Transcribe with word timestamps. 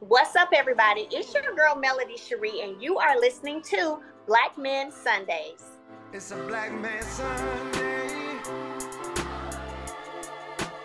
What's 0.00 0.34
up, 0.34 0.48
everybody? 0.56 1.06
It's 1.10 1.34
your 1.34 1.54
girl 1.54 1.76
Melody 1.76 2.16
Shari, 2.16 2.62
and 2.62 2.82
you 2.82 2.96
are 2.96 3.20
listening 3.20 3.60
to 3.64 3.98
Black 4.26 4.56
Men 4.56 4.90
Sundays. 4.90 5.62
It's 6.14 6.30
a 6.30 6.36
Black 6.36 6.72
Man 6.72 7.02
Sunday. 7.02 8.38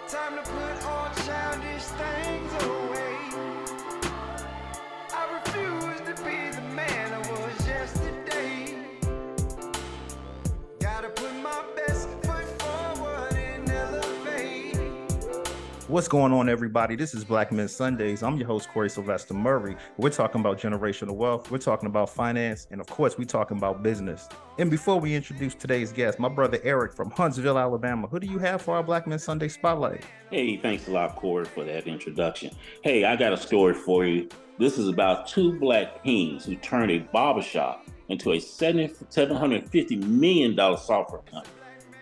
Time 0.10 0.36
to 0.36 0.42
put 0.42 0.65
What's 15.96 16.10
going 16.10 16.34
on, 16.34 16.50
everybody? 16.50 16.98
This 16.98 17.14
is 17.14 17.24
Black 17.24 17.54
Men 17.54 17.70
Sundays. 17.70 18.22
I'm 18.22 18.36
your 18.36 18.48
host, 18.48 18.68
Corey 18.68 18.90
Sylvester 18.90 19.34
Murray. 19.34 19.78
We're 19.96 20.10
talking 20.10 20.42
about 20.42 20.60
generational 20.60 21.16
wealth, 21.16 21.50
we're 21.50 21.58
talking 21.58 21.88
about 21.88 22.10
finance, 22.10 22.68
and 22.70 22.82
of 22.82 22.88
course, 22.88 23.18
we're 23.18 23.24
talking 23.24 23.56
about 23.56 23.82
business. 23.82 24.28
And 24.60 24.70
before 24.70 25.00
we 25.00 25.16
introduce 25.16 25.56
today's 25.56 25.94
guest, 25.94 26.20
my 26.20 26.28
brother 26.28 26.60
Eric 26.66 26.92
from 26.92 27.12
Huntsville, 27.12 27.58
Alabama, 27.58 28.08
who 28.08 28.20
do 28.20 28.28
you 28.28 28.40
have 28.40 28.62
for 28.62 28.76
our 28.76 28.84
Black 28.84 29.08
Men 29.08 29.20
Sunday 29.20 29.48
Spotlight? 29.48 30.04
Hey, 30.32 30.58
thanks 30.58 30.90
a 30.90 30.92
lot, 30.92 31.16
Corey, 31.16 31.46
for 31.46 31.64
that 31.64 31.88
introduction. 31.88 32.54
Hey, 32.84 33.06
I 33.06 33.16
got 33.16 33.32
a 33.32 33.38
story 33.38 33.74
for 33.74 34.06
you. 34.06 34.28
This 34.60 34.78
is 34.78 34.90
about 34.90 35.30
two 35.30 35.58
black 35.60 36.04
kings 36.04 36.44
who 36.44 36.58
turned 36.58 36.92
a 36.92 37.00
barbershop 37.00 37.88
into 38.10 38.34
a 38.34 38.38
$750 38.38 40.04
million 40.04 40.58
software 40.58 41.22
company. 41.22 41.54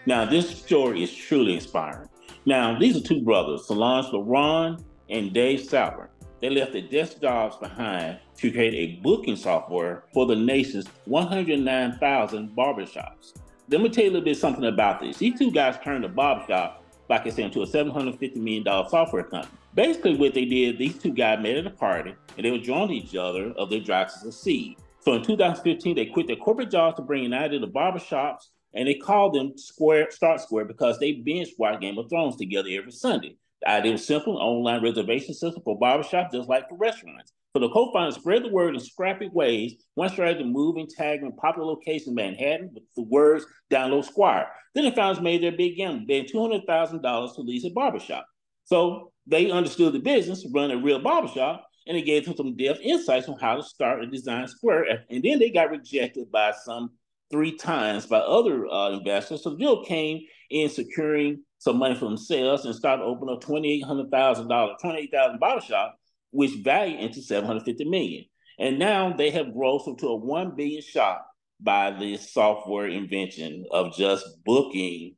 Now, 0.07 0.25
this 0.25 0.49
story 0.49 1.03
is 1.03 1.13
truly 1.13 1.53
inspiring. 1.53 2.09
Now, 2.45 2.77
these 2.77 2.97
are 2.97 3.01
two 3.01 3.21
brothers, 3.21 3.67
Songe 3.67 4.11
LaRon 4.11 4.83
and 5.09 5.33
Dave 5.33 5.61
Sauer. 5.61 6.09
They 6.41 6.49
left 6.49 6.73
their 6.73 6.81
desk 6.81 7.21
jobs 7.21 7.55
behind 7.55 8.19
to 8.37 8.51
create 8.51 8.73
a 8.73 9.01
booking 9.01 9.37
software 9.37 10.03
for 10.13 10.25
the 10.25 10.35
nation's 10.35 10.87
109,000 11.05 12.49
barbershops. 12.49 13.33
Let 13.69 13.79
me 13.79 13.87
tell 13.87 14.03
you 14.03 14.09
a 14.09 14.13
little 14.13 14.25
bit 14.25 14.37
something 14.37 14.65
about 14.65 14.99
this. 14.99 15.17
These 15.17 15.39
two 15.39 15.51
guys 15.51 15.77
turned 15.81 16.03
a 16.03 16.09
barbershop, 16.09 16.83
like 17.07 17.25
I 17.25 17.29
said, 17.29 17.45
into 17.45 17.61
a 17.61 17.65
$750 17.65 18.35
million 18.35 18.65
software 18.89 19.23
company. 19.23 19.57
Basically, 19.73 20.17
what 20.17 20.33
they 20.33 20.43
did, 20.43 20.77
these 20.77 20.97
two 20.97 21.13
guys 21.13 21.41
met 21.41 21.55
at 21.55 21.65
a 21.65 21.69
party 21.69 22.13
and 22.35 22.45
they 22.45 22.51
were 22.51 22.59
to 22.59 22.91
each 22.91 23.15
other 23.15 23.53
of 23.53 23.69
their 23.69 23.79
drives 23.79 24.15
to 24.15 24.19
succeed. 24.19 24.75
So 24.99 25.13
in 25.13 25.23
2015, 25.23 25.95
they 25.95 26.07
quit 26.07 26.27
their 26.27 26.35
corporate 26.35 26.71
jobs 26.71 26.97
to 26.97 27.03
bring 27.03 27.19
an 27.19 27.31
United 27.31 27.59
to 27.61 27.65
the 27.65 27.71
barbershops 27.71 28.49
and 28.73 28.87
they 28.87 28.95
called 28.95 29.33
them 29.33 29.53
Squire 29.57 30.09
Start 30.09 30.41
Squire 30.41 30.65
because 30.65 30.99
they 30.99 31.13
binge 31.13 31.49
watch 31.57 31.79
Game 31.79 31.97
of 31.97 32.09
Thrones 32.09 32.37
together 32.37 32.69
every 32.71 32.91
Sunday. 32.91 33.37
The 33.61 33.69
idea 33.69 33.91
was 33.93 34.05
simple: 34.05 34.37
an 34.37 34.43
online 34.43 34.83
reservation 34.83 35.33
system 35.33 35.61
for 35.63 35.79
barbershops, 35.79 36.31
just 36.31 36.49
like 36.49 36.67
for 36.69 36.77
restaurants. 36.77 37.31
So 37.55 37.59
the 37.59 37.69
co-founders 37.69 38.15
spread 38.15 38.43
the 38.43 38.49
word 38.49 38.73
in 38.73 38.79
scrappy 38.79 39.29
ways. 39.31 39.75
One 39.93 40.09
started 40.09 40.39
to 40.39 40.43
move 40.43 40.77
and 40.77 40.89
tag 40.89 41.21
popular 41.37 41.67
locations 41.67 42.07
in 42.07 42.15
Manhattan 42.15 42.71
with 42.73 42.83
the 42.95 43.03
words 43.03 43.45
"Download 43.71 44.03
Squire." 44.03 44.47
Then 44.73 44.85
the 44.85 44.91
founders 44.91 45.21
made 45.21 45.43
their 45.43 45.51
big 45.51 45.77
gamble, 45.77 46.07
paying 46.07 46.25
two 46.27 46.41
hundred 46.41 46.65
thousand 46.65 47.03
dollars 47.03 47.33
to 47.33 47.41
lease 47.41 47.63
a 47.65 47.69
barbershop. 47.69 48.25
So 48.65 49.11
they 49.27 49.51
understood 49.51 49.93
the 49.93 49.99
business, 49.99 50.45
run 50.53 50.71
a 50.71 50.77
real 50.77 50.99
barbershop, 50.99 51.65
and 51.85 51.95
it 51.95 52.05
gave 52.05 52.25
them 52.25 52.35
some 52.35 52.57
depth 52.57 52.79
insights 52.81 53.29
on 53.29 53.37
how 53.39 53.55
to 53.55 53.63
start 53.63 54.01
and 54.01 54.11
design 54.11 54.47
Squire. 54.47 55.05
And 55.09 55.23
then 55.23 55.37
they 55.37 55.51
got 55.51 55.69
rejected 55.69 56.31
by 56.31 56.53
some 56.65 56.91
three 57.33 57.57
times 57.57 58.05
by 58.05 58.19
other 58.19 58.67
uh, 58.67 58.91
investors. 58.91 59.43
So 59.43 59.55
deal 59.55 59.83
came 59.83 60.21
in 60.51 60.69
securing 60.69 61.43
some 61.57 61.79
money 61.79 61.95
for 61.95 62.05
themselves 62.05 62.63
and 62.63 62.75
started 62.75 63.01
opening 63.03 63.35
a 63.35 63.39
$2,800,000, 63.39 64.75
$28,000 64.79 65.39
bottle 65.39 65.59
shop, 65.59 65.97
which 66.29 66.51
valued 66.63 66.99
into 66.99 67.23
750 67.23 67.85
million. 67.85 68.25
And 68.59 68.77
now 68.77 69.13
they 69.13 69.31
have 69.31 69.51
grown 69.51 69.79
to 69.97 70.07
a 70.09 70.15
1 70.15 70.55
billion 70.55 70.83
shop 70.83 71.27
by 71.59 71.89
this 71.89 72.31
software 72.31 72.87
invention 72.87 73.65
of 73.71 73.95
just 73.95 74.25
booking 74.45 75.15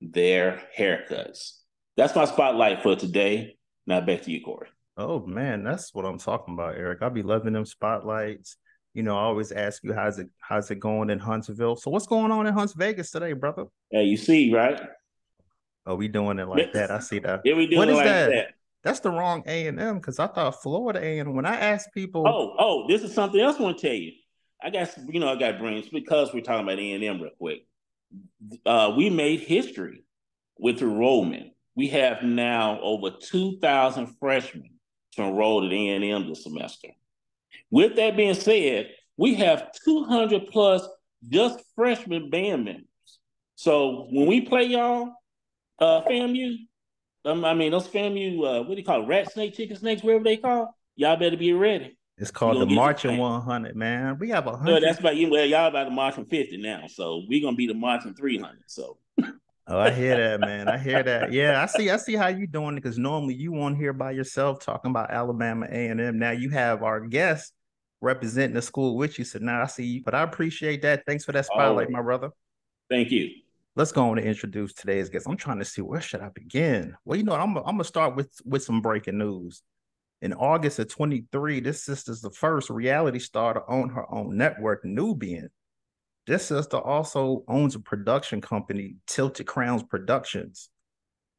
their 0.00 0.62
haircuts. 0.76 1.58
That's 1.98 2.16
my 2.16 2.24
spotlight 2.24 2.82
for 2.82 2.96
today. 2.96 3.58
Now 3.86 4.00
back 4.00 4.22
to 4.22 4.30
you, 4.30 4.42
Corey. 4.42 4.68
Oh 4.96 5.26
man, 5.26 5.64
that's 5.64 5.92
what 5.92 6.06
I'm 6.06 6.18
talking 6.18 6.54
about, 6.54 6.76
Eric. 6.76 7.02
I'll 7.02 7.10
be 7.10 7.22
loving 7.22 7.52
them 7.52 7.66
spotlights. 7.66 8.56
You 8.94 9.02
know, 9.02 9.16
I 9.16 9.22
always 9.22 9.52
ask 9.52 9.84
you 9.84 9.92
how's 9.92 10.18
it 10.18 10.28
how's 10.40 10.70
it 10.70 10.80
going 10.80 11.10
in 11.10 11.18
Huntsville. 11.18 11.76
So 11.76 11.90
what's 11.90 12.06
going 12.06 12.32
on 12.32 12.46
in 12.46 12.54
Hunts 12.54 12.72
Vegas 12.72 13.10
today, 13.10 13.32
brother? 13.32 13.66
Yeah, 13.90 14.00
you 14.00 14.16
see, 14.16 14.52
right? 14.52 14.80
Oh, 15.86 15.94
we 15.94 16.08
doing 16.08 16.38
it 16.38 16.48
like 16.48 16.72
that. 16.72 16.90
I 16.90 16.98
see 16.98 17.18
that. 17.20 17.42
Yeah, 17.44 17.54
we 17.54 17.66
doing 17.66 17.78
What 17.78 17.88
it 17.88 17.92
is 17.92 17.96
like 17.96 18.06
that? 18.06 18.30
that. 18.30 18.46
That's 18.84 19.00
the 19.00 19.10
wrong 19.10 19.42
A 19.46 19.66
and 19.66 19.78
M 19.80 19.96
because 19.96 20.18
I 20.18 20.26
thought 20.26 20.62
Florida 20.62 21.02
A 21.02 21.18
and 21.18 21.34
when 21.34 21.46
I 21.46 21.56
ask 21.56 21.92
people, 21.92 22.26
Oh, 22.26 22.54
oh, 22.58 22.88
this 22.88 23.02
is 23.02 23.12
something 23.12 23.40
else 23.40 23.58
I 23.58 23.62
want 23.62 23.78
to 23.78 23.86
tell 23.86 23.96
you. 23.96 24.12
I 24.62 24.70
got, 24.70 24.90
you 25.08 25.20
know, 25.20 25.28
I 25.28 25.36
got 25.36 25.58
brains 25.58 25.88
because 25.88 26.32
we're 26.34 26.42
talking 26.42 26.64
about 26.64 26.78
A 26.78 26.92
and 26.92 27.04
M 27.04 27.20
real 27.20 27.30
quick. 27.38 27.64
Uh, 28.66 28.94
we 28.96 29.10
made 29.10 29.40
history 29.40 30.04
with 30.58 30.80
enrollment. 30.82 31.52
We 31.76 31.88
have 31.88 32.22
now 32.22 32.80
over 32.80 33.10
two 33.10 33.58
thousand 33.60 34.16
freshmen 34.18 34.70
to 35.12 35.22
enroll 35.22 35.64
at 35.64 35.72
A 35.72 35.88
and 35.90 36.04
M 36.04 36.28
this 36.28 36.42
semester. 36.42 36.88
With 37.70 37.96
that 37.96 38.16
being 38.16 38.34
said, 38.34 38.90
we 39.16 39.34
have 39.36 39.70
two 39.84 40.04
hundred 40.04 40.48
plus 40.48 40.86
just 41.28 41.60
freshman 41.74 42.30
band 42.30 42.64
members. 42.64 42.84
So 43.56 44.06
when 44.10 44.26
we 44.26 44.40
play 44.42 44.64
y'all, 44.64 45.10
uh, 45.80 46.02
FAMU, 46.02 46.54
um, 47.24 47.44
I 47.44 47.54
mean 47.54 47.72
those 47.72 47.88
FAMU, 47.88 48.38
uh, 48.38 48.62
what 48.62 48.70
do 48.70 48.76
you 48.76 48.84
call 48.84 49.02
it, 49.02 49.06
rat 49.06 49.32
snake, 49.32 49.54
chicken 49.54 49.76
snakes, 49.76 50.02
whatever 50.02 50.24
they 50.24 50.36
call, 50.36 50.74
y'all 50.96 51.16
better 51.16 51.36
be 51.36 51.52
ready. 51.52 51.96
it's 52.16 52.30
called 52.30 52.60
the 52.60 52.66
Marching 52.66 53.18
100. 53.18 53.74
Man, 53.76 54.18
we 54.18 54.30
have 54.30 54.46
a 54.46 54.52
No, 54.52 54.56
hundred. 54.56 54.82
that's 54.84 55.00
about 55.00 55.16
you. 55.16 55.28
Well, 55.30 55.44
y'all 55.44 55.66
about 55.68 55.84
to 55.84 55.90
march 55.90 56.16
in 56.18 56.24
50 56.24 56.56
now. 56.58 56.86
So 56.86 57.22
we're 57.28 57.42
gonna 57.42 57.56
be 57.56 57.66
the 57.66 57.74
marching 57.74 58.14
300. 58.14 58.58
So 58.66 58.98
Oh, 59.70 59.78
I 59.78 59.90
hear 59.90 60.16
that, 60.16 60.40
man. 60.40 60.66
I 60.66 60.78
hear 60.78 61.02
that. 61.02 61.30
Yeah, 61.30 61.62
I 61.62 61.66
see. 61.66 61.90
I 61.90 61.98
see 61.98 62.14
how 62.14 62.28
you 62.28 62.46
doing 62.46 62.76
it 62.76 62.82
because 62.82 62.98
normally 62.98 63.34
you 63.34 63.60
on 63.60 63.76
here 63.76 63.92
by 63.92 64.12
yourself 64.12 64.60
talking 64.60 64.90
about 64.90 65.10
Alabama 65.10 65.66
A 65.70 65.88
and 65.88 66.00
M. 66.00 66.18
Now 66.18 66.30
you 66.30 66.48
have 66.50 66.82
our 66.82 67.00
guest 67.00 67.52
representing 68.00 68.54
the 68.54 68.62
school 68.62 68.96
with 68.96 69.18
you. 69.18 69.26
So 69.26 69.38
now 69.40 69.62
I 69.62 69.66
see 69.66 69.84
you. 69.84 70.02
But 70.02 70.14
I 70.14 70.22
appreciate 70.22 70.80
that. 70.82 71.02
Thanks 71.06 71.24
for 71.24 71.32
that 71.32 71.44
spotlight, 71.44 71.90
my 71.90 72.00
brother. 72.00 72.30
thank 72.90 73.10
you. 73.10 73.28
Let's 73.76 73.92
go 73.92 74.08
on 74.08 74.18
and 74.18 74.26
introduce 74.26 74.72
today's 74.72 75.10
guest. 75.10 75.26
I'm 75.28 75.36
trying 75.36 75.58
to 75.58 75.64
see 75.64 75.82
where 75.82 76.00
should 76.00 76.20
I 76.20 76.30
begin. 76.30 76.96
Well, 77.04 77.18
you 77.18 77.24
know, 77.24 77.34
I'm 77.34 77.56
I'm 77.58 77.64
gonna 77.64 77.84
start 77.84 78.16
with 78.16 78.30
with 78.44 78.62
some 78.62 78.80
breaking 78.80 79.18
news. 79.18 79.62
In 80.20 80.32
August 80.32 80.80
of 80.80 80.88
23, 80.88 81.60
this 81.60 81.84
sister's 81.84 82.20
the 82.20 82.30
first 82.30 82.70
reality 82.70 83.20
star 83.20 83.54
to 83.54 83.62
own 83.68 83.90
her 83.90 84.12
own 84.12 84.36
network, 84.36 84.84
Nubian. 84.84 85.50
This 86.28 86.44
sister 86.44 86.76
also 86.76 87.42
owns 87.48 87.74
a 87.74 87.80
production 87.80 88.42
company, 88.42 88.96
Tilted 89.06 89.46
Crowns 89.46 89.82
Productions. 89.82 90.68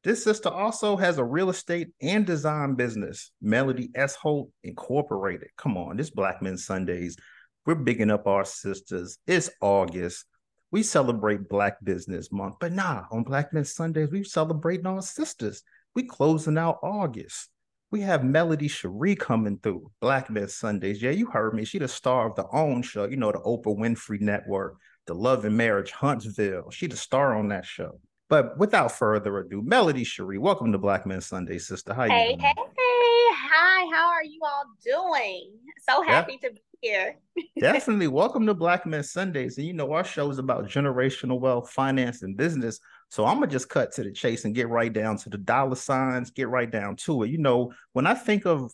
This 0.02 0.24
sister 0.24 0.48
also 0.48 0.96
has 0.96 1.18
a 1.18 1.24
real 1.24 1.48
estate 1.48 1.90
and 2.02 2.26
design 2.26 2.74
business, 2.74 3.30
Melody 3.40 3.90
S. 3.94 4.16
Holt 4.16 4.50
Incorporated. 4.64 5.50
Come 5.56 5.76
on, 5.76 5.96
this 5.96 6.10
Black 6.10 6.42
Men 6.42 6.56
Sundays. 6.56 7.16
We're 7.64 7.76
bigging 7.76 8.10
up 8.10 8.26
our 8.26 8.44
sisters. 8.44 9.18
It's 9.28 9.48
August. 9.60 10.24
We 10.72 10.82
celebrate 10.82 11.48
Black 11.48 11.76
Business 11.84 12.32
Month, 12.32 12.56
but 12.58 12.72
nah, 12.72 13.04
on 13.12 13.22
Black 13.22 13.52
Men 13.52 13.64
Sundays, 13.64 14.10
we 14.10 14.24
celebrating 14.24 14.86
our 14.86 15.02
sisters. 15.02 15.62
We 15.94 16.02
closing 16.02 16.58
out 16.58 16.80
August. 16.82 17.48
We 17.92 18.02
have 18.02 18.22
Melody 18.22 18.68
Shari 18.68 19.16
coming 19.16 19.58
through 19.58 19.90
Black 20.00 20.30
Men 20.30 20.46
Sundays. 20.46 21.02
Yeah, 21.02 21.10
you 21.10 21.26
heard 21.26 21.54
me. 21.54 21.64
She 21.64 21.78
the 21.80 21.88
star 21.88 22.28
of 22.28 22.36
the 22.36 22.46
OWN 22.52 22.82
show, 22.82 23.04
you 23.06 23.16
know, 23.16 23.32
the 23.32 23.40
Oprah 23.40 23.76
Winfrey 23.76 24.20
Network, 24.20 24.76
the 25.08 25.14
Love 25.14 25.44
and 25.44 25.56
Marriage 25.56 25.90
Huntsville. 25.90 26.70
She 26.70 26.86
the 26.86 26.96
star 26.96 27.36
on 27.36 27.48
that 27.48 27.66
show. 27.66 27.98
But 28.28 28.56
without 28.58 28.92
further 28.92 29.38
ado, 29.38 29.60
Melody 29.62 30.04
Shari, 30.04 30.38
welcome 30.38 30.70
to 30.70 30.78
Black 30.78 31.04
Men 31.04 31.20
Sunday, 31.20 31.58
sister. 31.58 31.92
How 31.92 32.04
you 32.04 32.10
Hey, 32.12 32.26
doing? 32.28 32.38
hey, 32.38 32.54
hey. 32.56 33.34
Hi, 33.52 33.86
how 33.92 34.08
are 34.10 34.22
you 34.22 34.40
all 34.44 34.66
doing? 34.84 35.50
So 35.88 36.00
Yeah. 36.02 36.12
happy 36.12 36.38
to 36.44 36.50
be 36.52 36.60
here. 36.80 37.16
Definitely 37.58 38.06
welcome 38.06 38.46
to 38.46 38.54
Black 38.54 38.86
Men 38.86 39.02
Sundays. 39.02 39.58
And 39.58 39.66
you 39.66 39.72
know, 39.72 39.92
our 39.92 40.04
show 40.04 40.30
is 40.30 40.38
about 40.38 40.68
generational 40.68 41.40
wealth, 41.40 41.70
finance, 41.72 42.22
and 42.22 42.36
business. 42.36 42.78
So 43.10 43.26
I'm 43.26 43.36
gonna 43.36 43.48
just 43.48 43.68
cut 43.68 43.92
to 43.92 44.04
the 44.04 44.12
chase 44.12 44.44
and 44.44 44.54
get 44.54 44.68
right 44.68 44.92
down 44.92 45.18
to 45.18 45.30
the 45.30 45.38
dollar 45.38 45.74
signs, 45.74 46.30
get 46.30 46.48
right 46.48 46.70
down 46.70 46.96
to 46.96 47.24
it. 47.24 47.30
You 47.30 47.38
know, 47.38 47.72
when 47.92 48.06
I 48.06 48.14
think 48.14 48.46
of 48.46 48.72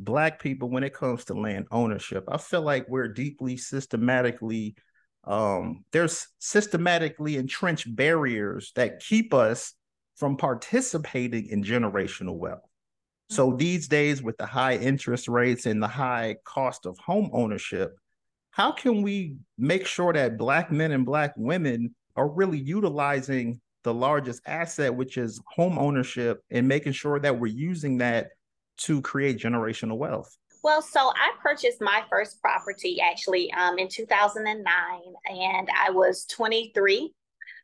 black 0.00 0.40
people 0.40 0.68
when 0.68 0.84
it 0.84 0.94
comes 0.94 1.24
to 1.26 1.34
land 1.34 1.66
ownership, 1.70 2.24
I 2.28 2.38
feel 2.38 2.62
like 2.62 2.88
we're 2.88 3.08
deeply 3.08 3.56
systematically 3.56 4.76
um 5.24 5.84
there's 5.92 6.28
systematically 6.38 7.36
entrenched 7.36 7.94
barriers 7.94 8.72
that 8.76 9.00
keep 9.00 9.34
us 9.34 9.74
from 10.16 10.36
participating 10.36 11.48
in 11.48 11.62
generational 11.62 12.36
wealth. 12.36 12.60
So 13.30 13.54
these 13.54 13.88
days, 13.88 14.22
with 14.22 14.38
the 14.38 14.46
high 14.46 14.76
interest 14.76 15.28
rates 15.28 15.66
and 15.66 15.82
the 15.82 15.88
high 15.88 16.36
cost 16.44 16.86
of 16.86 16.98
home 16.98 17.30
ownership, 17.32 17.94
how 18.50 18.72
can 18.72 19.02
we 19.02 19.36
make 19.58 19.86
sure 19.86 20.12
that 20.12 20.38
Black 20.38 20.72
men 20.72 20.92
and 20.92 21.04
Black 21.04 21.34
women 21.36 21.94
are 22.16 22.28
really 22.28 22.58
utilizing 22.58 23.60
the 23.88 23.94
largest 23.94 24.42
asset, 24.44 24.94
which 24.94 25.16
is 25.16 25.40
home 25.46 25.78
ownership, 25.78 26.44
and 26.50 26.68
making 26.68 26.92
sure 26.92 27.18
that 27.18 27.40
we're 27.40 27.46
using 27.46 27.96
that 27.98 28.32
to 28.76 29.00
create 29.00 29.38
generational 29.38 29.96
wealth? 29.96 30.36
Well, 30.62 30.82
so 30.82 31.00
I 31.00 31.32
purchased 31.42 31.80
my 31.80 32.02
first 32.10 32.42
property 32.42 33.00
actually 33.00 33.50
um, 33.54 33.78
in 33.78 33.88
2009, 33.88 34.66
and 35.24 35.68
I 35.74 35.90
was 35.90 36.26
23. 36.26 37.14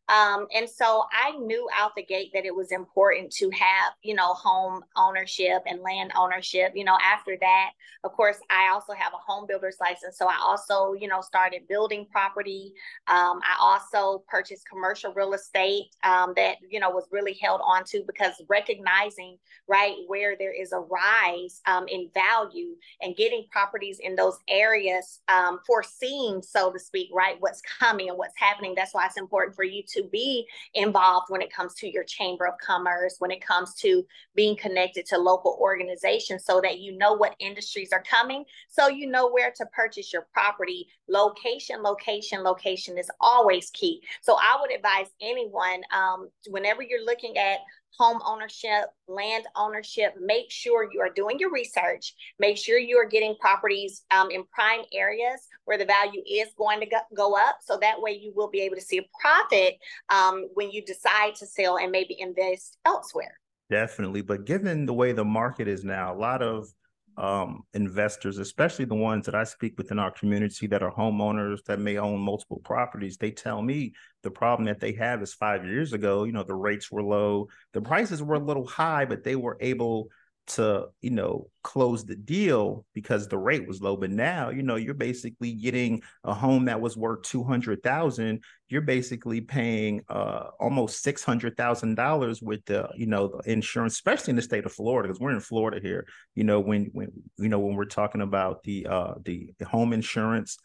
Um, 0.09 0.47
and 0.55 0.69
so 0.69 1.05
I 1.13 1.33
knew 1.39 1.67
out 1.75 1.93
the 1.97 2.05
gate 2.05 2.31
that 2.35 2.45
it 2.45 2.55
was 2.55 2.73
important 2.73 3.33
to 3.33 3.51
have, 3.51 3.95
you 4.03 4.15
know, 4.15 4.35
home 4.35 4.83
ownership 4.97 5.63
and 5.67 5.81
land 5.81 6.13
ownership. 6.17 6.73
You 6.75 6.85
know, 6.85 6.99
after 7.03 7.37
that, 7.41 7.71
of 8.05 8.13
course, 8.13 8.37
I 8.51 8.71
also 8.71 8.93
have 8.93 9.15
a 9.15 9.33
home 9.33 9.47
builder's 9.49 9.79
license. 9.81 10.19
So 10.19 10.27
I 10.27 10.37
also, 10.43 10.93
you 10.93 11.09
know, 11.09 11.23
started 11.23 11.67
building 11.69 12.07
property. 12.11 12.75
Um, 13.07 13.41
I 13.43 13.57
also 13.59 14.25
purchased 14.29 14.69
commercial 14.69 15.15
real 15.15 15.33
estate 15.33 15.87
um, 16.03 16.35
that, 16.37 16.57
you 16.69 16.81
know, 16.81 16.91
was 16.91 17.09
really 17.11 17.39
held 17.41 17.63
on 17.65 17.85
to 17.85 18.03
because 18.07 18.35
recognizing, 18.49 19.39
right, 19.69 19.97
where 20.07 20.37
there 20.39 20.53
is 20.53 20.73
a 20.73 20.81
rise 20.81 21.63
um, 21.67 21.89
in 21.89 22.11
value 22.13 22.77
and 23.01 23.17
getting 23.17 23.47
properties 23.51 24.01
in 24.03 24.17
those 24.17 24.37
areas, 24.49 25.21
um, 25.29 25.61
foreseeing, 25.67 26.43
so 26.43 26.71
to 26.71 26.79
speak, 26.79 27.09
right, 27.13 27.37
what's 27.41 27.63
coming 27.63 28.11
and 28.11 28.19
what's 28.19 28.35
happening. 28.37 28.75
That's 28.77 28.93
why 28.93 29.07
it's 29.07 29.17
important 29.17 29.57
for 29.57 29.65
you 29.65 29.83
to 29.89 29.94
be 30.03 30.47
involved 30.75 31.27
when 31.29 31.41
it 31.41 31.53
comes 31.53 31.75
to 31.75 31.91
your 31.91 32.05
chamber 32.05 32.47
of 32.47 32.55
commerce, 32.59 33.17
when 33.19 33.31
it 33.31 33.45
comes 33.45 33.75
to 33.77 34.05
being 34.35 34.57
connected 34.57 35.07
to 35.07 35.19
local 35.19 35.57
organizations 35.61 36.45
so 36.45 36.61
that 36.61 36.81
you 36.81 36.97
know 36.97 37.13
what 37.15 37.37
industries 37.39 37.93
are 37.93 38.03
coming, 38.03 38.45
so 38.69 38.89
you 38.89 39.07
know 39.07 39.31
where 39.31 39.53
to 39.57 39.67
purchase 39.67 40.13
your 40.13 40.27
property. 40.33 40.89
Location, 41.09 41.83
location, 41.83 42.43
location 42.43 42.99
is 42.99 43.11
always 43.21 43.71
key. 43.71 44.03
So 44.23 44.35
I 44.35 44.59
would 44.61 44.75
advise 44.75 45.09
anyone 45.21 45.83
um, 45.93 46.29
whenever 46.49 46.83
you're 46.83 47.05
looking 47.05 47.37
at 47.37 47.59
home 47.99 48.21
ownership, 48.27 48.87
land 49.09 49.45
ownership, 49.57 50.15
make 50.21 50.51
sure 50.51 50.89
you 50.93 51.01
are 51.01 51.11
doing 51.11 51.39
your 51.39 51.51
research. 51.51 52.15
Make 52.39 52.57
sure 52.57 52.79
you 52.79 52.97
are 52.97 53.09
getting 53.09 53.37
properties 53.41 54.05
um, 54.11 54.31
in 54.31 54.45
prime 54.53 54.81
areas 54.93 55.41
where 55.65 55.79
the 55.79 55.85
value 55.85 56.23
is 56.27 56.49
going 56.57 56.81
to 56.81 56.87
go, 56.87 56.99
go, 57.15 57.37
up. 57.37 57.59
So 57.65 57.79
that 57.81 58.01
way 58.01 58.13
you 58.13 58.33
will 58.35 58.51
be 58.51 58.61
able 58.61 58.77
to 58.77 58.83
see 58.83 58.99
a 58.99 59.09
profit 59.21 59.79
um, 60.09 60.49
when 60.55 60.71
you 60.71 60.85
decide 60.85 61.35
to 61.37 61.47
sell 61.47 61.79
and 61.79 61.91
maybe 61.91 62.17
invest 62.19 62.79
elsewhere. 62.85 63.39
Definitely. 63.71 64.23
But 64.23 64.45
given 64.45 64.87
the 64.87 64.95
way 64.95 65.13
the 65.13 65.25
market 65.25 65.69
is 65.69 65.85
now, 65.85 66.13
a 66.13 66.17
lot 66.17 66.43
of 66.43 66.69
um, 67.17 67.63
investors, 67.75 68.39
especially 68.39 68.85
the 68.85 68.95
ones 68.95 69.27
that 69.27 69.35
I 69.35 69.45
speak 69.45 69.79
within 69.79 69.99
our 69.99 70.11
community 70.11 70.67
that 70.67 70.83
are 70.83 70.93
homeowners 70.93 71.65
that 71.65 71.79
may 71.79 71.97
own 71.99 72.21
multiple 72.21 72.61
properties, 72.65 73.17
they 73.17 73.31
tell 73.31 73.63
me 73.63 73.95
the 74.23 74.31
problem 74.31 74.67
that 74.67 74.81
they 74.81 74.93
have 74.93 75.23
is 75.23 75.35
five 75.35 75.65
years 75.65 75.93
ago, 75.93 76.25
you 76.25 76.33
know, 76.33 76.43
the 76.43 76.55
rates 76.55 76.91
were 76.91 77.03
low, 77.03 77.49
the 77.73 77.81
prices 77.81 78.23
were 78.23 78.35
a 78.35 78.41
little 78.41 78.67
high, 78.67 79.05
but 79.05 79.23
they 79.23 79.37
were 79.37 79.57
able 79.61 80.09
to 80.47 80.87
you 81.01 81.11
know 81.11 81.49
close 81.63 82.05
the 82.05 82.17
deal 82.17 82.85
because 82.93 83.29
the 83.29 83.39
rate 83.39 83.67
was 83.67 83.81
low. 83.81 83.97
But 83.97 84.11
now 84.11 84.51
you 84.51 84.63
know 84.63 84.77
you're 84.77 84.95
basically 84.95 85.53
getting 85.53 86.03
a 86.25 86.35
home 86.35 86.67
that 86.67 86.81
was 86.81 86.97
worth 86.97 87.23
200,000 87.23 88.43
you're 88.69 88.81
basically 88.81 89.41
paying 89.41 90.03
uh 90.09 90.49
almost 90.59 91.05
$600,000 91.05 92.43
with 92.43 92.65
the 92.67 92.89
you 92.97 93.07
know 93.07 93.29
the 93.29 93.53
insurance 93.53 93.95
especially 93.95 94.31
in 94.31 94.37
the 94.37 94.43
state 94.43 94.67
of 94.67 94.73
Florida 94.73 95.09
because 95.09 95.21
we're 95.21 95.31
in 95.31 95.41
Florida 95.41 95.81
here. 95.81 96.07
You 96.35 96.45
know 96.45 96.61
when 96.61 96.91
when 96.93 97.09
you 97.39 97.49
know 97.49 97.59
when 97.59 97.75
we're 97.75 97.85
talking 97.85 98.21
about 98.21 98.63
the 98.65 98.87
uh 98.87 99.15
the 99.25 99.53
home 99.65 99.93
insurance 99.93 100.59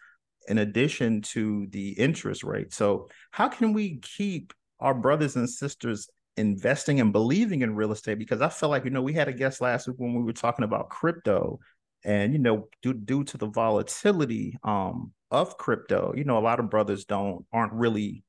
in 0.48 0.58
addition 0.58 1.22
to 1.22 1.68
the 1.70 1.92
interest 1.92 2.44
rate. 2.44 2.74
So 2.74 3.10
how 3.32 3.48
can 3.48 3.74
we 3.74 3.98
keep 3.98 4.54
our 4.80 4.94
brothers 4.94 5.36
and 5.36 5.50
sisters 5.50 6.10
investing 6.40 7.02
and 7.02 7.12
believing 7.12 7.62
in 7.62 7.76
real 7.76 7.92
estate 7.92 8.18
because 8.18 8.42
I 8.42 8.48
felt 8.48 8.72
like 8.72 8.86
you 8.86 8.92
know 8.92 9.02
we 9.02 9.14
had 9.14 9.28
a 9.28 9.34
guest 9.34 9.60
last 9.60 9.88
week 9.88 9.98
when 10.00 10.14
we 10.14 10.24
were 10.24 10.34
talking 10.34 10.64
about 10.64 10.90
crypto 10.90 11.60
and 12.06 12.32
you 12.32 12.40
know 12.40 12.70
due 12.82 12.94
due 12.94 13.26
to 13.26 13.38
the 13.38 13.48
volatility 13.48 14.58
um 14.64 15.12
of 15.32 15.58
crypto 15.58 16.14
you 16.16 16.24
know 16.24 16.38
a 16.38 16.40
lot 16.40 16.62
of 16.62 16.70
brothers 16.70 17.04
don't 17.04 17.46
aren't 17.52 17.74
really 17.74 18.24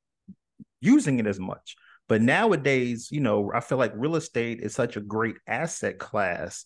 using 0.81 1.19
it 1.19 1.27
as 1.27 1.39
much. 1.39 1.75
But 2.09 2.21
nowadays 2.21 3.07
you 3.11 3.21
know 3.21 3.49
I 3.55 3.61
feel 3.61 3.77
like 3.77 3.93
real 3.95 4.17
estate 4.17 4.59
is 4.59 4.75
such 4.75 4.97
a 4.97 5.01
great 5.01 5.37
asset 5.47 5.97
class. 5.97 6.65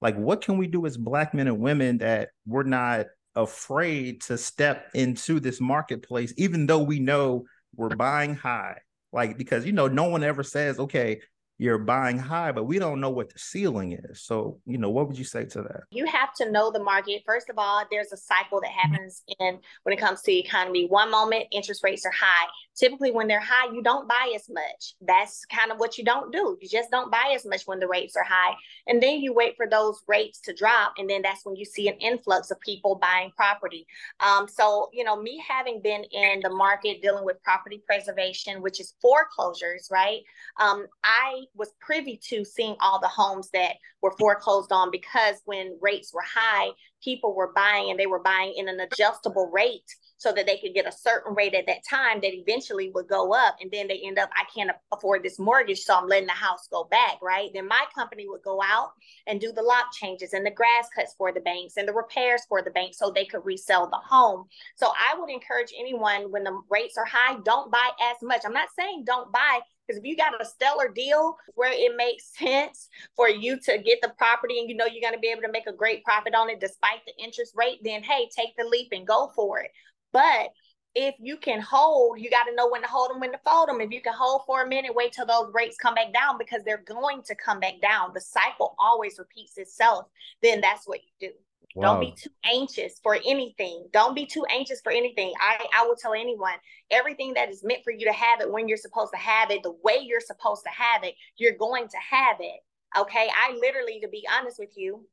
Like 0.00 0.16
what 0.16 0.42
can 0.42 0.58
we 0.58 0.68
do 0.68 0.86
as 0.86 0.96
black 0.96 1.34
men 1.34 1.48
and 1.48 1.58
women 1.58 1.98
that 1.98 2.28
we're 2.46 2.62
not 2.62 3.06
afraid 3.34 4.20
to 4.20 4.38
step 4.38 4.90
into 4.94 5.40
this 5.40 5.60
marketplace 5.60 6.32
even 6.36 6.66
though 6.66 6.78
we 6.78 7.00
know 7.00 7.46
we're 7.74 7.96
buying 7.96 8.36
high 8.36 8.78
like 9.14 9.38
because 9.38 9.64
you 9.64 9.72
know 9.72 9.88
no 9.88 10.04
one 10.04 10.22
ever 10.22 10.42
says 10.42 10.78
okay 10.78 11.20
you're 11.58 11.78
buying 11.78 12.18
high, 12.18 12.50
but 12.52 12.64
we 12.64 12.78
don't 12.78 13.00
know 13.00 13.10
what 13.10 13.32
the 13.32 13.38
ceiling 13.38 13.92
is. 13.92 14.22
So, 14.22 14.60
you 14.66 14.76
know, 14.76 14.90
what 14.90 15.06
would 15.06 15.18
you 15.18 15.24
say 15.24 15.44
to 15.46 15.62
that? 15.62 15.82
You 15.90 16.04
have 16.06 16.34
to 16.34 16.50
know 16.50 16.72
the 16.72 16.82
market. 16.82 17.22
First 17.24 17.48
of 17.48 17.58
all, 17.58 17.84
there's 17.90 18.12
a 18.12 18.16
cycle 18.16 18.60
that 18.60 18.70
happens 18.70 19.22
in 19.38 19.58
when 19.84 19.92
it 19.92 20.00
comes 20.00 20.20
to 20.22 20.32
the 20.32 20.38
economy. 20.40 20.86
One 20.88 21.10
moment, 21.10 21.46
interest 21.52 21.84
rates 21.84 22.04
are 22.04 22.12
high. 22.12 22.48
Typically, 22.76 23.12
when 23.12 23.28
they're 23.28 23.40
high, 23.40 23.72
you 23.72 23.82
don't 23.82 24.08
buy 24.08 24.32
as 24.34 24.48
much. 24.50 24.94
That's 25.00 25.44
kind 25.46 25.70
of 25.70 25.78
what 25.78 25.96
you 25.96 26.04
don't 26.04 26.32
do. 26.32 26.58
You 26.60 26.68
just 26.68 26.90
don't 26.90 27.10
buy 27.10 27.32
as 27.34 27.46
much 27.46 27.62
when 27.66 27.78
the 27.78 27.86
rates 27.86 28.16
are 28.16 28.24
high. 28.24 28.54
And 28.86 29.02
then 29.02 29.20
you 29.20 29.32
wait 29.32 29.56
for 29.56 29.68
those 29.68 30.02
rates 30.08 30.40
to 30.40 30.52
drop. 30.52 30.94
And 30.98 31.08
then 31.08 31.22
that's 31.22 31.44
when 31.44 31.54
you 31.54 31.64
see 31.64 31.88
an 31.88 31.94
influx 31.98 32.50
of 32.50 32.60
people 32.60 32.96
buying 32.96 33.30
property. 33.36 33.86
Um, 34.20 34.48
so, 34.48 34.88
you 34.92 35.04
know, 35.04 35.20
me 35.20 35.42
having 35.46 35.80
been 35.82 36.04
in 36.04 36.40
the 36.42 36.50
market 36.50 37.00
dealing 37.00 37.24
with 37.24 37.42
property 37.42 37.82
preservation, 37.86 38.60
which 38.60 38.80
is 38.80 38.94
foreclosures, 39.00 39.88
right? 39.92 40.20
Um, 40.60 40.86
I 41.04 41.44
was 41.54 41.70
privy 41.80 42.18
to 42.28 42.44
seeing 42.44 42.76
all 42.80 43.00
the 43.00 43.08
homes 43.08 43.50
that 43.52 43.76
were 44.02 44.14
foreclosed 44.18 44.72
on 44.72 44.90
because 44.90 45.36
when 45.44 45.78
rates 45.80 46.12
were 46.12 46.24
high, 46.26 46.70
people 47.02 47.34
were 47.34 47.52
buying 47.54 47.90
and 47.90 47.98
they 47.98 48.06
were 48.06 48.20
buying 48.20 48.54
in 48.56 48.68
an 48.68 48.80
adjustable 48.80 49.50
rate 49.52 49.94
so 50.24 50.32
that 50.32 50.46
they 50.46 50.58
could 50.58 50.74
get 50.74 50.88
a 50.88 50.92
certain 50.92 51.34
rate 51.34 51.54
at 51.54 51.66
that 51.66 51.82
time 51.88 52.20
that 52.20 52.34
eventually 52.34 52.90
would 52.94 53.08
go 53.08 53.32
up 53.34 53.56
and 53.60 53.70
then 53.70 53.86
they 53.88 54.00
end 54.04 54.18
up 54.18 54.30
i 54.36 54.44
can't 54.54 54.70
afford 54.92 55.22
this 55.22 55.38
mortgage 55.38 55.80
so 55.80 55.94
i'm 55.94 56.08
letting 56.08 56.26
the 56.26 56.32
house 56.32 56.66
go 56.70 56.84
back 56.90 57.18
right? 57.24 57.50
Then 57.52 57.66
my 57.66 57.84
company 57.94 58.28
would 58.28 58.42
go 58.42 58.60
out 58.62 58.90
and 59.26 59.40
do 59.40 59.52
the 59.52 59.62
lock 59.62 59.86
changes 59.92 60.32
and 60.32 60.44
the 60.44 60.50
grass 60.50 60.88
cuts 60.94 61.14
for 61.16 61.32
the 61.32 61.40
banks 61.40 61.76
and 61.76 61.88
the 61.88 61.92
repairs 61.92 62.42
for 62.48 62.62
the 62.62 62.70
bank 62.70 62.94
so 62.94 63.10
they 63.10 63.24
could 63.24 63.44
resell 63.44 63.88
the 63.88 63.96
home. 63.96 64.44
So 64.76 64.88
i 64.88 65.18
would 65.18 65.30
encourage 65.30 65.72
anyone 65.78 66.30
when 66.30 66.44
the 66.44 66.60
rates 66.70 66.96
are 66.96 67.04
high 67.04 67.36
don't 67.44 67.70
buy 67.70 67.90
as 68.02 68.16
much. 68.22 68.42
I'm 68.44 68.52
not 68.52 68.68
saying 68.78 69.04
don't 69.06 69.32
buy 69.32 69.60
because 69.86 69.98
if 69.98 70.04
you 70.04 70.16
got 70.16 70.40
a 70.40 70.44
stellar 70.44 70.88
deal 70.88 71.36
where 71.54 71.72
it 71.72 71.96
makes 71.96 72.36
sense 72.38 72.88
for 73.16 73.28
you 73.28 73.58
to 73.60 73.78
get 73.78 73.98
the 74.02 74.12
property 74.16 74.58
and 74.58 74.68
you 74.68 74.76
know 74.76 74.86
you're 74.86 75.02
going 75.02 75.14
to 75.14 75.20
be 75.20 75.28
able 75.28 75.42
to 75.42 75.52
make 75.52 75.66
a 75.66 75.72
great 75.72 76.04
profit 76.04 76.34
on 76.34 76.48
it 76.48 76.60
despite 76.60 77.00
the 77.06 77.22
interest 77.22 77.52
rate, 77.54 77.78
then 77.82 78.02
hey, 78.02 78.28
take 78.34 78.56
the 78.56 78.64
leap 78.64 78.88
and 78.92 79.06
go 79.06 79.30
for 79.34 79.60
it. 79.60 79.70
But 80.14 80.50
if 80.94 81.16
you 81.18 81.36
can 81.36 81.60
hold, 81.60 82.20
you 82.20 82.30
got 82.30 82.44
to 82.44 82.54
know 82.54 82.70
when 82.70 82.82
to 82.82 82.88
hold 82.88 83.10
them, 83.10 83.18
when 83.18 83.32
to 83.32 83.40
fold 83.44 83.68
them. 83.68 83.80
If 83.80 83.90
you 83.90 84.00
can 84.00 84.14
hold 84.14 84.42
for 84.46 84.62
a 84.62 84.68
minute, 84.68 84.94
wait 84.94 85.12
till 85.12 85.26
those 85.26 85.52
rates 85.52 85.76
come 85.76 85.94
back 85.94 86.14
down 86.14 86.38
because 86.38 86.62
they're 86.64 86.84
going 86.86 87.22
to 87.24 87.34
come 87.34 87.58
back 87.58 87.80
down. 87.82 88.12
The 88.14 88.20
cycle 88.20 88.76
always 88.78 89.18
repeats 89.18 89.58
itself. 89.58 90.06
Then 90.40 90.60
that's 90.60 90.86
what 90.86 91.00
you 91.02 91.28
do. 91.28 91.34
Wow. 91.74 91.94
Don't 91.94 92.00
be 92.00 92.14
too 92.16 92.30
anxious 92.44 93.00
for 93.02 93.16
anything. 93.26 93.88
Don't 93.92 94.14
be 94.14 94.24
too 94.24 94.44
anxious 94.48 94.80
for 94.80 94.92
anything. 94.92 95.32
I, 95.40 95.66
I 95.76 95.84
will 95.84 95.96
tell 95.96 96.14
anyone 96.14 96.54
everything 96.92 97.34
that 97.34 97.50
is 97.50 97.64
meant 97.64 97.82
for 97.82 97.92
you 97.92 98.06
to 98.06 98.12
have 98.12 98.40
it 98.40 98.52
when 98.52 98.68
you're 98.68 98.76
supposed 98.76 99.12
to 99.12 99.18
have 99.18 99.50
it, 99.50 99.64
the 99.64 99.74
way 99.82 99.98
you're 100.00 100.20
supposed 100.20 100.62
to 100.62 100.70
have 100.70 101.02
it, 101.02 101.16
you're 101.36 101.56
going 101.58 101.88
to 101.88 101.96
have 101.96 102.36
it. 102.38 102.60
Okay. 102.96 103.28
I 103.34 103.56
literally, 103.56 103.98
to 104.02 104.08
be 104.08 104.24
honest 104.38 104.60
with 104.60 104.76
you, 104.76 105.04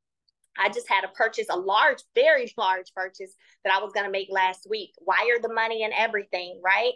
I 0.57 0.69
just 0.69 0.89
had 0.89 1.03
a 1.03 1.09
purchase, 1.09 1.47
a 1.49 1.57
large, 1.57 2.03
very 2.15 2.51
large 2.57 2.93
purchase 2.95 3.33
that 3.63 3.73
I 3.73 3.81
was 3.83 3.93
going 3.93 4.05
to 4.05 4.11
make 4.11 4.27
last 4.29 4.67
week, 4.69 4.91
wire 4.99 5.39
the 5.41 5.53
money 5.53 5.83
and 5.83 5.93
everything, 5.97 6.59
right? 6.63 6.93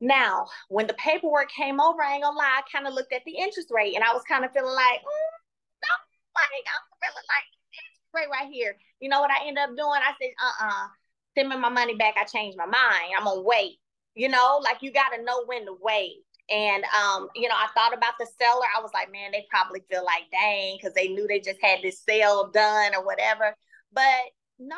Now, 0.00 0.46
when 0.68 0.88
the 0.88 0.94
paperwork 0.94 1.48
came 1.50 1.80
over, 1.80 2.02
I 2.02 2.14
ain't 2.14 2.24
gonna 2.24 2.36
lie, 2.36 2.58
I 2.58 2.62
kind 2.72 2.88
of 2.88 2.94
looked 2.94 3.12
at 3.12 3.22
the 3.24 3.36
interest 3.38 3.68
rate 3.70 3.94
and 3.94 4.02
I 4.02 4.12
was 4.12 4.24
kind 4.24 4.44
of 4.44 4.50
feeling 4.50 4.74
like, 4.74 4.98
mm, 4.98 5.32
no, 5.78 5.94
I'm 6.34 6.50
feeling 6.98 7.26
like 7.30 7.48
it's 7.70 8.10
right 8.12 8.26
right 8.28 8.50
here. 8.52 8.76
You 8.98 9.08
know 9.08 9.20
what 9.20 9.30
I 9.30 9.46
end 9.46 9.58
up 9.58 9.70
doing? 9.70 10.00
I 10.02 10.12
said, 10.20 10.32
uh-uh, 10.42 10.88
send 11.36 11.48
me 11.50 11.56
my 11.56 11.68
money 11.68 11.94
back. 11.94 12.14
I 12.16 12.24
changed 12.24 12.58
my 12.58 12.66
mind. 12.66 13.14
I'm 13.16 13.24
gonna 13.24 13.42
wait. 13.42 13.78
You 14.14 14.28
know, 14.28 14.60
like 14.62 14.82
you 14.82 14.92
gotta 14.92 15.22
know 15.22 15.44
when 15.46 15.66
to 15.66 15.76
wait. 15.80 16.24
And 16.52 16.84
um, 16.84 17.28
you 17.34 17.48
know, 17.48 17.54
I 17.54 17.68
thought 17.74 17.96
about 17.96 18.14
the 18.18 18.26
seller. 18.38 18.66
I 18.76 18.82
was 18.82 18.90
like, 18.92 19.10
man, 19.10 19.32
they 19.32 19.46
probably 19.50 19.80
feel 19.90 20.04
like 20.04 20.30
dang, 20.30 20.76
because 20.76 20.94
they 20.94 21.08
knew 21.08 21.26
they 21.26 21.40
just 21.40 21.60
had 21.62 21.80
this 21.82 22.02
sale 22.06 22.50
done 22.52 22.94
or 22.94 23.04
whatever. 23.04 23.56
But 23.92 24.20
no, 24.58 24.76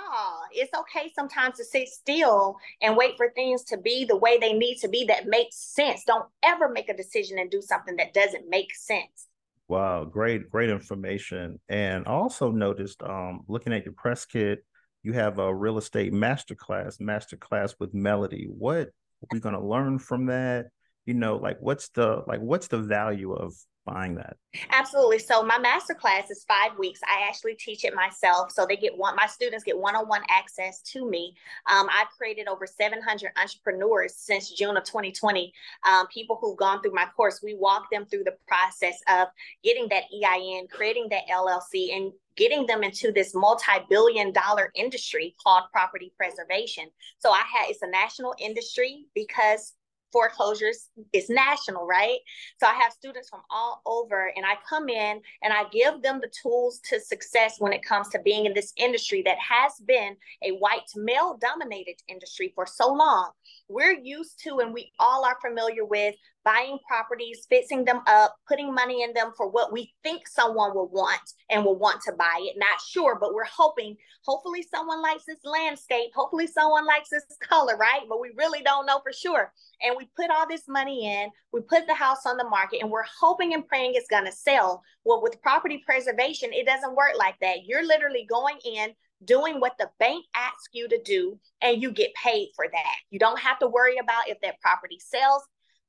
it's 0.52 0.72
okay 0.72 1.10
sometimes 1.14 1.56
to 1.56 1.64
sit 1.64 1.88
still 1.88 2.56
and 2.80 2.96
wait 2.96 3.16
for 3.16 3.30
things 3.34 3.64
to 3.64 3.76
be 3.76 4.04
the 4.04 4.16
way 4.16 4.38
they 4.38 4.52
need 4.52 4.78
to 4.78 4.88
be 4.88 5.04
that 5.06 5.26
makes 5.26 5.56
sense. 5.56 6.04
Don't 6.06 6.26
ever 6.42 6.68
make 6.68 6.88
a 6.88 6.96
decision 6.96 7.38
and 7.38 7.50
do 7.50 7.60
something 7.60 7.96
that 7.96 8.14
doesn't 8.14 8.48
make 8.48 8.74
sense. 8.74 9.28
Wow, 9.68 10.04
great, 10.04 10.50
great 10.50 10.70
information. 10.70 11.58
And 11.68 12.06
also 12.06 12.50
noticed, 12.50 13.02
um, 13.02 13.42
looking 13.48 13.72
at 13.72 13.84
your 13.84 13.94
press 13.94 14.24
kit, 14.24 14.64
you 15.02 15.12
have 15.12 15.38
a 15.38 15.54
real 15.54 15.78
estate 15.78 16.12
masterclass, 16.12 17.00
masterclass 17.00 17.74
with 17.78 17.92
Melody. 17.92 18.46
What 18.48 18.88
are 18.88 19.28
we 19.30 19.40
going 19.40 19.54
to 19.54 19.60
learn 19.60 19.98
from 19.98 20.26
that? 20.26 20.66
You 21.06 21.14
know, 21.14 21.36
like 21.36 21.58
what's 21.60 21.88
the 21.90 22.22
like 22.26 22.40
what's 22.40 22.68
the 22.68 22.78
value 22.78 23.32
of 23.32 23.54
buying 23.84 24.14
that? 24.14 24.36
Absolutely. 24.70 25.18
So 25.18 25.42
my 25.42 25.58
master 25.58 25.94
class 25.94 26.30
is 26.30 26.44
five 26.48 26.78
weeks. 26.78 27.00
I 27.06 27.26
actually 27.28 27.54
teach 27.54 27.84
it 27.84 27.94
myself. 27.94 28.50
So 28.50 28.66
they 28.66 28.76
get 28.76 28.96
one, 28.96 29.14
my 29.16 29.26
students 29.26 29.64
get 29.64 29.78
one-on-one 29.78 30.22
access 30.30 30.80
to 30.92 31.08
me. 31.08 31.34
Um, 31.70 31.88
I've 31.92 32.08
created 32.16 32.48
over 32.48 32.66
700 32.66 33.32
entrepreneurs 33.36 34.14
since 34.16 34.50
June 34.50 34.76
of 34.76 34.84
2020. 34.84 35.52
Um, 35.88 36.06
people 36.08 36.38
who've 36.40 36.56
gone 36.56 36.82
through 36.82 36.94
my 36.94 37.06
course, 37.16 37.40
we 37.42 37.54
walk 37.54 37.90
them 37.90 38.06
through 38.06 38.24
the 38.24 38.36
process 38.46 39.00
of 39.08 39.28
getting 39.62 39.88
that 39.88 40.04
EIN, 40.12 40.66
creating 40.68 41.08
that 41.10 41.24
LLC, 41.30 41.94
and 41.94 42.12
getting 42.36 42.66
them 42.66 42.82
into 42.82 43.12
this 43.12 43.34
multi-billion 43.34 44.32
dollar 44.32 44.70
industry 44.74 45.34
called 45.42 45.64
property 45.72 46.12
preservation. 46.16 46.86
So 47.18 47.30
I 47.30 47.42
had 47.52 47.68
it's 47.68 47.82
a 47.82 47.88
national 47.88 48.34
industry 48.40 49.06
because 49.14 49.74
foreclosures 50.14 50.90
is 51.12 51.28
national, 51.28 51.86
right? 51.86 52.18
So 52.60 52.68
I 52.68 52.74
have 52.74 52.92
students 52.92 53.28
from 53.28 53.40
all 53.50 53.82
over 53.84 54.32
and 54.36 54.46
I 54.46 54.54
come 54.68 54.88
in 54.88 55.20
and 55.42 55.52
I 55.52 55.64
give 55.72 56.02
them 56.02 56.20
the 56.20 56.30
tools 56.40 56.80
to 56.90 57.00
success 57.00 57.56
when 57.58 57.72
it 57.72 57.84
comes 57.84 58.08
to 58.10 58.20
being 58.20 58.46
in 58.46 58.54
this 58.54 58.72
industry 58.76 59.22
that 59.26 59.38
has 59.38 59.72
been 59.84 60.16
a 60.42 60.52
white 60.52 60.88
male 60.94 61.36
dominated 61.40 61.96
industry 62.06 62.52
for 62.54 62.64
so 62.64 62.92
long. 62.92 63.30
We're 63.68 63.98
used 63.98 64.40
to 64.44 64.60
and 64.60 64.72
we 64.72 64.92
all 65.00 65.24
are 65.24 65.36
familiar 65.42 65.84
with 65.84 66.14
buying 66.44 66.78
properties, 66.86 67.46
fixing 67.48 67.84
them 67.84 68.00
up, 68.06 68.36
putting 68.46 68.74
money 68.74 69.02
in 69.02 69.12
them 69.14 69.32
for 69.36 69.48
what 69.48 69.72
we 69.72 69.92
think 70.02 70.28
someone 70.28 70.74
will 70.74 70.88
want 70.88 71.20
and 71.50 71.64
will 71.64 71.78
want 71.78 72.02
to 72.02 72.12
buy 72.12 72.38
it. 72.40 72.56
Not 72.58 72.80
sure, 72.86 73.16
but 73.18 73.34
we're 73.34 73.44
hoping, 73.44 73.96
hopefully, 74.24 74.62
someone 74.62 75.02
likes 75.02 75.24
this 75.26 75.44
landscape. 75.44 76.10
Hopefully, 76.14 76.46
someone 76.46 76.86
likes 76.86 77.08
this 77.10 77.24
color, 77.40 77.76
right? 77.76 78.02
But 78.08 78.20
we 78.20 78.32
really 78.36 78.62
don't 78.62 78.86
know 78.86 79.00
for 79.02 79.12
sure. 79.12 79.52
And 79.82 79.96
we 79.96 80.10
put 80.16 80.30
all 80.30 80.46
this 80.48 80.68
money 80.68 81.06
in, 81.06 81.30
we 81.52 81.60
put 81.62 81.86
the 81.86 81.94
house 81.94 82.26
on 82.26 82.36
the 82.36 82.48
market, 82.48 82.80
and 82.82 82.90
we're 82.90 83.04
hoping 83.20 83.54
and 83.54 83.66
praying 83.66 83.92
it's 83.94 84.08
going 84.08 84.26
to 84.26 84.32
sell. 84.32 84.82
Well, 85.04 85.22
with 85.22 85.40
property 85.42 85.82
preservation, 85.86 86.52
it 86.52 86.66
doesn't 86.66 86.96
work 86.96 87.12
like 87.18 87.36
that. 87.40 87.64
You're 87.64 87.86
literally 87.86 88.26
going 88.28 88.58
in, 88.64 88.94
doing 89.24 89.60
what 89.60 89.74
the 89.78 89.88
bank 89.98 90.24
asks 90.34 90.68
you 90.72 90.88
to 90.88 91.00
do 91.02 91.38
and 91.62 91.82
you 91.82 91.90
get 91.90 92.12
paid 92.14 92.48
for 92.54 92.66
that. 92.70 92.96
You 93.10 93.18
don't 93.18 93.38
have 93.38 93.58
to 93.60 93.68
worry 93.68 93.96
about 93.98 94.28
if 94.28 94.38
that 94.42 94.60
property 94.60 94.98
sells. 94.98 95.42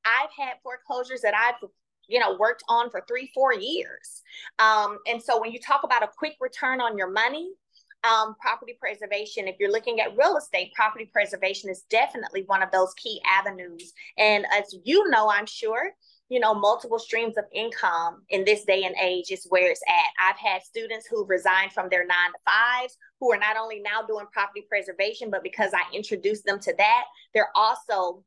I've 0.05 0.29
had 0.38 0.55
foreclosures 0.63 1.21
that 1.21 1.33
I've 1.35 1.69
you 2.07 2.19
know 2.19 2.38
worked 2.39 2.63
on 2.69 2.89
for 2.89 3.03
three 3.07 3.31
four 3.33 3.53
years. 3.53 4.21
Um, 4.59 5.00
and 5.07 5.21
so 5.21 5.39
when 5.41 5.51
you 5.51 5.59
talk 5.59 5.83
about 5.83 6.03
a 6.03 6.09
quick 6.17 6.35
return 6.39 6.81
on 6.81 6.97
your 6.97 7.09
money 7.09 7.51
um, 8.05 8.35
property 8.39 8.77
preservation 8.79 9.47
if 9.47 9.55
you're 9.59 9.71
looking 9.71 10.00
at 10.00 10.15
real 10.15 10.38
estate 10.38 10.71
property 10.75 11.09
preservation 11.12 11.69
is 11.69 11.85
definitely 11.89 12.43
one 12.45 12.62
of 12.62 12.71
those 12.71 12.93
key 12.95 13.19
avenues. 13.29 13.93
And 14.17 14.45
as 14.55 14.75
you 14.83 15.09
know 15.09 15.29
i'm 15.29 15.45
sure 15.45 15.91
you 16.29 16.39
know 16.39 16.53
multiple 16.53 17.00
streams 17.00 17.38
of 17.38 17.45
income 17.53 18.24
in 18.29 18.43
this 18.45 18.65
day 18.65 18.83
and 18.83 18.95
age 19.01 19.31
is 19.31 19.45
where 19.50 19.69
it's 19.69 19.81
at. 19.88 20.29
I've 20.29 20.39
had 20.39 20.63
students 20.63 21.07
who've 21.07 21.29
resigned 21.29 21.71
from 21.71 21.89
their 21.89 22.05
nine 22.05 22.31
to 22.31 22.39
fives 22.45 22.97
who 23.19 23.31
are 23.31 23.38
not 23.38 23.57
only 23.57 23.79
now 23.79 24.01
doing 24.01 24.25
property 24.31 24.65
preservation 24.67 25.29
but 25.29 25.43
because 25.43 25.71
i 25.74 25.95
introduced 25.95 26.45
them 26.45 26.59
to 26.59 26.74
that 26.77 27.03
they're 27.33 27.51
also 27.55 28.24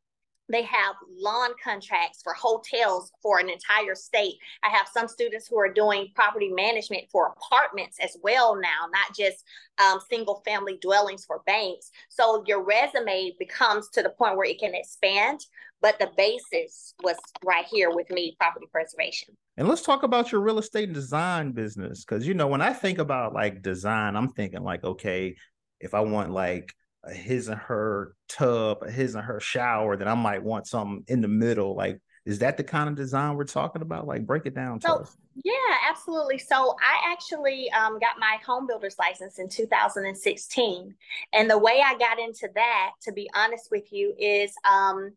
they 0.50 0.62
have 0.62 0.94
lawn 1.16 1.50
contracts 1.62 2.20
for 2.22 2.32
hotels 2.34 3.12
for 3.22 3.38
an 3.38 3.50
entire 3.50 3.94
state. 3.94 4.34
I 4.62 4.68
have 4.70 4.88
some 4.92 5.08
students 5.08 5.46
who 5.46 5.58
are 5.58 5.72
doing 5.72 6.08
property 6.14 6.48
management 6.48 7.04
for 7.10 7.34
apartments 7.36 7.98
as 8.02 8.16
well 8.22 8.56
now, 8.56 8.86
not 8.92 9.16
just 9.16 9.44
um, 9.78 10.00
single 10.08 10.42
family 10.44 10.78
dwellings 10.80 11.24
for 11.24 11.42
banks. 11.46 11.90
So 12.08 12.44
your 12.46 12.62
resume 12.64 13.34
becomes 13.38 13.88
to 13.90 14.02
the 14.02 14.10
point 14.10 14.36
where 14.36 14.46
it 14.46 14.58
can 14.58 14.74
expand, 14.74 15.40
but 15.80 15.98
the 15.98 16.10
basis 16.16 16.94
was 17.02 17.16
right 17.44 17.66
here 17.66 17.90
with 17.90 18.10
me, 18.10 18.36
property 18.40 18.66
preservation. 18.72 19.36
And 19.56 19.68
let's 19.68 19.82
talk 19.82 20.02
about 20.02 20.32
your 20.32 20.40
real 20.40 20.58
estate 20.58 20.92
design 20.92 21.52
business. 21.52 22.04
Cause 22.04 22.26
you 22.26 22.34
know, 22.34 22.46
when 22.46 22.62
I 22.62 22.72
think 22.72 22.98
about 22.98 23.34
like 23.34 23.62
design, 23.62 24.16
I'm 24.16 24.30
thinking 24.30 24.62
like, 24.62 24.84
okay, 24.84 25.36
if 25.80 25.94
I 25.94 26.00
want 26.00 26.30
like 26.30 26.72
a 27.04 27.12
his 27.14 27.48
and 27.48 27.60
her 27.60 28.14
tub, 28.28 28.78
a 28.82 28.90
his 28.90 29.14
and 29.14 29.24
her 29.24 29.40
shower, 29.40 29.96
then 29.96 30.08
I 30.08 30.14
might 30.14 30.42
want 30.42 30.66
something 30.66 31.04
in 31.08 31.20
the 31.20 31.28
middle. 31.28 31.74
Like, 31.74 32.00
is 32.26 32.40
that 32.40 32.56
the 32.56 32.64
kind 32.64 32.88
of 32.88 32.96
design 32.96 33.36
we're 33.36 33.44
talking 33.44 33.82
about? 33.82 34.06
Like, 34.06 34.26
break 34.26 34.46
it 34.46 34.54
down 34.54 34.80
to 34.80 34.86
So, 34.86 34.94
us. 34.94 35.16
yeah, 35.44 35.52
absolutely. 35.88 36.38
So, 36.38 36.76
I 36.80 37.12
actually 37.12 37.70
um, 37.70 37.98
got 37.98 38.18
my 38.18 38.38
home 38.46 38.66
builder's 38.66 38.96
license 38.98 39.38
in 39.38 39.48
2016. 39.48 40.94
And 41.32 41.50
the 41.50 41.58
way 41.58 41.80
I 41.84 41.96
got 41.96 42.18
into 42.18 42.48
that, 42.54 42.90
to 43.02 43.12
be 43.12 43.30
honest 43.34 43.68
with 43.70 43.92
you, 43.92 44.14
is 44.18 44.52
um, 44.68 45.12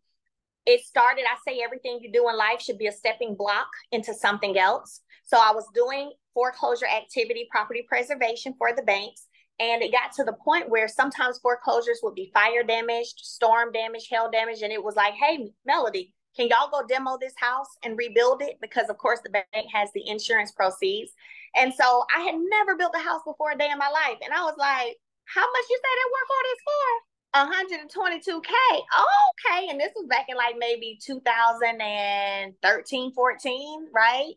it 0.65 0.81
started, 0.85 1.25
I 1.25 1.38
say 1.45 1.61
everything 1.63 2.00
you 2.01 2.11
do 2.11 2.29
in 2.29 2.38
life 2.38 2.61
should 2.61 2.77
be 2.77 2.88
a 2.88 2.91
stepping 2.91 3.35
block 3.35 3.67
into 3.91 4.13
something 4.13 4.57
else. 4.57 5.01
So, 5.25 5.38
I 5.38 5.51
was 5.53 5.65
doing 5.73 6.11
foreclosure 6.33 6.88
activity, 6.88 7.47
property 7.51 7.85
preservation 7.88 8.53
for 8.57 8.73
the 8.73 8.83
banks. 8.83 9.27
And 9.61 9.83
it 9.83 9.91
got 9.91 10.11
to 10.13 10.23
the 10.23 10.33
point 10.33 10.71
where 10.71 10.87
sometimes 10.87 11.37
foreclosures 11.37 11.99
would 12.01 12.15
be 12.15 12.31
fire 12.33 12.63
damaged, 12.63 13.19
storm 13.19 13.71
damaged, 13.71 14.07
hail 14.09 14.31
damaged. 14.31 14.63
And 14.63 14.73
it 14.73 14.83
was 14.83 14.95
like, 14.95 15.13
hey, 15.13 15.51
Melody, 15.67 16.15
can 16.35 16.47
y'all 16.47 16.71
go 16.71 16.81
demo 16.87 17.19
this 17.21 17.35
house 17.37 17.67
and 17.83 17.95
rebuild 17.95 18.41
it? 18.41 18.57
Because, 18.59 18.89
of 18.89 18.97
course, 18.97 19.19
the 19.23 19.29
bank 19.29 19.45
has 19.71 19.91
the 19.93 20.09
insurance 20.09 20.51
proceeds. 20.51 21.13
And 21.55 21.71
so 21.71 22.05
I 22.15 22.21
had 22.21 22.39
never 22.39 22.75
built 22.75 22.95
a 22.95 22.99
house 22.99 23.21
before 23.23 23.51
a 23.51 23.57
day 23.57 23.69
in 23.69 23.77
my 23.77 23.89
life. 23.89 24.17
And 24.23 24.33
I 24.33 24.41
was 24.41 24.57
like, 24.57 24.97
how 25.25 25.45
much 25.45 25.69
you 25.69 25.77
say 25.77 25.93
that 25.93 26.09
work 26.09 26.29
order 26.33 26.53
is 26.55 26.61
for? 26.65 27.11
122K. 27.31 28.51
Oh, 28.97 29.31
okay. 29.31 29.69
And 29.69 29.79
this 29.79 29.93
was 29.95 30.07
back 30.09 30.25
in 30.27 30.35
like 30.35 30.57
maybe 30.57 30.97
2013, 31.05 33.13
14, 33.13 33.87
right? 33.93 34.33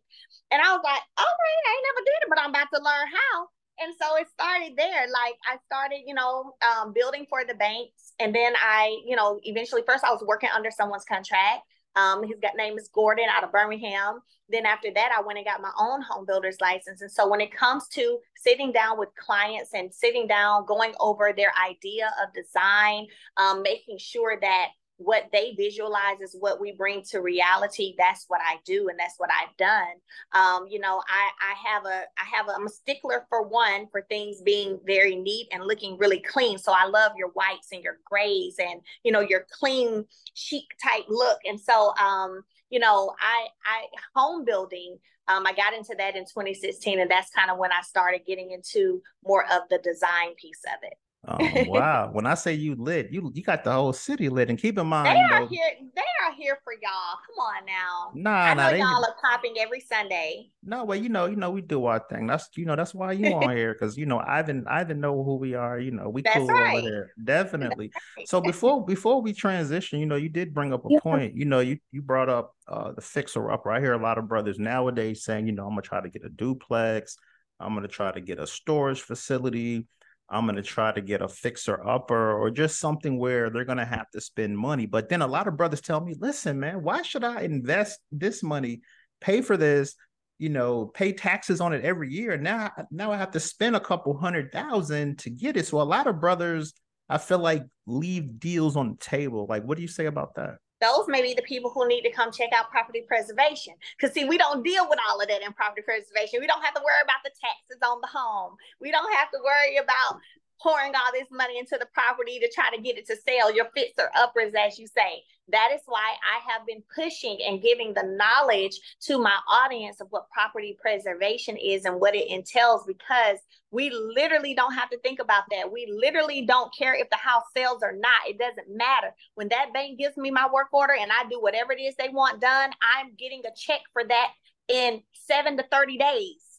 And 0.51 0.61
I 0.61 0.71
was 0.73 0.83
like, 0.85 1.01
all 1.17 1.25
right, 1.25 1.67
I 1.67 1.71
ain't 1.73 1.87
never 1.89 2.03
did 2.05 2.21
it, 2.23 2.29
but 2.29 2.39
I'm 2.39 2.51
about 2.51 2.69
to 2.75 2.83
learn 2.83 3.09
how 3.09 3.49
and 3.81 3.95
so 4.01 4.17
it 4.17 4.29
started 4.29 4.77
there. 4.77 5.07
Like 5.13 5.35
i 5.47 5.57
started 5.67 6.03
you 6.07 6.15
know 6.15 6.55
um, 6.63 6.93
building 6.93 7.27
for 7.29 7.45
the 7.47 7.55
banks. 7.55 8.13
And 8.19 8.35
then 8.35 8.55
i 8.57 8.97
you 9.05 9.17
know 9.17 9.39
eventually 9.43 9.83
first 9.87 10.05
i 10.05 10.11
was 10.11 10.25
working 10.27 10.51
under 10.55 10.71
someone's 10.71 11.05
contract. 11.05 11.63
Um, 11.97 12.25
his 12.25 12.37
name 12.57 12.77
is 12.77 12.89
gordon 12.93 13.27
out 13.35 13.45
of 13.45 13.53
birmingham. 13.53 14.21
Then 14.49 14.67
after 14.67 14.89
that 14.95 15.11
i 15.17 15.23
went 15.23 15.39
and 15.39 15.47
got 15.47 15.61
my 15.61 15.73
own 15.79 16.03
home 16.03 16.27
builder's 16.27 16.61
license. 16.61 17.03
And 17.03 17.11
so 17.11 17.29
when 17.29 17.41
it 17.41 17.53
comes 17.53 17.89
to 17.89 18.19
sitting 18.37 18.73
down 18.73 18.99
with 18.99 19.09
clients 19.17 19.71
and 19.75 19.93
sitting 19.93 20.27
down 20.27 20.67
going 20.67 20.93
over 21.01 21.33
their 21.37 21.53
idea 21.69 22.13
of 22.23 22.33
design 22.35 23.07
um, 23.37 23.63
making 23.63 23.99
sure 23.99 24.39
that 24.41 24.69
what 24.97 25.29
they 25.33 25.55
visualize 25.57 26.21
is 26.21 26.37
what 26.39 26.61
we 26.61 26.73
bring 26.73 27.03
to 27.03 27.21
reality. 27.21 27.95
That's 27.99 28.25
what 28.29 28.41
i 28.45 28.57
do 28.65 28.89
and 28.89 28.99
that's 28.99 29.15
what 29.19 29.31
i've 29.31 29.57
done. 29.57 29.95
Um, 30.33 30.67
you 30.69 30.79
know 30.79 31.03
i 31.09 31.31
i 31.41 31.71
have 31.71 31.85
a 31.85 32.03
i 32.19 32.37
have 32.37 32.49
a 32.49 32.53
i'm 32.53 32.67
a 32.67 32.71
stickler 32.71 33.27
for 33.29 33.43
one 33.47 33.89
for 33.91 34.03
things 34.03 34.41
being 34.43 34.79
very 34.87 35.17
neat 35.17 35.49
and 35.53 35.65
looking 35.65 35.99
really 35.99 36.21
clean. 36.21 36.59
So 36.59 36.73
i 36.73 36.87
love 36.87 37.13
your 37.17 37.31
whites 37.31 37.69
and 37.73 37.83
your 37.83 37.99
grays 38.05 38.57
and 38.59 38.81
you 39.03 39.13
know 39.13 39.21
your 39.21 39.47
clean 39.51 40.05
chic 40.35 40.65
type 40.83 41.05
look. 41.09 41.39
And 41.45 41.61
so 41.61 41.95
um 41.97 42.43
you 42.71 42.79
know 42.79 43.15
i 43.21 43.47
i 43.67 43.85
home 44.15 44.45
building 44.45 44.99
um, 45.27 45.47
I 45.47 45.55
got 45.55 45.73
into 45.73 45.95
that 45.97 46.17
in 46.17 46.25
2016, 46.25 47.01
and 47.01 47.11
that's 47.11 47.31
kind 47.31 47.51
of 47.51 47.57
when 47.57 47.73
I 47.73 47.81
started 47.83 48.27
getting 48.27 48.51
into 48.51 49.01
more 49.25 49.45
of 49.45 49.63
the 49.71 49.79
design 49.79 50.35
piece 50.37 50.61
of 50.67 50.79
it. 50.83 50.99
Oh 51.27 51.63
wow! 51.67 52.11
when 52.13 52.27
I 52.27 52.35
say 52.35 52.55
you 52.55 52.75
lit, 52.75 53.11
you 53.11 53.31
you 53.35 53.43
got 53.43 53.65
the 53.65 53.73
whole 53.73 53.93
city 53.93 54.29
lit. 54.29 54.51
And 54.51 54.59
keep 54.59 54.79
in 54.79 54.87
mind, 54.87 55.15
They 55.15 55.21
you 55.21 55.29
are 55.37 55.41
know, 55.41 55.49
here. 55.49 55.71
They 55.95 56.03
are 56.27 56.33
here 56.35 56.59
for 56.65 56.73
y'all. 56.75 57.19
Come 57.27 57.39
on 57.39 57.67
now. 57.67 58.13
nah, 58.13 58.51
I 58.51 58.55
nah, 58.55 58.69
know 58.69 58.71
they, 58.71 58.79
y'all 58.79 59.05
are 59.05 59.17
popping 59.23 59.55
every 59.59 59.81
Sunday. 59.81 60.51
no, 60.67 60.85
well, 60.85 60.99
you 60.99 61.09
know, 61.09 61.27
you 61.27 61.37
know, 61.37 61.51
we 61.51 61.61
do 61.61 61.85
our 61.87 61.99
thing. 62.11 62.27
That's 62.27 62.49
you 62.57 62.65
know, 62.65 62.77
that's 62.77 62.95
why 62.95 63.13
you 63.13 63.33
on 63.35 63.55
here 63.57 63.75
because 63.75 63.97
you 63.99 64.07
know, 64.07 64.19
Ivan, 64.19 64.65
Ivan 64.67 65.01
know 65.01 65.23
who 65.23 65.37
we 65.37 65.55
are. 65.55 65.79
You 65.79 65.91
know, 65.91 66.09
we 66.09 66.23
That's 66.23 66.37
cool 66.37 66.51
right. 66.51 66.77
over 66.77 66.89
there, 66.89 67.13
definitely. 67.23 67.91
So 68.25 68.41
before 68.41 68.85
before 68.85 69.21
we 69.21 69.33
transition, 69.35 70.01
you 70.01 70.07
know, 70.07 70.17
you 70.17 70.29
did 70.31 70.55
bring 70.55 70.73
up 70.73 70.85
a 70.85 70.91
Yeah. 70.91 71.01
point. 71.01 71.35
You 71.37 71.45
know, 71.45 71.61
you 71.61 71.79
you 71.93 72.01
brought 72.03 72.29
up 72.31 72.55
uh 72.67 72.93
the 72.93 73.03
fixer 73.03 73.51
upper. 73.51 73.71
I 73.71 73.81
hear 73.81 73.93
a 73.93 74.03
lot 74.03 74.17
of 74.19 74.29
brothers 74.29 74.59
nowadays 74.59 75.25
saying, 75.25 75.47
you 75.47 75.53
know, 75.53 75.65
I'm 75.65 75.71
gonna 75.71 75.83
try 75.83 76.01
to 76.01 76.09
get 76.09 76.25
a 76.25 76.31
duplex. 76.31 77.17
I'm 77.61 77.75
gonna 77.75 77.89
try 77.89 78.13
to 78.13 78.21
get 78.21 78.39
a 78.39 78.47
storage 78.47 79.03
facility. 79.03 79.87
I'm 80.35 80.47
gonna 80.47 80.63
try 80.63 80.91
to 80.91 81.01
get 81.01 81.23
a 81.23 81.29
fixer 81.29 81.87
upper 81.87 82.33
or 82.33 82.51
just 82.51 82.81
something 82.81 83.19
where 83.19 83.51
they're 83.51 83.65
gonna 83.65 83.85
have 83.85 84.11
to 84.11 84.21
spend 84.21 84.59
money. 84.59 84.85
But 84.85 85.09
then 85.09 85.23
a 85.23 85.27
lot 85.27 85.47
of 85.47 85.57
brothers 85.57 85.81
tell 85.81 86.01
me, 86.01 86.17
listen, 86.19 86.59
man, 86.59 86.83
why 86.83 87.03
should 87.03 87.23
I 87.23 87.43
invest 87.43 88.01
this 88.11 88.43
money, 88.43 88.81
pay 89.21 89.43
for 89.43 89.57
this, 89.57 89.95
you 90.39 90.49
know, 90.49 90.87
pay 90.87 91.13
taxes 91.13 91.61
on 91.61 91.73
it 91.73 91.85
every 91.85 92.13
year? 92.13 92.37
Now, 92.37 92.73
now 92.91 93.13
I 93.13 93.17
have 93.17 93.31
to 93.31 93.41
spend 93.41 93.77
a 93.77 93.81
couple 93.81 94.19
hundred 94.19 94.51
thousand 94.51 95.21
to 95.21 95.31
get 95.31 95.57
it. 95.57 95.67
So 95.67 95.81
a 95.81 95.83
lot 95.83 96.09
of 96.09 96.21
brothers, 96.21 96.75
I 97.09 97.19
feel 97.19 97.39
like 97.39 97.63
leave 97.87 98.41
deals 98.41 98.77
on 98.77 98.91
the 98.91 98.97
table. 98.99 99.47
Like, 99.49 99.63
what 99.63 99.77
do 99.77 99.83
you 99.83 99.89
say 99.89 100.07
about 100.07 100.35
that? 100.35 100.57
Those 100.85 101.09
may 101.09 101.23
be 101.23 101.33
the 101.33 101.43
people 101.43 101.71
who 101.73 101.89
need 101.89 102.03
to 102.03 102.13
come 102.13 102.31
check 102.31 102.51
out 102.53 102.71
property 102.71 103.05
preservation. 103.09 103.73
Because, 103.97 104.13
see, 104.13 104.27
we 104.27 104.37
don't 104.37 104.63
deal 104.63 104.87
with 104.89 104.99
all 105.09 105.19
of 105.19 105.29
that 105.29 105.41
in 105.41 105.53
property 105.55 105.81
preservation. 105.81 106.41
We 106.41 106.47
don't 106.47 106.63
have 106.63 106.75
to 106.75 106.83
worry 106.85 107.01
about 107.03 107.25
the 107.25 107.33
taxes 107.41 107.81
on 107.83 108.03
the 108.03 108.09
home. 108.13 108.57
We 108.81 108.91
don't 108.91 109.11
have 109.15 109.31
to 109.31 109.39
worry 109.43 109.79
about 109.79 110.21
pouring 110.65 110.95
all 110.95 111.13
this 111.13 111.29
money 111.31 111.59
into 111.59 111.77
the 111.79 111.87
property 111.93 112.39
to 112.41 112.51
try 112.51 112.75
to 112.75 112.81
get 112.81 112.97
it 112.97 113.07
to 113.07 113.17
sell. 113.17 113.55
Your 113.55 113.67
fixer 113.77 114.11
uppers, 114.17 114.55
as 114.59 114.79
you 114.79 114.87
say. 114.87 115.23
That 115.53 115.73
is 115.75 115.83
why 115.85 116.15
I 116.25 116.51
have 116.51 116.67
been 116.67 116.83
pushing 116.95 117.39
and 117.47 117.61
giving 117.61 117.93
the 117.93 118.03
knowledge 118.03 118.81
to 119.03 119.19
my 119.19 119.37
audience 119.47 120.01
of 120.01 120.07
what 120.09 120.31
property 120.31 120.75
preservation 120.81 121.59
is 121.59 121.85
and 121.85 122.01
what 122.01 122.15
it 122.15 122.29
entails 122.29 122.85
because 122.87 123.39
we 123.71 123.91
literally 123.91 124.55
don't 124.55 124.73
have 124.73 124.89
to 124.89 124.99
think 125.01 125.21
about 125.21 125.43
that. 125.51 125.71
We 125.71 125.87
literally 125.95 126.47
don't 126.47 126.75
care 126.75 126.95
if 126.95 127.11
the 127.11 127.17
house 127.17 127.45
sells 127.55 127.83
or 127.83 127.93
not. 127.93 128.27
It 128.27 128.39
doesn't 128.39 128.75
matter. 128.75 129.15
When 129.35 129.49
that 129.49 129.75
bank 129.75 129.99
gives 129.99 130.17
me 130.17 130.31
my 130.31 130.49
work 130.51 130.73
order 130.73 130.95
and 130.99 131.13
I 131.13 131.29
do 131.29 131.43
whatever 131.43 131.73
it 131.73 131.81
is 131.81 131.95
they 131.97 132.09
want 132.09 132.41
done, 132.41 132.71
I'm 132.81 133.13
getting 133.19 133.43
a 133.45 133.55
check 133.55 133.81
for 133.93 134.03
that 134.05 134.29
in 134.69 135.03
seven 135.13 135.59
to 135.59 135.65
30 135.71 135.99
days 135.99 136.54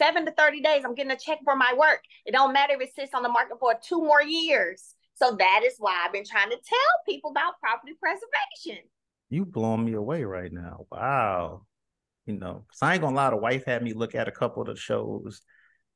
seven 0.00 0.24
to 0.26 0.32
30 0.32 0.60
days, 0.60 0.82
I'm 0.84 0.94
getting 0.94 1.12
a 1.12 1.16
check 1.16 1.38
for 1.44 1.56
my 1.56 1.74
work. 1.76 2.00
It 2.26 2.32
don't 2.32 2.52
matter 2.52 2.74
if 2.74 2.80
it 2.80 2.94
sits 2.94 3.14
on 3.14 3.22
the 3.22 3.28
market 3.28 3.58
for 3.58 3.74
two 3.82 4.02
more 4.02 4.22
years. 4.22 4.94
So 5.14 5.36
that 5.38 5.60
is 5.64 5.74
why 5.78 6.02
I've 6.04 6.12
been 6.12 6.24
trying 6.24 6.50
to 6.50 6.56
tell 6.56 6.78
people 7.06 7.30
about 7.30 7.60
property 7.60 7.92
preservation. 8.00 8.84
You 9.30 9.44
blowing 9.44 9.84
me 9.84 9.92
away 9.94 10.24
right 10.24 10.52
now. 10.52 10.86
Wow. 10.90 11.62
You 12.26 12.34
know, 12.34 12.64
so 12.72 12.86
I 12.86 12.94
ain't 12.94 13.02
gonna 13.02 13.14
lie, 13.14 13.30
the 13.30 13.36
wife 13.36 13.64
had 13.66 13.82
me 13.82 13.92
look 13.92 14.14
at 14.14 14.28
a 14.28 14.32
couple 14.32 14.62
of 14.62 14.68
the 14.68 14.76
shows 14.76 15.42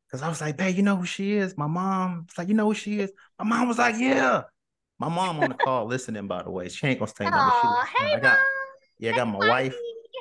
because 0.06 0.22
I 0.22 0.28
was 0.28 0.40
like, 0.40 0.56
babe, 0.56 0.76
you 0.76 0.82
know 0.82 0.96
who 0.96 1.06
she 1.06 1.32
is? 1.32 1.56
My 1.56 1.66
mom. 1.66 2.26
It's 2.28 2.38
like, 2.38 2.48
you 2.48 2.54
know 2.54 2.66
who 2.66 2.74
she 2.74 3.00
is? 3.00 3.10
My 3.38 3.44
mom 3.44 3.68
was 3.68 3.78
like, 3.78 3.96
yeah. 3.98 4.42
My 4.98 5.08
mom 5.08 5.40
on 5.40 5.50
the 5.50 5.54
call 5.64 5.86
listening, 5.86 6.26
by 6.26 6.42
the 6.42 6.50
way. 6.50 6.68
She 6.68 6.86
ain't 6.86 6.98
gonna 6.98 7.10
stay 7.10 7.24
down. 7.24 7.34
Oh, 7.34 7.84
hey, 7.98 8.14
I 8.14 8.20
got, 8.20 8.38
Mom. 8.38 8.38
yeah, 8.98 9.12
I 9.12 9.16
got 9.16 9.26
Hey, 9.26 9.32
my 9.32 9.48
wife. 9.48 9.76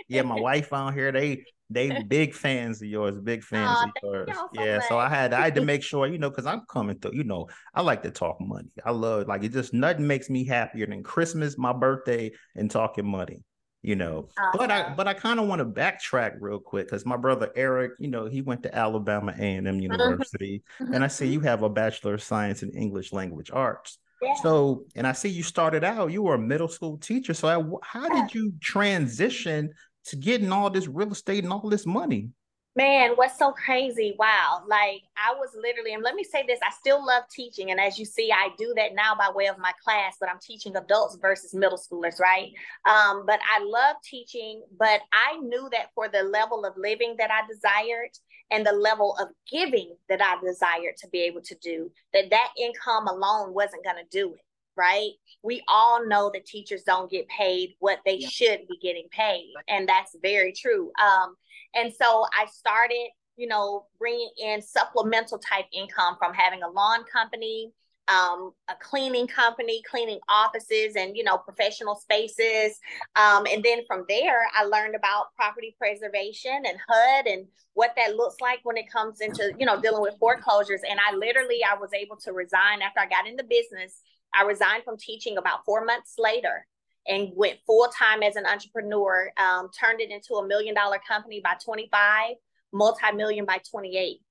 Yeah, 0.07 0.21
my 0.21 0.39
wife 0.39 0.71
on 0.71 0.93
here. 0.93 1.11
They 1.11 1.43
they 1.69 2.03
big 2.07 2.33
fans 2.33 2.81
of 2.81 2.87
yours, 2.87 3.17
big 3.19 3.43
fans 3.43 3.77
Aw, 3.79 3.83
of 3.83 3.91
yours. 4.03 4.29
so 4.33 4.49
yeah, 4.53 4.79
so 4.87 4.97
I 4.97 5.09
had 5.09 5.33
I 5.33 5.41
had 5.41 5.55
to 5.55 5.61
make 5.61 5.83
sure, 5.83 6.07
you 6.07 6.17
know, 6.17 6.29
because 6.29 6.45
I'm 6.45 6.61
coming 6.69 6.99
through. 6.99 7.13
You 7.13 7.23
know, 7.23 7.47
I 7.73 7.81
like 7.81 8.03
to 8.03 8.11
talk 8.11 8.37
money. 8.39 8.69
I 8.85 8.91
love 8.91 9.27
like 9.27 9.43
it. 9.43 9.51
Just 9.53 9.73
nothing 9.73 10.07
makes 10.07 10.29
me 10.29 10.45
happier 10.45 10.85
than 10.85 11.03
Christmas, 11.03 11.57
my 11.57 11.73
birthday, 11.73 12.31
and 12.55 12.69
talking 12.69 13.07
money. 13.07 13.43
You 13.83 13.95
know, 13.95 14.27
but 14.53 14.71
I 14.71 14.93
but 14.95 15.07
I 15.07 15.13
kind 15.13 15.39
of 15.39 15.47
want 15.47 15.59
to 15.59 15.65
backtrack 15.65 16.37
real 16.41 16.59
quick 16.59 16.87
because 16.87 17.05
my 17.05 17.15
brother 17.15 17.51
Eric, 17.55 17.93
you 17.99 18.09
know, 18.09 18.25
he 18.25 18.41
went 18.41 18.63
to 18.63 18.75
Alabama 18.75 19.33
A 19.37 19.55
and 19.55 19.67
M 19.67 19.79
University, 19.79 20.63
and 20.79 21.03
I 21.03 21.07
see 21.07 21.27
you 21.27 21.39
have 21.41 21.63
a 21.63 21.69
bachelor 21.69 22.15
of 22.15 22.23
science 22.23 22.63
in 22.63 22.71
English 22.71 23.13
language 23.13 23.49
arts. 23.53 23.99
Yeah. 24.21 24.33
So, 24.41 24.85
and 24.95 25.05
I 25.05 25.11
see 25.11 25.29
you 25.29 25.43
started 25.43 25.83
out, 25.83 26.11
you 26.11 26.23
were 26.23 26.33
a 26.33 26.39
middle 26.39 26.67
school 26.67 26.97
teacher. 26.97 27.33
So, 27.33 27.47
I, 27.47 27.63
how 27.85 28.09
did 28.09 28.33
you 28.33 28.51
transition 28.59 29.69
to 30.07 30.15
getting 30.15 30.51
all 30.51 30.69
this 30.69 30.87
real 30.87 31.11
estate 31.11 31.43
and 31.43 31.53
all 31.53 31.69
this 31.69 31.85
money? 31.85 32.29
Man, 32.75 33.13
what's 33.15 33.39
so 33.39 33.53
crazy? 33.53 34.15
Wow. 34.19 34.61
Like 34.67 35.01
I 35.17 35.33
was 35.33 35.49
literally, 35.59 35.95
and 35.95 36.03
let 36.03 36.13
me 36.13 36.23
say 36.23 36.45
this, 36.45 36.59
I 36.63 36.71
still 36.71 37.03
love 37.03 37.23
teaching. 37.31 37.71
And 37.71 37.79
as 37.79 37.97
you 37.97 38.05
see, 38.05 38.31
I 38.31 38.49
do 38.55 38.71
that 38.75 38.93
now 38.93 39.15
by 39.15 39.31
way 39.33 39.47
of 39.47 39.57
my 39.57 39.71
class, 39.83 40.17
but 40.19 40.29
I'm 40.29 40.37
teaching 40.39 40.75
adults 40.75 41.17
versus 41.19 41.55
middle 41.55 41.79
schoolers, 41.79 42.19
right? 42.19 42.51
Um, 42.87 43.25
but 43.25 43.39
I 43.51 43.63
love 43.63 43.95
teaching, 44.03 44.61
but 44.77 45.01
I 45.11 45.39
knew 45.39 45.67
that 45.71 45.87
for 45.95 46.07
the 46.07 46.21
level 46.21 46.65
of 46.65 46.73
living 46.77 47.15
that 47.17 47.31
I 47.31 47.47
desired 47.51 48.11
and 48.51 48.63
the 48.63 48.73
level 48.73 49.17
of 49.19 49.29
giving 49.51 49.95
that 50.07 50.21
I 50.21 50.39
desired 50.39 50.97
to 50.99 51.07
be 51.09 51.21
able 51.21 51.41
to 51.41 51.55
do, 51.55 51.91
that 52.13 52.29
that 52.29 52.49
income 52.59 53.07
alone 53.07 53.55
wasn't 53.55 53.83
going 53.83 53.97
to 53.97 54.09
do 54.11 54.35
it. 54.35 54.41
Right. 54.77 55.11
We 55.41 55.63
all 55.67 56.05
know 56.05 56.29
that 56.33 56.45
teachers 56.45 56.83
don't 56.83 57.09
get 57.09 57.27
paid 57.29 57.75
what 57.79 57.99
they 58.05 58.17
Yeah. 58.17 58.29
should 58.29 58.67
be 58.67 58.77
getting 58.77 59.09
paid. 59.09 59.53
And 59.67 59.89
that's 59.89 60.15
very 60.21 60.53
true. 60.53 60.91
Um, 61.01 61.35
and 61.73 61.93
so 61.93 62.25
I 62.37 62.45
started, 62.45 63.09
you 63.37 63.47
know, 63.47 63.87
bringing 63.97 64.29
in 64.37 64.61
supplemental 64.61 65.39
type 65.39 65.65
income 65.71 66.15
from 66.19 66.33
having 66.33 66.61
a 66.61 66.69
lawn 66.69 67.03
company, 67.05 67.71
um, 68.07 68.53
a 68.69 68.75
cleaning 68.75 69.27
company, 69.27 69.81
cleaning 69.89 70.19
offices 70.29 70.95
and, 70.95 71.17
you 71.17 71.23
know, 71.23 71.37
professional 71.37 71.95
spaces. 71.95 72.79
Um, 73.15 73.45
and 73.51 73.63
then 73.63 73.79
from 73.85 74.05
there, 74.07 74.43
I 74.55 74.63
learned 74.63 74.95
about 74.95 75.35
property 75.35 75.75
preservation 75.77 76.63
and 76.65 76.77
HUD 76.87 77.27
and 77.27 77.47
what 77.73 77.93
that 77.97 78.15
looks 78.15 78.39
like 78.41 78.59
when 78.63 78.77
it 78.77 78.91
comes 78.91 79.21
into, 79.21 79.53
you 79.59 79.65
know, 79.65 79.79
dealing 79.81 80.01
with 80.01 80.17
foreclosures. 80.19 80.81
And 80.89 80.99
I 80.99 81.15
literally, 81.15 81.63
I 81.63 81.75
was 81.75 81.93
able 81.93 82.15
to 82.17 82.31
resign 82.31 82.81
after 82.81 82.99
I 82.99 83.07
got 83.07 83.27
into 83.27 83.43
business. 83.43 84.01
I 84.33 84.43
resigned 84.43 84.83
from 84.83 84.97
teaching 84.97 85.37
about 85.37 85.65
four 85.65 85.85
months 85.85 86.15
later 86.17 86.65
and 87.07 87.31
went 87.35 87.59
full 87.65 87.87
time 87.87 88.21
as 88.21 88.35
an 88.35 88.45
entrepreneur. 88.45 89.31
Um, 89.37 89.69
turned 89.77 90.01
it 90.01 90.11
into 90.11 90.35
a 90.35 90.47
million 90.47 90.75
dollar 90.75 90.99
company 91.07 91.41
by 91.43 91.55
25, 91.63 92.35
multi 92.73 93.11
million 93.15 93.45
by 93.45 93.59
28. 93.69 94.21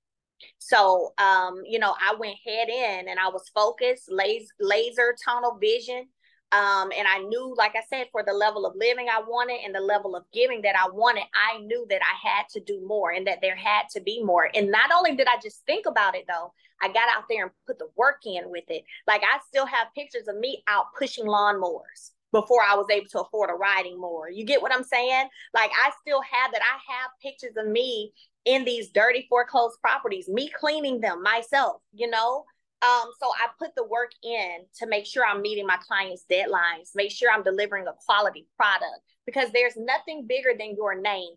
So, 0.59 1.15
um, 1.19 1.63
you 1.67 1.79
know, 1.79 1.95
I 1.99 2.15
went 2.19 2.37
head 2.47 2.69
in 2.69 3.09
and 3.09 3.19
I 3.19 3.29
was 3.29 3.49
focused, 3.55 4.11
laser, 4.11 4.53
laser 4.61 5.17
tunnel 5.25 5.59
vision. 5.61 6.09
Um, 6.53 6.93
and 6.97 7.09
I 7.09 7.19
knew, 7.19 7.55
like 7.57 7.75
I 7.75 7.83
said, 7.91 8.07
for 8.13 8.23
the 8.25 8.33
level 8.33 8.67
of 8.67 8.77
living 8.77 9.09
I 9.11 9.21
wanted 9.21 9.61
and 9.65 9.75
the 9.75 9.81
level 9.81 10.15
of 10.15 10.25
giving 10.33 10.63
that 10.63 10.77
I 10.77 10.89
wanted, 10.89 11.25
I 11.35 11.59
knew 11.59 11.87
that 11.91 12.01
I 12.03 12.29
had 12.29 12.49
to 12.51 12.61
do 12.61 12.81
more 12.87 13.11
and 13.11 13.27
that 13.27 13.41
there 13.43 13.57
had 13.57 13.89
to 13.95 14.01
be 14.01 14.23
more. 14.23 14.49
And 14.55 14.71
not 14.71 14.91
only 14.97 15.17
did 15.17 15.27
I 15.27 15.39
just 15.43 15.67
think 15.67 15.87
about 15.87 16.15
it 16.15 16.25
though, 16.29 16.53
I 16.81 16.89
got 16.89 17.09
out 17.17 17.25
there 17.29 17.45
and 17.45 17.53
put 17.67 17.79
the 17.79 17.89
work 17.97 18.21
in 18.25 18.51
with 18.51 18.65
it. 18.69 18.85
Like 19.09 19.23
I 19.23 19.39
still 19.49 19.67
have 19.67 19.89
pictures 19.95 20.29
of 20.29 20.37
me 20.37 20.63
out 20.69 20.87
pushing 20.97 21.25
lawnmowers 21.25 22.13
before 22.33 22.63
I 22.63 22.77
was 22.77 22.87
able 22.91 23.09
to 23.09 23.21
afford 23.23 23.51
a 23.51 23.55
riding 23.55 24.01
mower. 24.01 24.31
You 24.31 24.45
get 24.45 24.63
what 24.63 24.75
I'm 24.75 24.85
saying? 24.85 25.29
Like 25.53 25.71
I 25.73 25.91
still 26.01 26.21
have 26.21 26.53
that. 26.53 26.63
I 26.63 26.93
have 26.93 27.11
pictures 27.23 27.57
of 27.57 27.67
me 27.67 28.13
in 28.45 28.65
these 28.65 28.91
dirty 28.91 29.27
foreclosed 29.29 29.81
properties, 29.81 30.29
me 30.29 30.49
cleaning 30.49 31.01
them 31.01 31.23
myself, 31.23 31.83
you 31.93 32.09
know? 32.09 32.45
Um, 32.87 33.11
so 33.21 33.27
I 33.29 33.49
put 33.59 33.75
the 33.75 33.85
work 33.85 34.13
in 34.23 34.59
to 34.79 34.87
make 34.87 35.07
sure 35.07 35.25
I'm 35.25 35.43
meeting 35.43 35.67
my 35.67 35.79
clients' 35.79 36.25
deadlines, 36.31 36.91
make 36.95 37.11
sure 37.11 37.31
I'm 37.33 37.43
delivering 37.43 37.87
a 37.87 37.95
quality 38.05 38.47
product 38.57 39.01
because 39.25 39.51
there's 39.51 39.77
nothing 39.77 40.27
bigger 40.27 40.53
than 40.57 40.77
your 40.77 41.01
name. 41.01 41.33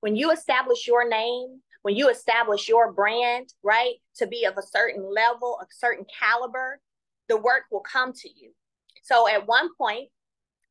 When 0.00 0.14
you 0.14 0.30
establish 0.30 0.86
your 0.86 1.08
name, 1.08 1.60
when 1.82 1.96
you 1.96 2.10
establish 2.10 2.68
your 2.68 2.92
brand, 2.92 3.48
right, 3.62 3.94
to 4.16 4.26
be 4.26 4.44
of 4.44 4.56
a 4.56 4.62
certain 4.62 5.02
level, 5.12 5.58
a 5.60 5.66
certain 5.70 6.04
caliber, 6.18 6.80
the 7.28 7.36
work 7.36 7.64
will 7.72 7.80
come 7.80 8.12
to 8.12 8.28
you. 8.28 8.52
So 9.02 9.28
at 9.28 9.46
one 9.46 9.74
point, 9.76 10.08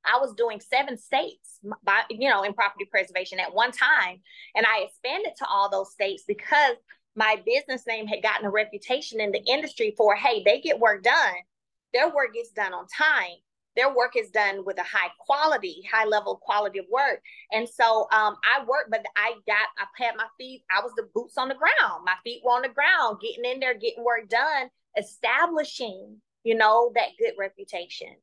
I 0.06 0.20
was 0.20 0.34
doing 0.34 0.60
seven 0.60 0.98
states 0.98 1.60
by 1.84 2.02
you 2.10 2.30
know 2.30 2.44
in 2.44 2.54
property 2.54 2.86
preservation 2.90 3.40
at 3.40 3.54
one 3.54 3.72
time 3.72 4.20
and 4.54 4.66
I 4.66 4.82
expanded 4.82 5.32
to 5.38 5.46
all 5.48 5.70
those 5.70 5.94
states 5.94 6.24
because 6.28 6.76
my 7.15 7.41
business 7.45 7.86
name 7.88 8.08
had 8.08 8.23
gotten 8.23 8.45
a 8.45 8.49
reputation 8.49 9.19
in 9.19 9.32
the 9.32 9.43
industry 9.45 9.93
for 9.97 10.15
hey 10.15 10.43
they 10.43 10.62
get 10.62 10.80
work 10.80 11.04
done. 11.04 11.36
Their 11.93 12.08
work 12.13 12.34
gets 12.34 12.52
done 12.52 12.73
on 12.73 12.88
time. 12.88 13.38
Their 13.76 13.93
work 13.95 14.15
is 14.15 14.30
done 14.30 14.65
with 14.65 14.78
a 14.80 14.84
high 14.84 15.10
quality 15.19 15.84
high 15.91 16.06
level 16.06 16.38
quality 16.38 16.80
of 16.80 16.86
work. 16.91 17.21
And 17.52 17.67
so 17.67 18.08
um, 18.12 18.36
I 18.43 18.63
worked 18.65 18.91
but 18.91 19.06
I 19.15 19.34
got 19.47 19.67
I 19.78 19.86
had 20.04 20.15
my 20.15 20.28
feet 20.39 20.63
I 20.76 20.82
was 20.84 20.93
the 20.95 21.08
boots 21.13 21.38
on 21.38 21.49
the 21.49 21.56
ground. 21.56 22.04
My 22.06 22.15
feet 22.23 22.41
were 22.43 22.52
on 22.52 22.62
the 22.63 22.69
ground 22.69 23.17
getting 23.21 23.49
in 23.49 23.60
there 23.60 23.73
getting 23.73 24.04
work 24.04 24.30
done 24.30 24.69
establishing 24.97 26.17
you 26.43 26.56
know 26.56 26.91
that 26.95 27.10
good 27.19 27.34
reputation. 27.38 28.15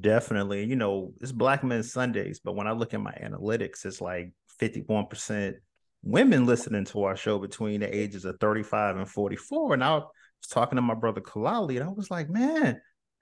Definitely. 0.00 0.64
You 0.64 0.76
know, 0.76 1.14
it's 1.20 1.32
Black 1.32 1.64
Men 1.64 1.82
Sundays, 1.82 2.40
but 2.40 2.54
when 2.54 2.66
I 2.66 2.72
look 2.72 2.92
at 2.92 3.00
my 3.00 3.12
analytics, 3.12 3.86
it's 3.86 4.00
like 4.00 4.32
51% 4.60 5.54
women 6.08 6.46
listening 6.46 6.86
to 6.86 7.04
our 7.04 7.16
show 7.16 7.38
between 7.38 7.80
the 7.80 7.96
ages 7.96 8.24
of 8.24 8.40
35 8.40 8.96
and 8.96 9.08
44. 9.08 9.74
And 9.74 9.84
I 9.84 9.96
was 9.96 10.04
talking 10.50 10.76
to 10.76 10.82
my 10.82 10.94
brother 10.94 11.20
Kalali, 11.20 11.78
and 11.78 11.88
I 11.88 11.92
was 11.92 12.10
like, 12.10 12.30
man, 12.30 12.80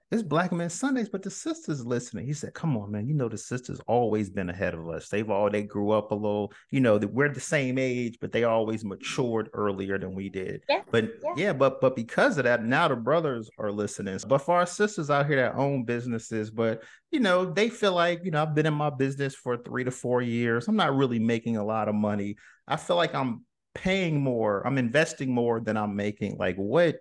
it's 0.09 0.23
Black 0.23 0.53
Men 0.53 0.69
Sundays, 0.69 1.09
but 1.09 1.21
the 1.21 1.29
sisters 1.29 1.85
listening. 1.85 2.25
He 2.25 2.33
said, 2.33 2.53
Come 2.53 2.77
on, 2.77 2.91
man. 2.91 3.07
You 3.07 3.13
know, 3.13 3.27
the 3.27 3.37
sisters 3.37 3.81
always 3.87 4.29
been 4.29 4.49
ahead 4.49 4.73
of 4.73 4.87
us. 4.87 5.09
They've 5.09 5.29
all 5.29 5.49
they 5.49 5.63
grew 5.63 5.91
up 5.91 6.11
a 6.11 6.15
little, 6.15 6.53
you 6.71 6.79
know, 6.79 6.97
that 6.97 7.11
we're 7.13 7.27
the 7.27 7.41
same 7.41 7.77
age, 7.77 8.17
but 8.21 8.31
they 8.31 8.45
always 8.45 8.85
matured 8.85 9.49
earlier 9.53 9.97
than 9.99 10.15
we 10.15 10.29
did. 10.29 10.61
Yeah, 10.69 10.83
But 10.91 11.09
yeah. 11.21 11.33
yeah, 11.35 11.53
but 11.53 11.81
but 11.81 11.95
because 11.95 12.37
of 12.37 12.45
that, 12.45 12.63
now 12.63 12.87
the 12.87 12.95
brothers 12.95 13.49
are 13.57 13.71
listening. 13.71 14.17
But 14.27 14.39
for 14.39 14.55
our 14.55 14.65
sisters 14.65 15.09
out 15.09 15.27
here 15.27 15.35
that 15.37 15.55
own 15.55 15.83
businesses, 15.83 16.51
but 16.51 16.83
you 17.11 17.19
know, 17.19 17.45
they 17.45 17.69
feel 17.69 17.93
like, 17.93 18.21
you 18.23 18.31
know, 18.31 18.41
I've 18.41 18.55
been 18.55 18.65
in 18.65 18.73
my 18.73 18.89
business 18.89 19.35
for 19.35 19.57
three 19.57 19.83
to 19.83 19.91
four 19.91 20.21
years. 20.21 20.67
I'm 20.69 20.75
not 20.77 20.95
really 20.95 21.19
making 21.19 21.57
a 21.57 21.65
lot 21.65 21.89
of 21.89 21.95
money. 21.95 22.35
I 22.65 22.77
feel 22.77 22.95
like 22.95 23.13
I'm 23.13 23.45
paying 23.75 24.21
more, 24.21 24.65
I'm 24.65 24.77
investing 24.77 25.31
more 25.31 25.59
than 25.59 25.75
I'm 25.77 25.95
making. 25.95 26.37
Like, 26.37 26.55
what 26.55 26.97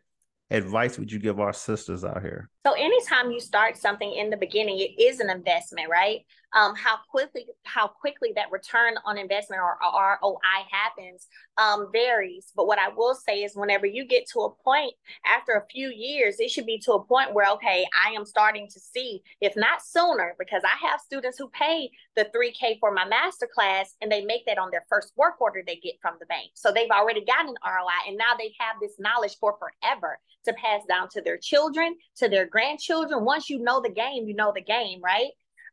advice 0.51 0.99
would 0.99 1.11
you 1.11 1.19
give 1.19 1.40
our 1.40 1.53
sisters 1.53 2.05
out 2.05 2.23
here? 2.23 2.51
So 2.66 2.72
anytime 2.72 3.31
you 3.31 3.38
start 3.38 3.76
something 3.76 4.12
in 4.12 4.29
the 4.29 4.37
beginning, 4.37 4.81
it 4.81 5.00
is 5.00 5.20
an 5.20 5.31
investment, 5.31 5.88
right? 5.88 6.22
um, 6.57 6.74
how 6.74 6.96
quickly 7.11 7.46
how 7.64 7.87
quickly 7.87 8.33
that 8.35 8.50
return 8.50 8.94
on 9.05 9.18
investment 9.18 9.61
or, 9.62 9.76
ROI 9.83 10.38
happens 10.70 11.26
um, 11.59 11.88
varies. 11.92 12.52
But 12.57 12.66
what 12.66 12.79
I 12.79 12.88
will 12.88 13.14
say 13.14 13.42
is, 13.42 13.55
whenever 13.55 13.87
you 13.87 14.07
get 14.07 14.26
to 14.33 14.40
a 14.40 14.55
point 14.64 14.94
after 15.26 15.52
a 15.52 15.66
few 15.70 15.88
years, 15.88 16.37
it 16.38 16.50
should 16.50 16.66
be 16.66 16.79
to 16.81 16.92
a 16.92 17.05
point 17.05 17.35
where 17.35 17.50
okay, 17.52 17.87
I 18.07 18.12
am 18.12 18.24
starting 18.24 18.68
to 18.72 18.81
see, 18.81 19.22
if 19.40 19.55
not 19.57 19.85
sooner, 19.85 20.35
because 20.38 20.62
I 20.64 20.88
have 20.88 21.00
students 21.00 21.38
who 21.38 21.48
pay 21.48 21.90
the 22.16 22.29
three 22.33 22.52
k 22.52 22.79
for 22.81 22.92
my 22.92 23.05
master 23.07 23.48
class 23.52 23.94
and 24.00 24.11
they 24.11 24.24
make 24.24 24.46
that 24.46 24.59
on 24.59 24.70
their 24.70 24.87
first 24.88 25.12
work 25.16 25.40
order 25.40 25.62
they 25.66 25.76
get 25.76 25.94
from 26.00 26.14
the 26.20 26.26
bank. 26.26 26.50
So 26.55 26.72
they've 26.72 26.90
already 26.90 27.24
gotten 27.24 27.50
an 27.50 27.57
ROI, 27.64 28.09
and 28.09 28.16
now 28.16 28.35
they 28.38 28.55
have 28.59 28.76
this 28.81 28.94
knowledge 28.98 29.37
for 29.40 29.57
forever 29.59 30.18
to 30.44 30.52
pass 30.55 30.83
down 30.88 31.09
to 31.11 31.20
their 31.20 31.37
children, 31.37 31.96
to 32.16 32.29
their 32.29 32.46
grandchildren. 32.57 33.23
Once 33.23 33.51
you 33.51 33.59
know 33.59 33.83
the 33.83 33.90
game, 33.90 34.27
you 34.27 34.35
know 34.35 34.51
the 34.55 34.62
game, 34.62 35.01
right? 35.05 35.29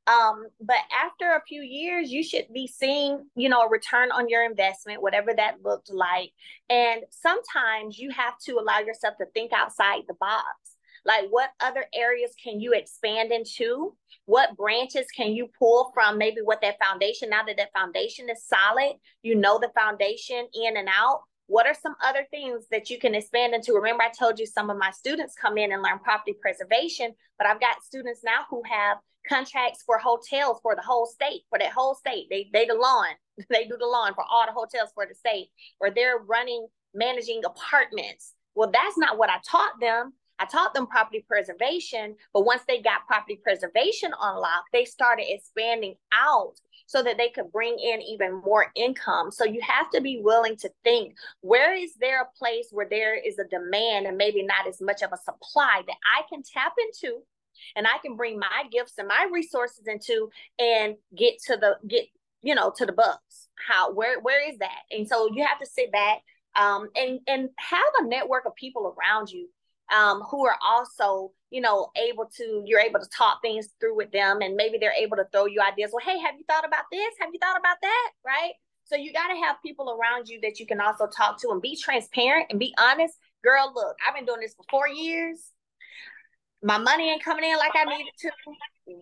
Um, 0.06 0.48
but 0.60 0.76
after 1.06 1.32
a 1.32 1.42
few 1.48 1.62
years, 1.62 2.12
you 2.12 2.24
should 2.24 2.48
be 2.54 2.68
seeing, 2.68 3.26
you 3.36 3.48
know, 3.48 3.62
a 3.62 3.70
return 3.70 4.12
on 4.12 4.28
your 4.28 4.44
investment, 4.44 5.02
whatever 5.02 5.34
that 5.34 5.64
looked 5.64 5.90
like. 5.90 6.32
And 6.70 7.04
sometimes 7.10 7.98
you 7.98 8.10
have 8.12 8.34
to 8.48 8.60
allow 8.60 8.80
yourself 8.80 9.14
to 9.20 9.26
think 9.34 9.54
outside 9.54 10.02
the 10.10 10.16
box. 10.20 10.46
Like, 11.06 11.28
what 11.30 11.52
other 11.62 11.86
areas 11.94 12.32
can 12.42 12.60
you 12.60 12.74
expand 12.74 13.32
into? 13.32 13.96
What 14.26 14.58
branches 14.58 15.06
can 15.16 15.32
you 15.32 15.48
pull 15.58 15.92
from 15.94 16.18
maybe 16.18 16.42
what 16.44 16.62
that 16.64 16.80
foundation, 16.86 17.30
now 17.30 17.44
that 17.44 17.56
that 17.58 17.74
foundation 17.74 18.30
is 18.30 18.46
solid, 18.46 18.96
you 19.22 19.36
know 19.36 19.58
the 19.58 19.72
foundation 19.74 20.48
in 20.54 20.76
and 20.76 20.90
out. 20.90 21.22
What 21.48 21.68
are 21.68 21.74
some 21.74 21.96
other 22.04 22.26
things 22.32 22.66
that 22.72 22.90
you 22.90 22.98
can 22.98 23.16
expand 23.16 23.54
into? 23.54 23.74
Remember, 23.74 24.04
I 24.04 24.10
told 24.10 24.40
you 24.40 24.46
some 24.46 24.70
of 24.70 24.78
my 24.78 24.92
students 24.92 25.36
come 25.36 25.58
in 25.58 25.72
and 25.72 25.82
learn 25.82 26.00
property 26.00 26.36
preservation, 26.40 27.14
but 27.38 27.48
I've 27.48 27.60
got 27.60 27.84
students 27.84 28.22
now 28.24 28.46
who 28.50 28.62
have 28.70 28.98
contracts 29.28 29.84
for 29.86 29.98
hotels 29.98 30.60
for 30.62 30.76
the 30.76 30.82
whole 30.82 31.06
state, 31.06 31.42
for 31.50 31.60
that 31.60 31.72
whole 31.72 31.96
state. 31.96 32.28
They 32.30 32.50
they 32.54 32.66
the 32.66 32.76
lawn, 32.76 33.08
they 33.50 33.66
do 33.66 33.78
the 33.78 33.86
lawn 33.86 34.14
for 34.14 34.24
all 34.30 34.46
the 34.46 34.54
hotels 34.54 34.92
for 34.94 35.06
the 35.06 35.16
state, 35.16 35.50
or 35.80 35.90
they're 35.90 36.18
running 36.18 36.68
managing 36.94 37.42
apartments. 37.46 38.34
Well, 38.56 38.72
that's 38.72 38.98
not 38.98 39.18
what 39.18 39.30
I 39.30 39.38
taught 39.50 39.80
them. 39.80 40.14
I 40.40 40.46
taught 40.46 40.74
them 40.74 40.88
property 40.88 41.24
preservation, 41.28 42.16
but 42.34 42.46
once 42.46 42.64
they 42.68 42.82
got 42.82 43.08
property 43.08 43.40
preservation 43.42 44.12
unlocked, 44.20 44.70
they 44.74 44.86
started 44.86 45.26
expanding 45.28 45.96
out 46.14 46.56
so 46.94 47.02
that 47.02 47.18
they 47.18 47.30
could 47.30 47.52
bring 47.52 47.76
in 47.80 48.04
even 48.04 48.36
more 48.46 48.68
income. 48.76 49.32
So 49.32 49.46
you 49.46 49.60
have 49.62 49.90
to 49.92 50.02
be 50.02 50.22
willing 50.22 50.56
to 50.58 50.70
think 50.84 51.16
where 51.42 51.74
is 51.74 51.96
there 52.00 52.22
a 52.22 52.38
place 52.38 52.68
where 52.70 52.88
there 52.88 53.16
is 53.16 53.40
a 53.40 53.46
demand 53.46 54.06
and 54.06 54.16
maybe 54.16 54.44
not 54.44 54.68
as 54.68 54.80
much 54.80 55.02
of 55.02 55.12
a 55.12 55.18
supply 55.18 55.82
that 55.88 55.96
I 56.16 56.22
can 56.30 56.44
tap 56.44 56.74
into 56.78 57.18
and 57.76 57.88
I 57.88 57.98
can 58.04 58.16
bring 58.16 58.38
my 58.38 58.66
gifts 58.72 58.94
and 59.00 59.08
my 59.08 59.28
resources 59.34 59.88
into 59.88 60.30
and 60.60 60.96
get 61.18 61.42
to 61.48 61.58
the 61.58 61.78
get 61.88 62.06
you 62.44 62.54
know 62.54 62.72
to 62.78 62.86
the 62.86 62.94
bucks. 62.94 63.48
How 63.68 63.92
where 63.92 64.22
where 64.22 64.48
is 64.48 64.60
that? 64.60 64.82
And 64.92 65.08
so 65.08 65.30
you 65.34 65.44
have 65.44 65.60
to 65.60 65.66
sit 65.66 65.92
back 65.92 66.20
um, 66.56 66.90
and 66.96 67.22
and 67.28 67.50
have 67.58 67.82
a 68.02 68.06
network 68.06 68.46
of 68.46 68.54
people 68.54 68.96
around 68.96 69.32
you 69.32 69.50
um, 69.94 70.22
who 70.22 70.46
are 70.46 70.58
also 70.66 71.32
you 71.50 71.62
know 71.62 71.90
able 71.96 72.26
to 72.38 72.64
you're 72.66 72.80
able 72.80 73.00
to 73.00 73.10
talk 73.16 73.42
things 73.42 73.70
through 73.80 73.96
with 73.96 74.12
them 74.12 74.42
and 74.42 74.56
maybe 74.56 74.78
they're 74.78 74.94
able 74.94 75.18
to 75.18 75.26
throw 75.32 75.46
you 75.46 75.62
ideas. 75.62 75.92
Well 75.94 76.06
hey 76.06 76.20
have 76.20 76.36
you 76.38 76.44
thought 76.48 76.66
about 76.66 76.86
this? 76.92 77.14
Have 77.20 77.30
you 77.34 77.40
thought 77.40 77.60
about 77.60 77.78
that? 77.82 78.12
Right? 78.26 78.54
So 78.86 78.96
you 78.96 79.14
got 79.14 79.30
to 79.30 79.36
have 79.36 79.56
people 79.64 79.98
around 79.98 80.28
you 80.28 80.42
that 80.42 80.60
you 80.60 80.66
can 80.66 80.82
also 80.82 81.08
talk 81.08 81.40
to 81.42 81.50
and 81.52 81.62
be 81.62 81.76
transparent 81.76 82.48
and 82.50 82.60
be 82.60 82.74
honest. 82.78 83.18
Girl 83.44 83.72
look 83.74 83.96
i've 84.08 84.16
been 84.16 84.26
doing 84.26 84.42
this 84.42 84.56
for 84.56 84.66
four 84.70 84.88
years. 84.88 85.40
My 86.62 86.78
money 86.78 87.10
ain't 87.10 87.24
coming 87.24 87.50
in 87.50 87.58
like 87.58 87.74
I 87.76 87.84
needed 87.86 88.14
to. 88.20 88.32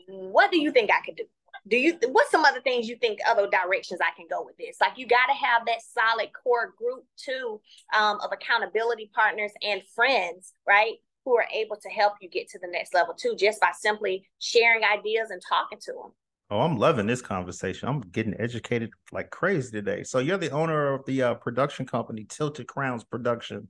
What 0.08 0.52
do 0.52 0.60
you 0.60 0.72
think 0.72 0.90
I 0.92 1.06
could 1.06 1.16
do? 1.16 1.26
Do 1.68 1.78
you 1.78 1.98
what's 2.10 2.32
some 2.32 2.44
other 2.44 2.62
things 2.62 2.88
you 2.88 2.96
think 2.96 3.20
other 3.28 3.48
directions 3.48 4.00
I 4.02 4.16
can 4.16 4.28
go 4.30 4.44
with 4.44 4.58
this? 4.58 4.78
Like 4.82 4.98
you 4.98 5.08
got 5.08 5.28
to 5.28 5.34
have 5.34 5.66
that 5.68 5.82
solid 5.82 6.32
core 6.34 6.74
group 6.78 7.06
too 7.18 7.62
um, 7.96 8.20
of 8.22 8.32
accountability 8.32 9.12
partners 9.14 9.52
and 9.62 9.82
friends, 9.96 10.54
right? 10.68 10.96
Who 11.26 11.38
are 11.38 11.46
able 11.54 11.76
to 11.76 11.90
help 11.90 12.14
you 12.20 12.30
get 12.30 12.50
to 12.50 12.60
the 12.60 12.68
next 12.68 12.94
level 12.96 13.14
too, 13.14 13.36
just 13.38 13.62
by 13.62 13.72
simply 13.78 14.28
sharing 14.40 14.84
ideas 14.84 15.30
and 15.30 15.42
talking 15.48 15.78
to 15.82 15.92
them. 15.92 16.12
Oh, 16.50 16.60
I'm 16.60 16.78
loving 16.78 17.08
this 17.08 17.22
conversation. 17.22 17.88
I'm 17.88 18.02
getting 18.02 18.36
educated 18.38 18.90
like 19.14 19.30
crazy 19.30 19.72
today. 19.72 20.04
So 20.04 20.20
you're 20.20 20.38
the 20.38 20.52
owner 20.52 20.94
of 20.94 21.06
the 21.06 21.22
uh, 21.22 21.34
production 21.36 21.86
company 21.86 22.26
Tilted 22.28 22.68
Crowns 22.68 23.06
Production. 23.06 23.70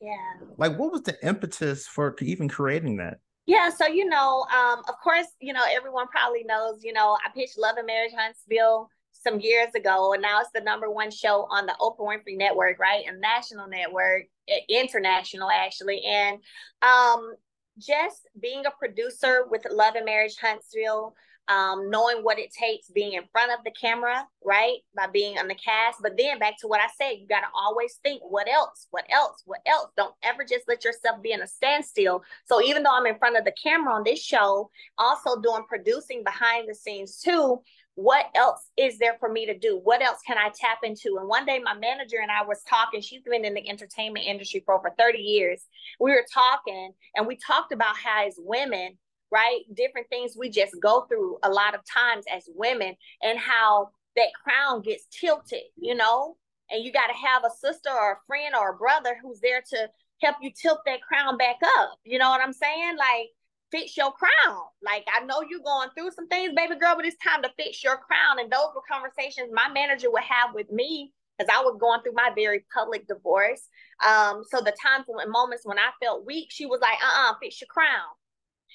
Yeah. 0.00 0.12
Like, 0.56 0.78
what 0.78 0.92
was 0.92 1.02
the 1.02 1.16
impetus 1.26 1.86
for 1.86 2.14
even 2.20 2.48
creating 2.48 2.98
that? 2.98 3.18
Yeah, 3.46 3.68
so 3.68 3.86
you 3.86 4.06
know, 4.06 4.46
um, 4.54 4.80
of 4.88 4.94
course, 5.02 5.26
you 5.40 5.52
know, 5.52 5.64
everyone 5.70 6.08
probably 6.08 6.44
knows, 6.44 6.82
you 6.82 6.92
know, 6.94 7.16
I 7.24 7.30
pitched 7.34 7.58
Love 7.58 7.76
and 7.76 7.86
Marriage 7.86 8.12
Huntsville 8.16 8.88
some 9.12 9.40
years 9.40 9.74
ago, 9.74 10.12
and 10.14 10.22
now 10.22 10.40
it's 10.40 10.50
the 10.54 10.60
number 10.60 10.90
one 10.90 11.10
show 11.10 11.46
on 11.50 11.66
the 11.66 11.74
Oprah 11.80 12.00
Winfrey 12.00 12.38
Network, 12.38 12.78
right? 12.78 13.04
A 13.06 13.12
national 13.18 13.68
network, 13.68 14.24
international 14.68 15.50
actually. 15.50 16.02
And 16.04 16.38
um, 16.82 17.34
just 17.78 18.28
being 18.40 18.64
a 18.66 18.70
producer 18.70 19.44
with 19.50 19.66
Love 19.70 19.94
and 19.94 20.06
Marriage 20.06 20.36
Huntsville, 20.40 21.14
um, 21.48 21.90
knowing 21.90 22.18
what 22.18 22.38
it 22.38 22.52
takes 22.52 22.88
being 22.88 23.12
in 23.14 23.22
front 23.32 23.52
of 23.52 23.64
the 23.64 23.70
camera, 23.70 24.26
right? 24.44 24.78
By 24.96 25.06
being 25.06 25.38
on 25.38 25.48
the 25.48 25.54
cast. 25.54 26.00
But 26.02 26.16
then 26.16 26.38
back 26.38 26.58
to 26.60 26.68
what 26.68 26.80
I 26.80 26.88
said, 26.96 27.18
you 27.18 27.26
got 27.26 27.40
to 27.40 27.48
always 27.54 27.98
think, 28.02 28.22
what 28.22 28.48
else? 28.48 28.88
What 28.90 29.04
else? 29.10 29.42
What 29.44 29.60
else? 29.66 29.90
Don't 29.96 30.14
ever 30.22 30.44
just 30.44 30.64
let 30.68 30.84
yourself 30.84 31.22
be 31.22 31.32
in 31.32 31.42
a 31.42 31.46
standstill. 31.46 32.22
So 32.46 32.62
even 32.62 32.82
though 32.82 32.94
I'm 32.94 33.06
in 33.06 33.18
front 33.18 33.36
of 33.36 33.44
the 33.44 33.54
camera 33.62 33.92
on 33.94 34.04
this 34.04 34.22
show, 34.22 34.70
also 34.96 35.40
doing 35.40 35.64
producing 35.68 36.24
behind 36.24 36.68
the 36.68 36.74
scenes 36.74 37.20
too, 37.20 37.60
what 37.96 38.26
else 38.34 38.70
is 38.76 38.98
there 38.98 39.16
for 39.20 39.30
me 39.30 39.46
to 39.46 39.56
do? 39.56 39.80
What 39.82 40.02
else 40.02 40.18
can 40.26 40.36
I 40.36 40.48
tap 40.48 40.78
into? 40.82 41.16
And 41.18 41.28
one 41.28 41.46
day 41.46 41.60
my 41.60 41.74
manager 41.74 42.16
and 42.20 42.30
I 42.30 42.44
was 42.44 42.60
talking, 42.68 43.00
she's 43.00 43.22
been 43.22 43.44
in 43.44 43.54
the 43.54 43.68
entertainment 43.68 44.26
industry 44.26 44.62
for 44.64 44.74
over 44.74 44.90
30 44.98 45.18
years. 45.18 45.62
We 46.00 46.10
were 46.10 46.26
talking 46.32 46.92
and 47.14 47.26
we 47.26 47.36
talked 47.36 47.72
about 47.72 47.96
how 47.96 48.26
as 48.26 48.34
women, 48.38 48.98
right? 49.34 49.62
Different 49.74 50.08
things 50.08 50.36
we 50.38 50.48
just 50.48 50.76
go 50.80 51.06
through 51.08 51.38
a 51.42 51.50
lot 51.50 51.74
of 51.74 51.80
times 51.84 52.24
as 52.32 52.48
women 52.54 52.94
and 53.20 53.36
how 53.36 53.90
that 54.14 54.28
crown 54.42 54.80
gets 54.80 55.06
tilted, 55.10 55.66
you 55.76 55.96
know? 55.96 56.36
And 56.70 56.84
you 56.84 56.92
got 56.92 57.08
to 57.08 57.26
have 57.26 57.42
a 57.44 57.50
sister 57.50 57.90
or 57.90 58.12
a 58.12 58.26
friend 58.28 58.54
or 58.54 58.70
a 58.70 58.76
brother 58.76 59.16
who's 59.20 59.40
there 59.40 59.62
to 59.70 59.88
help 60.22 60.36
you 60.40 60.50
tilt 60.50 60.78
that 60.86 61.02
crown 61.02 61.36
back 61.36 61.56
up. 61.78 61.98
You 62.04 62.20
know 62.20 62.30
what 62.30 62.40
I'm 62.40 62.52
saying? 62.52 62.96
Like, 62.96 63.30
fix 63.72 63.96
your 63.96 64.12
crown. 64.12 64.62
Like, 64.80 65.04
I 65.12 65.24
know 65.24 65.42
you're 65.42 65.58
going 65.58 65.88
through 65.96 66.12
some 66.12 66.28
things, 66.28 66.52
baby 66.54 66.76
girl, 66.78 66.94
but 66.94 67.04
it's 67.04 67.16
time 67.16 67.42
to 67.42 67.50
fix 67.56 67.82
your 67.82 67.96
crown. 67.96 68.38
And 68.38 68.50
those 68.52 68.68
were 68.74 68.82
conversations 68.90 69.50
my 69.52 69.68
manager 69.74 70.12
would 70.12 70.22
have 70.22 70.54
with 70.54 70.70
me 70.70 71.12
as 71.40 71.48
I 71.52 71.60
was 71.62 71.76
going 71.80 72.02
through 72.02 72.14
my 72.14 72.30
very 72.36 72.64
public 72.72 73.08
divorce. 73.08 73.68
Um, 74.06 74.44
so 74.48 74.60
the 74.60 74.76
times 74.80 75.06
and 75.08 75.32
moments 75.32 75.66
when 75.66 75.78
I 75.78 75.90
felt 76.00 76.24
weak, 76.24 76.48
she 76.50 76.66
was 76.66 76.80
like, 76.80 76.98
uh 77.02 77.30
uh 77.30 77.34
fix 77.42 77.60
your 77.60 77.68
crown. 77.68 78.14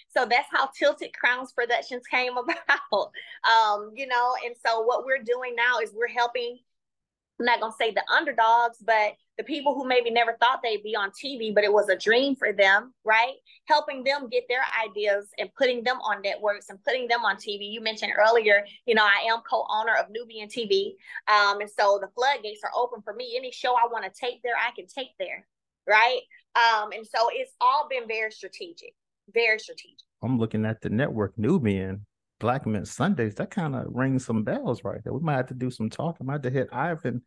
So 0.09 0.25
that's 0.25 0.47
how 0.51 0.69
Tilted 0.77 1.13
Crowns 1.13 1.51
Productions 1.51 2.05
came 2.07 2.33
about. 2.37 3.11
Um, 3.43 3.91
you 3.95 4.07
know, 4.07 4.35
and 4.45 4.55
so 4.65 4.81
what 4.81 5.05
we're 5.05 5.23
doing 5.23 5.55
now 5.55 5.79
is 5.79 5.93
we're 5.93 6.07
helping, 6.07 6.59
I'm 7.39 7.45
not 7.45 7.59
gonna 7.59 7.73
say 7.77 7.91
the 7.91 8.03
underdogs, 8.11 8.77
but 8.79 9.13
the 9.39 9.45
people 9.45 9.73
who 9.73 9.87
maybe 9.87 10.11
never 10.11 10.35
thought 10.37 10.59
they'd 10.61 10.83
be 10.83 10.97
on 10.97 11.11
TV, 11.11 11.55
but 11.55 11.63
it 11.63 11.71
was 11.71 11.87
a 11.87 11.95
dream 11.95 12.35
for 12.35 12.51
them, 12.51 12.93
right? 13.05 13.35
Helping 13.69 14.03
them 14.03 14.27
get 14.27 14.43
their 14.49 14.63
ideas 14.85 15.29
and 15.37 15.49
putting 15.57 15.81
them 15.81 15.97
on 16.01 16.21
networks 16.21 16.69
and 16.69 16.83
putting 16.83 17.07
them 17.07 17.23
on 17.23 17.37
TV. 17.37 17.71
You 17.71 17.79
mentioned 17.79 18.11
earlier, 18.19 18.65
you 18.85 18.95
know, 18.95 19.05
I 19.05 19.31
am 19.31 19.39
co-owner 19.49 19.95
of 19.95 20.07
Nubian 20.09 20.49
TV. 20.49 20.95
Um, 21.31 21.61
and 21.61 21.69
so 21.69 21.99
the 22.01 22.09
floodgates 22.15 22.59
are 22.65 22.71
open 22.75 23.01
for 23.01 23.13
me. 23.13 23.35
Any 23.37 23.49
show 23.51 23.75
I 23.75 23.87
want 23.89 24.03
to 24.03 24.11
take 24.11 24.43
there, 24.43 24.55
I 24.61 24.75
can 24.75 24.87
take 24.87 25.11
there, 25.17 25.47
right? 25.87 26.19
Um, 26.55 26.91
and 26.91 27.07
so 27.07 27.29
it's 27.31 27.53
all 27.61 27.87
been 27.89 28.09
very 28.09 28.31
strategic 28.31 28.93
very 29.33 29.59
strategic. 29.59 29.99
I'm 30.21 30.37
looking 30.37 30.65
at 30.65 30.81
the 30.81 30.89
network 30.89 31.37
Nubian 31.37 32.05
Black 32.39 32.65
Men 32.65 32.85
Sundays. 32.85 33.35
That 33.35 33.51
kind 33.51 33.75
of 33.75 33.85
rings 33.89 34.25
some 34.25 34.43
bells 34.43 34.83
right 34.83 34.99
there. 35.03 35.13
We 35.13 35.19
might 35.21 35.37
have 35.37 35.47
to 35.47 35.53
do 35.53 35.71
some 35.71 35.89
talking. 35.89 36.25
I 36.25 36.25
might 36.25 36.33
have 36.33 36.41
to 36.43 36.49
hit 36.49 36.69
Ivan, 36.71 37.21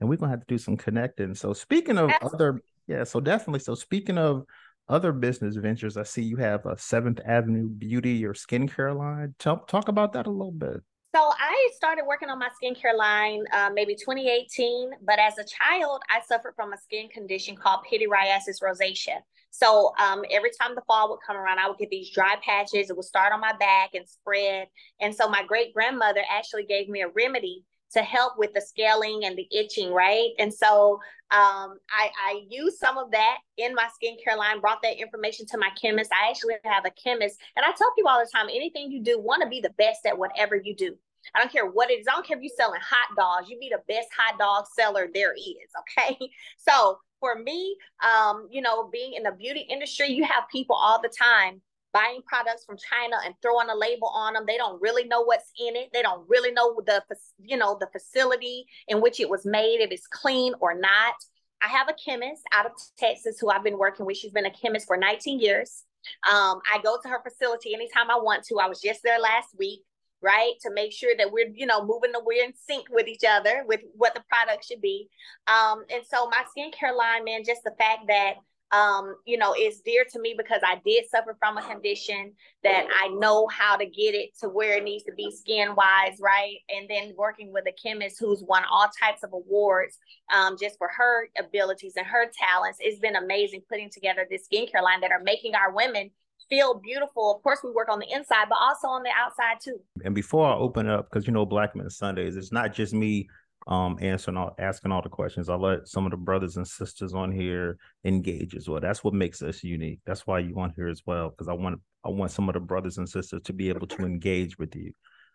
and 0.00 0.08
we're 0.08 0.16
gonna 0.16 0.30
have 0.30 0.40
to 0.40 0.46
do 0.46 0.58
some 0.58 0.76
connecting. 0.76 1.34
So 1.34 1.52
speaking 1.52 1.98
of 1.98 2.10
Absolutely. 2.10 2.36
other, 2.36 2.60
yeah, 2.86 3.04
so 3.04 3.20
definitely. 3.20 3.60
So 3.60 3.74
speaking 3.74 4.18
of 4.18 4.44
other 4.88 5.12
business 5.12 5.56
ventures, 5.56 5.96
I 5.96 6.02
see 6.02 6.22
you 6.22 6.36
have 6.36 6.66
a 6.66 6.76
Seventh 6.76 7.20
Avenue 7.24 7.68
Beauty 7.68 8.24
or 8.24 8.34
skincare 8.34 8.96
line. 8.96 9.34
Talk 9.38 9.68
talk 9.68 9.88
about 9.88 10.12
that 10.12 10.26
a 10.26 10.30
little 10.30 10.52
bit. 10.52 10.82
So 11.14 11.30
I 11.38 11.70
started 11.76 12.06
working 12.08 12.28
on 12.28 12.40
my 12.40 12.48
skincare 12.60 12.96
line 12.96 13.44
uh, 13.52 13.70
maybe 13.72 13.94
2018, 13.94 14.90
but 15.06 15.20
as 15.20 15.38
a 15.38 15.44
child, 15.44 16.02
I 16.10 16.20
suffered 16.26 16.54
from 16.56 16.72
a 16.72 16.76
skin 16.76 17.08
condition 17.08 17.54
called 17.54 17.82
pityriasis 17.88 18.60
rosea. 18.60 19.22
So 19.50 19.92
um, 20.00 20.24
every 20.32 20.50
time 20.60 20.74
the 20.74 20.82
fall 20.88 21.10
would 21.10 21.20
come 21.24 21.36
around, 21.36 21.60
I 21.60 21.68
would 21.68 21.78
get 21.78 21.90
these 21.90 22.10
dry 22.10 22.34
patches. 22.44 22.90
It 22.90 22.96
would 22.96 23.04
start 23.04 23.32
on 23.32 23.40
my 23.40 23.52
back 23.52 23.90
and 23.94 24.08
spread. 24.08 24.66
And 25.00 25.14
so 25.14 25.28
my 25.28 25.44
great 25.46 25.72
grandmother 25.72 26.22
actually 26.28 26.64
gave 26.64 26.88
me 26.88 27.02
a 27.02 27.08
remedy 27.14 27.64
to 27.92 28.02
help 28.02 28.32
with 28.36 28.52
the 28.52 28.60
scaling 28.60 29.20
and 29.24 29.38
the 29.38 29.46
itching, 29.56 29.92
right? 29.92 30.30
And 30.40 30.52
so 30.52 30.98
um, 31.34 31.78
I, 31.90 32.10
I 32.24 32.42
use 32.48 32.78
some 32.78 32.96
of 32.96 33.10
that 33.10 33.38
in 33.58 33.74
my 33.74 33.88
skincare 33.88 34.36
line, 34.36 34.60
brought 34.60 34.82
that 34.82 35.00
information 35.00 35.46
to 35.46 35.58
my 35.58 35.70
chemist. 35.80 36.12
I 36.12 36.30
actually 36.30 36.54
have 36.64 36.84
a 36.84 36.90
chemist, 36.90 37.40
and 37.56 37.64
I 37.64 37.72
tell 37.72 37.92
people 37.96 38.10
all 38.10 38.20
the 38.20 38.30
time 38.32 38.46
anything 38.48 38.92
you 38.92 39.02
do, 39.02 39.18
want 39.18 39.42
to 39.42 39.48
be 39.48 39.60
the 39.60 39.70
best 39.70 40.06
at 40.06 40.16
whatever 40.16 40.54
you 40.54 40.76
do. 40.76 40.96
I 41.34 41.40
don't 41.40 41.50
care 41.50 41.66
what 41.66 41.90
it 41.90 41.94
is. 41.94 42.06
I 42.08 42.12
don't 42.12 42.24
care 42.24 42.36
if 42.36 42.42
you're 42.42 42.52
selling 42.56 42.80
hot 42.80 43.16
dogs. 43.16 43.50
You 43.50 43.58
be 43.58 43.70
the 43.70 43.82
best 43.92 44.08
hot 44.16 44.38
dog 44.38 44.66
seller 44.78 45.08
there 45.12 45.34
is. 45.34 45.44
Okay. 45.98 46.18
So 46.56 46.98
for 47.20 47.36
me, 47.36 47.76
um, 48.02 48.48
you 48.50 48.60
know, 48.60 48.88
being 48.92 49.14
in 49.14 49.22
the 49.22 49.32
beauty 49.32 49.66
industry, 49.68 50.08
you 50.08 50.24
have 50.24 50.44
people 50.52 50.76
all 50.76 51.00
the 51.00 51.08
time 51.08 51.60
buying 51.94 52.20
products 52.26 52.64
from 52.64 52.76
China 52.76 53.16
and 53.24 53.34
throwing 53.40 53.70
a 53.70 53.74
label 53.74 54.08
on 54.08 54.34
them. 54.34 54.44
They 54.46 54.58
don't 54.58 54.82
really 54.82 55.04
know 55.04 55.22
what's 55.22 55.50
in 55.58 55.76
it. 55.76 55.90
They 55.92 56.02
don't 56.02 56.28
really 56.28 56.50
know 56.50 56.82
the 56.84 57.02
you 57.38 57.56
know 57.56 57.78
the 57.80 57.86
facility 57.86 58.66
in 58.88 59.00
which 59.00 59.20
it 59.20 59.30
was 59.30 59.46
made, 59.46 59.80
if 59.80 59.90
it's 59.90 60.06
clean 60.08 60.52
or 60.60 60.78
not. 60.78 61.14
I 61.62 61.68
have 61.68 61.88
a 61.88 61.94
chemist 61.94 62.42
out 62.52 62.66
of 62.66 62.72
Texas 62.98 63.38
who 63.40 63.48
I've 63.48 63.64
been 63.64 63.78
working 63.78 64.04
with. 64.04 64.18
She's 64.18 64.32
been 64.32 64.44
a 64.44 64.50
chemist 64.50 64.86
for 64.86 64.98
19 64.98 65.40
years. 65.40 65.84
Um, 66.30 66.60
I 66.70 66.78
go 66.82 66.98
to 67.02 67.08
her 67.08 67.22
facility 67.22 67.72
anytime 67.72 68.10
I 68.10 68.16
want 68.16 68.44
to. 68.46 68.58
I 68.58 68.68
was 68.68 68.82
just 68.82 69.02
there 69.02 69.18
last 69.18 69.48
week, 69.58 69.80
right, 70.20 70.52
to 70.62 70.70
make 70.70 70.92
sure 70.92 71.14
that 71.16 71.32
we're, 71.32 71.48
you 71.54 71.64
know, 71.64 71.82
moving, 71.82 72.12
the, 72.12 72.20
we're 72.22 72.44
in 72.44 72.52
sync 72.68 72.88
with 72.90 73.08
each 73.08 73.22
other 73.26 73.64
with 73.66 73.80
what 73.96 74.14
the 74.14 74.22
product 74.28 74.66
should 74.66 74.82
be. 74.82 75.08
Um, 75.46 75.84
and 75.90 76.04
so 76.06 76.28
my 76.28 76.44
skincare 76.54 76.94
line, 76.94 77.24
man, 77.24 77.44
just 77.46 77.64
the 77.64 77.74
fact 77.78 78.08
that 78.08 78.34
um, 78.72 79.16
you 79.24 79.38
know, 79.38 79.54
is 79.58 79.80
dear 79.80 80.04
to 80.12 80.20
me 80.20 80.34
because 80.36 80.60
I 80.64 80.80
did 80.84 81.08
suffer 81.08 81.36
from 81.38 81.58
a 81.58 81.62
condition 81.62 82.32
that 82.62 82.86
I 83.00 83.08
know 83.08 83.46
how 83.48 83.76
to 83.76 83.84
get 83.84 84.14
it 84.14 84.30
to 84.40 84.48
where 84.48 84.78
it 84.78 84.84
needs 84.84 85.04
to 85.04 85.12
be 85.12 85.30
skin 85.30 85.74
wise, 85.76 86.18
right? 86.20 86.56
And 86.68 86.88
then 86.88 87.14
working 87.16 87.52
with 87.52 87.64
a 87.68 87.72
chemist 87.72 88.16
who's 88.18 88.42
won 88.42 88.64
all 88.70 88.88
types 88.98 89.22
of 89.22 89.32
awards 89.32 89.98
um, 90.34 90.56
just 90.60 90.76
for 90.78 90.88
her 90.88 91.28
abilities 91.38 91.94
and 91.96 92.06
her 92.06 92.30
talents. 92.36 92.78
It's 92.80 92.98
been 92.98 93.16
amazing 93.16 93.62
putting 93.68 93.90
together 93.90 94.26
this 94.28 94.48
skincare 94.52 94.82
line 94.82 95.00
that 95.02 95.12
are 95.12 95.22
making 95.22 95.54
our 95.54 95.72
women 95.72 96.10
feel 96.48 96.74
beautiful. 96.74 97.34
Of 97.34 97.42
course, 97.42 97.60
we 97.62 97.70
work 97.70 97.88
on 97.88 97.98
the 97.98 98.10
inside, 98.12 98.46
but 98.48 98.58
also 98.60 98.88
on 98.88 99.02
the 99.02 99.10
outside 99.16 99.58
too. 99.62 99.78
And 100.04 100.14
before 100.14 100.46
I 100.46 100.54
open 100.54 100.88
up, 100.88 101.08
because 101.10 101.26
you 101.26 101.32
know, 101.32 101.46
Black 101.46 101.76
Men 101.76 101.90
Sundays, 101.90 102.36
it's 102.36 102.52
not 102.52 102.74
just 102.74 102.92
me 102.92 103.28
um 103.66 103.96
answering 104.00 104.36
all 104.36 104.54
asking 104.58 104.92
all 104.92 105.02
the 105.02 105.08
questions. 105.08 105.48
I'll 105.48 105.58
let 105.60 105.88
some 105.88 106.04
of 106.04 106.10
the 106.10 106.16
brothers 106.16 106.56
and 106.56 106.66
sisters 106.66 107.14
on 107.14 107.32
here 107.32 107.78
engage 108.04 108.54
as 108.54 108.68
well. 108.68 108.80
That's 108.80 109.02
what 109.02 109.14
makes 109.14 109.42
us 109.42 109.64
unique. 109.64 110.00
That's 110.04 110.26
why 110.26 110.40
you 110.40 110.58
on 110.58 110.72
here 110.76 110.88
as 110.88 111.02
well. 111.06 111.30
Because 111.30 111.48
I 111.48 111.54
want 111.54 111.80
I 112.04 112.10
want 112.10 112.30
some 112.30 112.48
of 112.48 112.54
the 112.54 112.60
brothers 112.60 112.98
and 112.98 113.08
sisters 113.08 113.40
to 113.44 113.52
be 113.52 113.70
able 113.70 113.86
to 113.86 114.04
engage 114.04 114.58
with 114.58 114.76
you. 114.76 114.92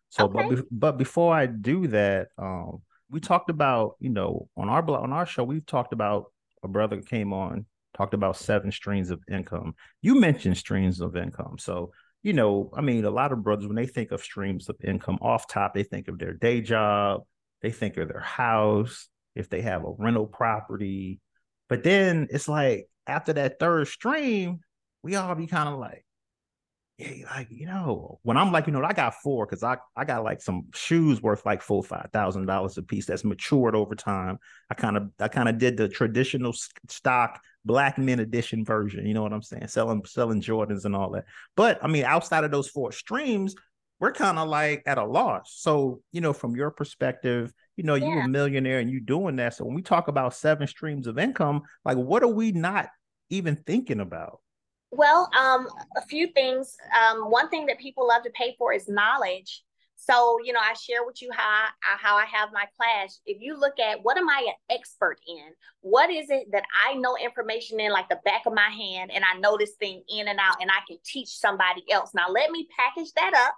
So 0.10 0.26
Okay. 0.26 0.34
but 0.34 0.50
be- 0.56 0.68
but 0.72 0.98
before 0.98 1.34
I 1.34 1.46
do 1.48 1.88
that, 1.88 2.28
um 2.38 2.82
we 3.12 3.20
talked 3.20 3.50
about, 3.50 3.96
you 4.00 4.10
know, 4.12 4.48
on 4.56 4.70
our 4.70 4.88
on 4.92 5.12
our 5.12 5.26
show, 5.26 5.44
we've 5.44 5.66
talked 5.66 5.94
about 5.94 6.32
a 6.64 6.68
brother 6.68 7.02
came 7.02 7.34
on, 7.34 7.66
talked 7.98 8.14
about 8.14 8.38
seven 8.38 8.72
streams 8.72 9.10
of 9.10 9.20
income. 9.32 9.74
You 10.02 10.20
mentioned 10.20 10.58
streams 10.58 11.02
of 11.02 11.16
income. 11.16 11.58
So 11.58 11.92
you 12.22 12.34
know, 12.34 12.70
I 12.76 12.82
mean, 12.82 13.06
a 13.06 13.10
lot 13.10 13.32
of 13.32 13.44
brothers, 13.44 13.66
when 13.66 13.78
they 13.78 13.88
think 13.88 14.12
of 14.12 14.22
streams 14.22 14.68
of 14.68 14.76
income 14.84 15.18
off 15.22 15.48
top, 15.48 15.74
they 15.74 15.84
think 15.84 16.10
of 16.10 16.20
their 16.20 16.34
day 16.34 16.60
job, 16.62 17.22
they 17.62 17.72
think 17.72 17.98
of 17.98 18.08
their 18.08 18.20
house, 18.20 19.08
if 19.36 19.50
they 19.50 19.62
have 19.62 19.84
a 19.84 19.92
rental 19.98 20.28
property. 20.28 21.20
But 21.68 21.84
then 21.84 22.28
it's 22.32 22.48
like 22.48 22.90
after 23.08 23.34
that 23.34 23.60
third 23.60 23.88
stream, 23.88 24.60
we 25.04 25.16
all 25.16 25.36
be 25.36 25.48
kind 25.48 25.70
of 25.70 25.80
like, 25.80 26.06
yeah, 26.98 27.26
like, 27.34 27.48
you 27.50 27.66
know, 27.66 28.20
when 28.24 28.36
I'm 28.36 28.52
like, 28.52 28.68
you 28.68 28.74
know, 28.74 28.84
I 28.84 28.92
got 28.92 29.14
four 29.16 29.46
because 29.46 29.64
I, 29.64 29.78
I 29.96 30.04
got 30.04 30.26
like 30.26 30.42
some 30.42 30.66
shoes 30.74 31.22
worth 31.22 31.46
like 31.46 31.62
four, 31.62 31.82
five 31.82 32.10
thousand 32.12 32.46
dollars 32.46 32.78
a 32.78 32.84
piece 32.84 33.06
that's 33.06 33.24
matured 33.24 33.76
over 33.76 33.96
time. 33.96 34.38
I 34.70 34.74
kind 34.74 34.98
of 34.98 35.10
I 35.20 35.30
kind 35.30 35.48
of 35.48 35.58
did 35.58 35.78
the 35.78 35.88
traditional 35.88 36.54
stock 36.90 37.40
black 37.64 37.98
men 37.98 38.20
edition 38.20 38.66
version, 38.66 39.06
you 39.06 39.14
know 39.14 39.24
what 39.24 39.32
I'm 39.32 39.42
saying? 39.42 39.68
Selling 39.68 40.04
selling 40.06 40.42
Jordans 40.42 40.84
and 40.84 40.96
all 40.96 41.12
that. 41.12 41.24
But 41.56 41.80
I 41.82 41.88
mean, 41.88 42.04
outside 42.04 42.44
of 42.44 42.52
those 42.52 42.68
four 42.68 42.92
streams, 42.92 43.56
we're 44.00 44.14
kind 44.14 44.40
of 44.40 44.48
like 44.48 44.84
at 44.86 44.98
a 44.98 45.06
loss. 45.06 45.54
So, 45.58 46.02
you 46.12 46.22
know, 46.22 46.34
from 46.34 46.56
your 46.56 46.72
perspective, 46.72 47.54
you 47.76 47.84
know, 47.84 47.96
you're 47.96 48.22
a 48.22 48.28
millionaire 48.28 48.80
and 48.80 48.90
you're 48.90 49.02
doing 49.02 49.36
that. 49.38 49.56
So 49.56 49.66
when 49.66 49.76
we 49.76 49.82
talk 49.82 50.08
about 50.08 50.34
seven 50.34 50.68
streams 50.68 51.08
of 51.08 51.18
income, 51.18 51.64
like 51.84 51.98
what 51.98 52.24
are 52.24 52.28
we 52.28 52.52
not 52.52 52.90
even 53.30 53.56
thinking 53.56 54.00
about? 54.00 54.40
Well, 54.92 55.30
um, 55.38 55.68
a 55.98 56.02
few 56.02 56.28
things. 56.28 56.76
Um, 56.98 57.30
one 57.30 57.50
thing 57.50 57.66
that 57.68 57.78
people 57.78 58.08
love 58.08 58.24
to 58.24 58.32
pay 58.32 58.56
for 58.58 58.74
is 58.74 58.88
knowledge. 58.88 59.64
So, 59.98 60.38
you 60.44 60.54
know, 60.54 60.62
I 60.62 60.74
share 60.74 61.06
with 61.06 61.22
you 61.22 61.30
how 61.34 61.44
I, 61.44 61.70
how 61.82 62.16
I 62.16 62.26
have 62.26 62.50
my 62.54 62.66
class. 62.78 63.20
If 63.26 63.42
you 63.42 63.60
look 63.60 63.80
at 63.80 64.00
what 64.02 64.18
am 64.18 64.30
I 64.30 64.48
an 64.48 64.78
expert 64.78 65.20
in? 65.28 65.52
What 65.82 66.10
is 66.10 66.30
it 66.30 66.48
that 66.54 66.64
I 66.88 66.96
know 66.96 67.18
information 67.22 67.82
in 67.82 67.92
like 67.92 68.08
the 68.08 68.20
back 68.24 68.46
of 68.46 68.54
my 68.54 68.70
hand 68.70 69.12
and 69.14 69.26
I 69.26 69.38
know 69.40 69.58
this 69.58 69.74
thing 69.74 70.02
in 70.08 70.30
and 70.30 70.40
out 70.40 70.56
and 70.62 70.72
I 70.72 70.80
can 70.88 70.98
teach 71.06 71.28
somebody 71.28 71.84
else. 71.92 72.12
Now, 72.16 72.30
let 72.30 72.50
me 72.50 72.68
package 72.78 73.12
that 73.14 73.34
up 73.36 73.56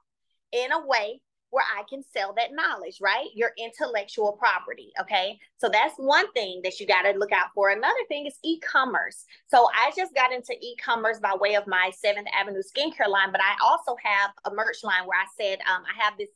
in 0.52 0.72
a 0.72 0.86
way 0.86 1.22
where 1.52 1.66
I 1.78 1.84
can 1.90 2.02
sell 2.14 2.34
that 2.38 2.54
knowledge, 2.54 3.00
right? 3.02 3.28
Your 3.36 3.52
intellectual 3.58 4.32
property. 4.34 4.92
Okay. 5.02 5.38
So 5.58 5.70
that's 5.70 5.94
one 5.98 6.32
thing 6.32 6.62
that 6.64 6.80
you 6.80 6.88
got 6.88 7.02
to 7.04 7.18
look 7.18 7.34
out 7.34 7.50
for. 7.54 7.70
Another 7.70 7.94
thing 8.08 8.26
is 8.26 8.36
e 8.44 8.60
commerce. 8.62 9.26
So 9.50 9.68
I 9.76 9.92
just 9.96 10.16
got 10.16 10.32
into 10.32 10.54
e 10.54 10.76
commerce 10.84 11.20
by 11.20 11.36
way 11.40 11.56
of 11.56 11.68
my 11.68 11.92
Seventh 11.94 12.28
Avenue 12.34 12.62
skincare 12.62 13.10
line, 13.10 13.32
but 13.32 13.42
I 13.42 13.56
also 13.62 13.96
have 14.02 14.32
a 14.46 14.56
merch 14.56 14.78
line 14.84 15.06
where 15.06 15.20
I 15.20 15.26
said 15.38 15.60
um, 15.70 15.84
I 15.84 16.04
have 16.04 16.18
this 16.18 16.30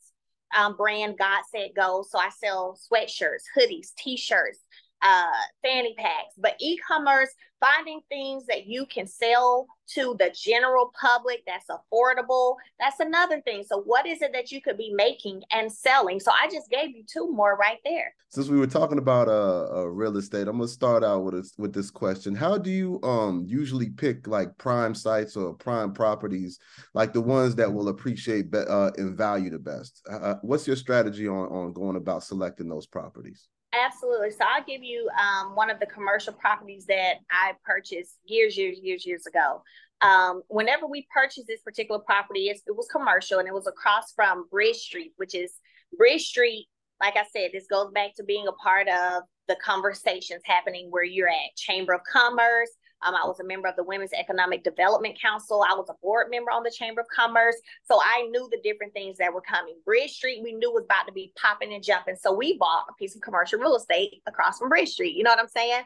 um, 0.55 0.75
brand, 0.75 1.17
God 1.17 1.43
Said 1.49 1.71
Go. 1.75 2.05
So 2.07 2.19
I 2.19 2.29
sell 2.29 2.77
sweatshirts, 2.91 3.43
hoodies, 3.57 3.93
t 3.97 4.17
shirts, 4.17 4.59
uh, 5.05 5.25
fanny 5.63 5.93
packs, 5.97 6.33
but 6.37 6.55
e 6.59 6.77
commerce, 6.77 7.29
finding 7.59 8.01
things 8.09 8.45
that 8.47 8.65
you 8.65 8.87
can 8.87 9.05
sell 9.05 9.67
to 9.87 10.15
the 10.17 10.33
general 10.35 10.91
public 10.99 11.43
that's 11.45 11.67
affordable. 11.69 12.55
That's 12.79 12.99
another 12.99 13.39
thing. 13.41 13.63
So, 13.63 13.83
what 13.83 14.07
is 14.07 14.23
it 14.23 14.33
that 14.33 14.51
you 14.51 14.61
could 14.61 14.77
be 14.77 14.91
making 14.95 15.43
and 15.51 15.71
selling? 15.71 16.19
So, 16.19 16.31
I 16.31 16.49
just 16.51 16.71
gave 16.71 16.89
you 16.89 17.03
two 17.05 17.31
more 17.31 17.55
right 17.55 17.77
there. 17.85 18.15
Since 18.29 18.49
we 18.49 18.57
were 18.57 18.65
talking 18.65 18.97
about 18.97 19.27
uh, 19.27 19.67
uh 19.75 19.85
real 19.85 20.17
estate, 20.17 20.47
I'm 20.47 20.57
gonna 20.57 20.67
start 20.67 21.03
out 21.03 21.23
with 21.23 21.35
this 21.35 21.53
with 21.59 21.71
this 21.71 21.91
question. 21.91 22.33
How 22.33 22.57
do 22.57 22.71
you 22.71 22.99
um 23.03 23.45
usually 23.47 23.89
pick 23.89 24.25
like 24.25 24.57
prime 24.57 24.95
sites 24.95 25.37
or 25.37 25.53
prime 25.53 25.93
properties, 25.93 26.57
like 26.95 27.13
the 27.13 27.21
ones 27.21 27.53
that 27.55 27.71
will 27.71 27.89
appreciate 27.89 28.49
be- 28.49 28.57
uh 28.57 28.89
in 28.97 29.15
value 29.15 29.51
the 29.51 29.59
best? 29.59 30.01
Uh, 30.09 30.35
what's 30.41 30.65
your 30.65 30.75
strategy 30.75 31.27
on 31.27 31.47
on 31.49 31.73
going 31.73 31.95
about 31.95 32.23
selecting 32.23 32.69
those 32.69 32.87
properties? 32.87 33.47
Absolutely. 33.83 34.31
So 34.31 34.45
I'll 34.47 34.63
give 34.63 34.83
you 34.83 35.09
um, 35.19 35.55
one 35.55 35.69
of 35.69 35.79
the 35.79 35.85
commercial 35.85 36.33
properties 36.33 36.85
that 36.85 37.15
I 37.29 37.53
purchased 37.63 38.17
years, 38.25 38.57
years, 38.57 38.77
years, 38.81 39.05
years 39.05 39.25
ago. 39.25 39.63
Um, 40.01 40.43
whenever 40.47 40.87
we 40.87 41.07
purchased 41.13 41.47
this 41.47 41.61
particular 41.61 41.99
property, 41.99 42.47
it 42.49 42.59
was 42.69 42.87
commercial 42.91 43.39
and 43.39 43.47
it 43.47 43.53
was 43.53 43.67
across 43.67 44.13
from 44.13 44.47
Bridge 44.49 44.77
Street, 44.77 45.13
which 45.17 45.35
is 45.35 45.53
Bridge 45.97 46.23
Street. 46.27 46.67
Like 47.01 47.15
I 47.17 47.23
said, 47.35 47.51
this 47.53 47.67
goes 47.67 47.91
back 47.91 48.15
to 48.15 48.23
being 48.23 48.47
a 48.47 48.53
part 48.53 48.87
of 48.87 49.23
the 49.47 49.57
conversations 49.63 50.41
happening 50.45 50.87
where 50.89 51.03
you're 51.03 51.27
at 51.29 51.55
Chamber 51.57 51.93
of 51.93 52.01
Commerce. 52.11 52.71
Um, 53.05 53.15
I 53.15 53.25
was 53.25 53.39
a 53.39 53.43
member 53.43 53.67
of 53.67 53.75
the 53.75 53.83
Women's 53.83 54.13
Economic 54.13 54.63
Development 54.63 55.19
Council. 55.19 55.63
I 55.67 55.75
was 55.75 55.87
a 55.89 55.95
board 56.01 56.27
member 56.31 56.51
on 56.51 56.63
the 56.63 56.71
Chamber 56.71 57.01
of 57.01 57.07
Commerce. 57.15 57.55
So 57.83 57.99
I 58.01 58.27
knew 58.31 58.49
the 58.51 58.59
different 58.63 58.93
things 58.93 59.17
that 59.19 59.33
were 59.33 59.41
coming. 59.41 59.75
Bridge 59.85 60.11
Street, 60.11 60.41
we 60.43 60.53
knew 60.53 60.71
was 60.71 60.85
about 60.85 61.05
to 61.07 61.13
be 61.13 61.31
popping 61.39 61.73
and 61.73 61.83
jumping. 61.83 62.15
So 62.15 62.33
we 62.33 62.57
bought 62.57 62.85
a 62.89 62.93
piece 62.93 63.15
of 63.15 63.21
commercial 63.21 63.59
real 63.59 63.75
estate 63.75 64.21
across 64.27 64.59
from 64.59 64.69
Bridge 64.69 64.89
Street. 64.89 65.15
You 65.15 65.23
know 65.23 65.31
what 65.31 65.39
I'm 65.39 65.47
saying? 65.47 65.83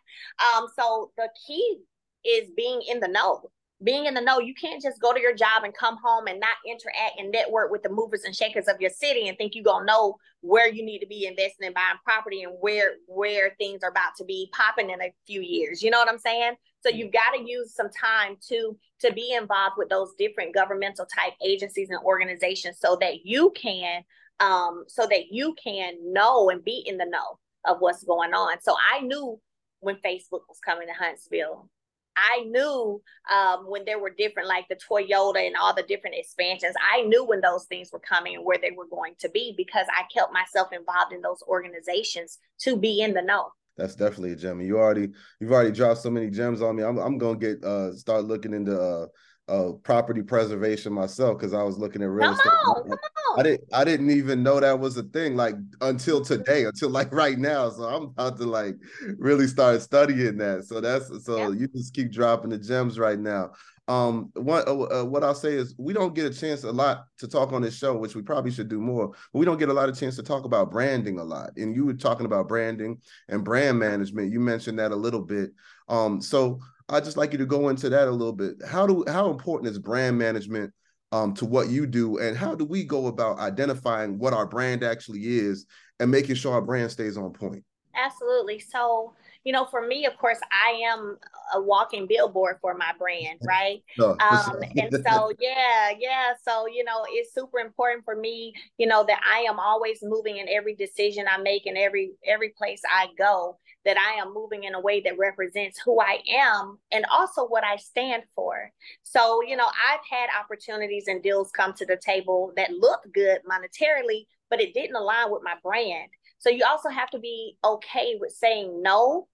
Um, 0.55 0.67
so 0.77 1.12
the 1.17 1.29
key 1.45 1.79
is 2.25 2.49
being 2.55 2.82
in 2.88 2.99
the 2.99 3.08
know. 3.08 3.49
Being 3.84 4.06
in 4.06 4.13
the 4.13 4.22
know, 4.22 4.39
you 4.39 4.54
can't 4.54 4.82
just 4.82 5.00
go 5.00 5.13
to 5.13 5.22
your 5.22 5.34
job 5.34 5.63
and 5.63 5.74
come 5.74 5.98
home 6.04 6.28
and 6.28 6.39
not 6.39 6.58
interact 6.68 7.18
and 7.18 7.32
network 7.32 7.72
with 7.72 7.82
the 7.82 7.89
movers 7.89 8.24
and 8.26 8.36
shakers 8.36 8.68
of 8.68 8.82
your 8.82 8.89
city 8.89 9.30
and 9.30 9.38
think 9.38 9.56
you're 9.56 9.63
gonna 9.63 9.86
know 9.86 10.18
where 10.42 10.68
you 10.68 10.84
need 10.84 11.00
to 11.00 11.08
be 11.08 11.26
investing 11.26 11.65
and 11.65 11.76
buying 11.76 11.98
property 12.04 12.44
and 12.44 12.54
where 12.60 12.96
where 13.08 13.56
things 13.58 13.82
are 13.84 13.89
about 13.89 14.15
to 14.18 14.26
be 14.26 14.50
popping 14.54 14.89
in 14.89 15.02
a 15.02 15.13
few 15.26 15.42
years. 15.42 15.82
You 15.82 15.92
know 15.92 16.00
what 16.00 16.10
I'm 16.10 16.20
saying? 16.20 16.56
So 16.82 16.89
you've 16.89 17.12
got 17.12 17.32
to 17.32 17.44
use 17.44 17.74
some 17.74 17.89
time 17.89 18.38
to 18.50 18.78
to 19.02 19.13
be 19.13 19.34
involved 19.34 19.76
with 19.78 19.89
those 19.89 20.13
different 20.18 20.54
governmental 20.54 21.06
type 21.06 21.34
agencies 21.46 21.89
and 21.89 22.00
organizations 22.04 22.78
so 22.80 22.98
that 23.02 23.26
you 23.26 23.52
can 23.56 24.04
um 24.39 24.84
so 24.88 25.06
that 25.06 25.32
you 25.32 25.56
can 25.62 25.96
know 26.13 26.50
and 26.50 26.63
be 26.63 26.84
in 26.86 26.98
the 26.98 27.06
know 27.06 27.39
of 27.65 27.78
what's 27.80 28.04
going 28.04 28.34
on. 28.34 28.62
So 28.62 28.76
I 28.92 29.02
knew 29.02 29.39
when 29.82 29.96
Facebook 29.96 30.42
was 30.48 30.60
coming 30.65 30.88
to 30.88 30.94
Huntsville. 30.94 31.70
I 32.19 32.43
knew 32.43 33.01
um, 33.32 33.65
when 33.67 33.86
there 33.86 33.99
were 33.99 34.10
different, 34.10 34.47
like 34.47 34.65
the 34.69 34.75
Toyota 34.75 35.45
and 35.45 35.55
all 35.55 35.73
the 35.73 35.84
different 35.84 36.15
expansions. 36.17 36.75
I 36.93 37.01
knew 37.01 37.25
when 37.25 37.41
those 37.41 37.65
things 37.65 37.89
were 37.91 37.99
coming 37.99 38.36
and 38.36 38.45
where 38.45 38.58
they 38.62 38.71
were 38.71 38.88
going 38.88 39.15
to 39.19 39.29
be 39.29 39.53
because 39.55 39.86
I 39.89 40.03
kept 40.13 40.34
myself 40.34 40.69
involved 40.71 41.13
in 41.13 41.21
those 41.21 41.41
organizations 41.47 42.39
to 42.62 42.77
be 42.77 43.01
in 43.01 43.13
the 43.13 43.21
know. 43.21 43.51
That's 43.77 43.95
definitely 43.95 44.34
a 44.34 44.36
gem. 44.36 44.60
You 44.60 44.77
already 44.77 45.10
you've 45.39 45.53
already 45.53 45.71
dropped 45.71 46.01
so 46.01 46.10
many 46.10 46.29
gems 46.29 46.62
on 46.62 46.75
me. 46.75 46.84
I'm 46.84 46.97
I'm 46.97 47.17
gonna 47.17 47.39
get 47.39 47.63
uh 47.63 47.95
start 47.95 48.25
looking 48.25 48.53
into 48.53 48.77
uh 48.77 49.08
uh 49.49 49.71
property 49.83 50.21
preservation 50.21 50.93
myself 50.93 51.38
because 51.38 51.53
I 51.53 51.63
was 51.63 51.77
looking 51.77 52.01
at 52.01 52.09
real 52.09 52.27
Come 52.27 52.35
estate. 52.35 52.49
on, 52.49 52.83
come 52.83 52.91
on. 52.91 53.39
I 53.39 53.43
didn't 53.43 53.63
I 53.73 53.83
didn't 53.83 54.12
even 54.12 54.43
know 54.43 54.59
that 54.59 54.79
was 54.79 54.97
a 54.97 55.03
thing 55.03 55.35
like 55.35 55.55
until 55.81 56.23
today, 56.23 56.65
until 56.65 56.89
like 56.89 57.12
right 57.12 57.38
now. 57.38 57.69
So 57.69 57.83
I'm 57.83 58.03
about 58.03 58.38
to 58.38 58.45
like 58.45 58.75
really 59.17 59.47
start 59.47 59.81
studying 59.81 60.38
that. 60.38 60.65
So 60.65 60.81
that's 60.81 61.25
so 61.25 61.51
you 61.51 61.67
just 61.67 61.93
keep 61.93 62.12
dropping 62.12 62.51
the 62.51 62.57
gems 62.57 62.99
right 62.99 63.19
now. 63.19 63.51
Um, 63.88 64.29
what 64.35 64.67
uh, 64.67 65.01
uh, 65.01 65.03
what 65.03 65.23
I'll 65.23 65.33
say 65.33 65.53
is 65.55 65.73
we 65.79 65.93
don't 65.93 66.13
get 66.13 66.27
a 66.27 66.33
chance 66.33 66.63
a 66.63 66.71
lot 66.71 67.05
to 67.17 67.27
talk 67.27 67.51
on 67.53 67.63
this 67.63 67.75
show, 67.75 67.97
which 67.97 68.15
we 68.15 68.21
probably 68.21 68.51
should 68.51 68.69
do 68.69 68.79
more. 68.79 69.07
But 69.33 69.39
we 69.39 69.45
don't 69.45 69.57
get 69.57 69.69
a 69.69 69.73
lot 69.73 69.89
of 69.89 69.97
chance 69.99 70.15
to 70.17 70.23
talk 70.23 70.45
about 70.45 70.69
branding 70.69 71.17
a 71.17 71.23
lot. 71.23 71.51
And 71.57 71.75
you 71.75 71.85
were 71.85 71.95
talking 71.95 72.27
about 72.27 72.47
branding 72.47 73.01
and 73.29 73.43
brand 73.43 73.79
management. 73.79 74.31
You 74.31 74.39
mentioned 74.39 74.77
that 74.77 74.91
a 74.91 74.95
little 74.95 75.23
bit. 75.23 75.51
Um, 75.88 76.21
so 76.21 76.59
I'd 76.89 77.04
just 77.06 77.17
like 77.17 77.32
you 77.32 77.38
to 77.38 77.45
go 77.45 77.69
into 77.69 77.89
that 77.89 78.08
a 78.08 78.12
little 78.12 78.34
bit. 78.34 78.56
How 78.67 78.88
do 78.88 79.04
how 79.08 79.30
important 79.30 79.69
is 79.69 79.80
brand 79.80 80.17
management 80.17 80.73
um, 81.12 81.34
to 81.36 81.45
what 81.45 81.69
you 81.69 81.86
do, 81.86 82.17
and 82.17 82.38
how 82.38 82.56
do 82.56 82.65
we 82.65 82.84
go 82.84 83.08
about 83.08 83.39
identifying 83.39 84.17
what 84.19 84.34
our 84.34 84.45
brand 84.45 84.84
actually 84.84 85.25
is 85.25 85.65
and 85.99 86.12
making 86.12 86.36
sure 86.36 86.54
our 86.54 86.62
brand 86.62 86.91
stays 86.91 87.17
on 87.17 87.32
point? 87.34 87.63
Absolutely. 87.95 88.60
So, 88.60 89.13
you 89.43 89.52
know, 89.52 89.65
for 89.65 89.86
me, 89.86 90.06
of 90.06 90.15
course, 90.17 90.38
I 90.52 90.82
am 90.86 91.17
a 91.54 91.62
walking 91.62 92.08
billboard 92.08 92.58
for 92.62 92.75
my 92.75 92.91
brand, 92.97 93.39
right? 93.47 93.82
No, 93.97 94.12
Um, 94.19 94.62
and 94.78 94.93
so, 95.08 95.32
yeah, 95.39 95.91
yeah. 95.99 96.34
So, 96.47 96.67
you 96.67 96.84
know, 96.84 97.06
it's 97.10 97.34
super 97.34 97.60
important 97.60 98.06
for 98.06 98.15
me, 98.15 98.54
you 98.78 98.88
know, 98.88 99.04
that 99.06 99.19
I 99.28 99.39
am 99.49 99.60
always 99.60 99.99
moving 100.04 100.38
in 100.38 100.47
every 100.49 100.75
decision 100.75 101.25
I 101.28 101.38
make 101.41 101.65
in 101.65 101.78
every 101.78 102.12
every 102.25 102.49
place 102.49 102.82
I 102.89 103.08
go, 103.17 103.58
that 103.86 103.98
I 103.98 104.22
am 104.22 104.34
moving 104.34 104.65
in 104.65 104.76
a 104.76 104.82
way 104.82 105.02
that 105.02 105.18
represents 105.18 105.80
who 105.84 106.00
I 106.00 106.20
am 106.30 106.78
and 106.92 107.06
also 107.12 107.46
what 107.46 107.63
I 107.63 107.78
stand 107.78 108.24
for. 108.36 108.72
So, 109.04 109.42
you 109.42 109.56
know, 109.56 109.65
I've 109.65 110.00
had 110.10 110.30
opportunities 110.38 111.06
and 111.08 111.24
deals 111.24 111.52
come 111.52 111.74
to 111.74 111.86
the 111.86 111.98
table 111.98 112.52
that 112.58 112.72
look 112.72 113.02
good 113.13 113.39
monetarily, 113.50 114.26
but 114.50 114.62
it 114.62 114.74
didn't 114.74 114.96
align 114.96 115.32
with 115.32 115.44
my 115.44 115.56
brand. 115.63 116.10
So 116.39 116.50
you 116.50 116.65
also 116.68 116.89
have 116.89 117.10
to 117.12 117.20
be 117.20 117.58
okay 117.63 118.18
with 118.20 118.32
saying 118.32 118.82
no 118.82 119.28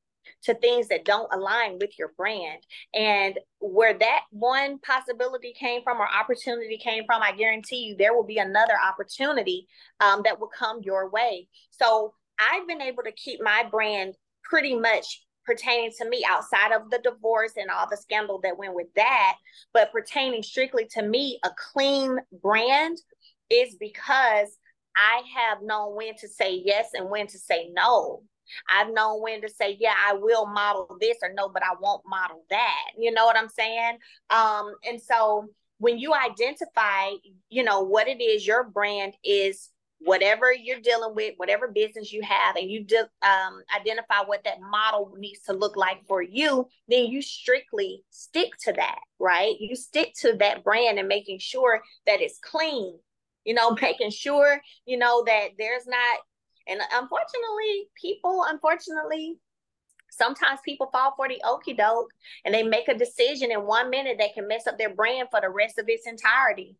to 0.43 0.55
things 0.55 0.87
that 0.87 1.05
don't 1.05 1.31
align 1.33 1.77
with 1.79 1.97
your 1.97 2.11
brand. 2.17 2.61
And 2.93 3.39
where 3.59 3.97
that 3.97 4.21
one 4.31 4.79
possibility 4.79 5.53
came 5.53 5.83
from 5.83 5.99
or 5.99 6.07
opportunity 6.07 6.77
came 6.77 7.03
from, 7.05 7.21
I 7.21 7.31
guarantee 7.31 7.77
you 7.77 7.95
there 7.95 8.15
will 8.15 8.23
be 8.23 8.37
another 8.37 8.73
opportunity 8.83 9.67
um, 9.99 10.21
that 10.25 10.39
will 10.39 10.49
come 10.49 10.81
your 10.83 11.09
way. 11.09 11.47
So 11.71 12.13
I've 12.39 12.67
been 12.67 12.81
able 12.81 13.03
to 13.03 13.11
keep 13.11 13.41
my 13.41 13.63
brand 13.69 14.15
pretty 14.49 14.75
much 14.75 15.23
pertaining 15.45 15.91
to 15.97 16.09
me 16.09 16.25
outside 16.27 16.71
of 16.71 16.89
the 16.89 16.99
divorce 16.99 17.53
and 17.55 17.69
all 17.69 17.87
the 17.89 17.97
scandal 17.97 18.39
that 18.41 18.57
went 18.57 18.73
with 18.73 18.87
that, 18.95 19.37
but 19.73 19.91
pertaining 19.91 20.41
strictly 20.41 20.87
to 20.91 21.03
me, 21.03 21.39
a 21.43 21.51
clean 21.71 22.17
brand 22.41 22.97
is 23.49 23.75
because 23.79 24.57
I 24.97 25.21
have 25.37 25.61
known 25.61 25.95
when 25.95 26.15
to 26.17 26.27
say 26.27 26.61
yes 26.65 26.89
and 26.93 27.09
when 27.09 27.27
to 27.27 27.37
say 27.37 27.69
no. 27.73 28.23
I've 28.69 28.93
known 28.93 29.21
when 29.21 29.41
to 29.41 29.49
say, 29.49 29.77
yeah, 29.79 29.95
I 30.05 30.13
will 30.13 30.45
model 30.45 30.97
this 30.99 31.17
or 31.21 31.33
no, 31.33 31.49
but 31.49 31.63
I 31.63 31.75
won't 31.79 32.03
model 32.07 32.43
that. 32.49 32.91
You 32.97 33.11
know 33.11 33.25
what 33.25 33.37
I'm 33.37 33.49
saying? 33.49 33.97
Um, 34.29 34.75
and 34.87 35.01
so 35.01 35.47
when 35.79 35.97
you 35.97 36.13
identify, 36.13 37.09
you 37.49 37.63
know, 37.63 37.81
what 37.81 38.07
it 38.07 38.21
is 38.21 38.45
your 38.45 38.63
brand 38.63 39.13
is 39.23 39.69
whatever 40.05 40.53
you're 40.53 40.79
dealing 40.79 41.15
with, 41.15 41.33
whatever 41.37 41.67
business 41.67 42.13
you 42.13 42.21
have, 42.21 42.55
and 42.55 42.69
you 42.69 42.83
de- 42.83 43.09
um, 43.27 43.63
identify 43.75 44.21
what 44.25 44.43
that 44.43 44.61
model 44.61 45.13
needs 45.17 45.41
to 45.41 45.53
look 45.53 45.75
like 45.75 46.05
for 46.07 46.21
you, 46.21 46.67
then 46.87 47.05
you 47.05 47.21
strictly 47.21 48.03
stick 48.11 48.51
to 48.63 48.71
that, 48.73 48.99
right? 49.19 49.55
You 49.59 49.75
stick 49.75 50.13
to 50.21 50.33
that 50.37 50.63
brand 50.63 50.99
and 50.99 51.07
making 51.07 51.39
sure 51.39 51.81
that 52.05 52.21
it's 52.21 52.39
clean, 52.39 52.97
you 53.43 53.55
know, 53.55 53.71
making 53.81 54.11
sure, 54.11 54.61
you 54.85 54.97
know, 54.97 55.23
that 55.25 55.49
there's 55.57 55.87
not, 55.87 56.19
and 56.67 56.79
unfortunately, 56.93 57.89
people, 57.99 58.45
unfortunately, 58.47 59.39
sometimes 60.11 60.59
people 60.63 60.89
fall 60.91 61.13
for 61.17 61.27
the 61.27 61.41
okey 61.45 61.73
doke 61.73 62.09
and 62.45 62.53
they 62.53 62.63
make 62.63 62.87
a 62.87 62.97
decision 62.97 63.51
in 63.51 63.65
one 63.65 63.89
minute 63.89 64.17
that 64.19 64.33
can 64.33 64.47
mess 64.47 64.67
up 64.67 64.77
their 64.77 64.93
brand 64.93 65.27
for 65.31 65.41
the 65.41 65.49
rest 65.49 65.79
of 65.79 65.85
its 65.87 66.07
entirety. 66.07 66.75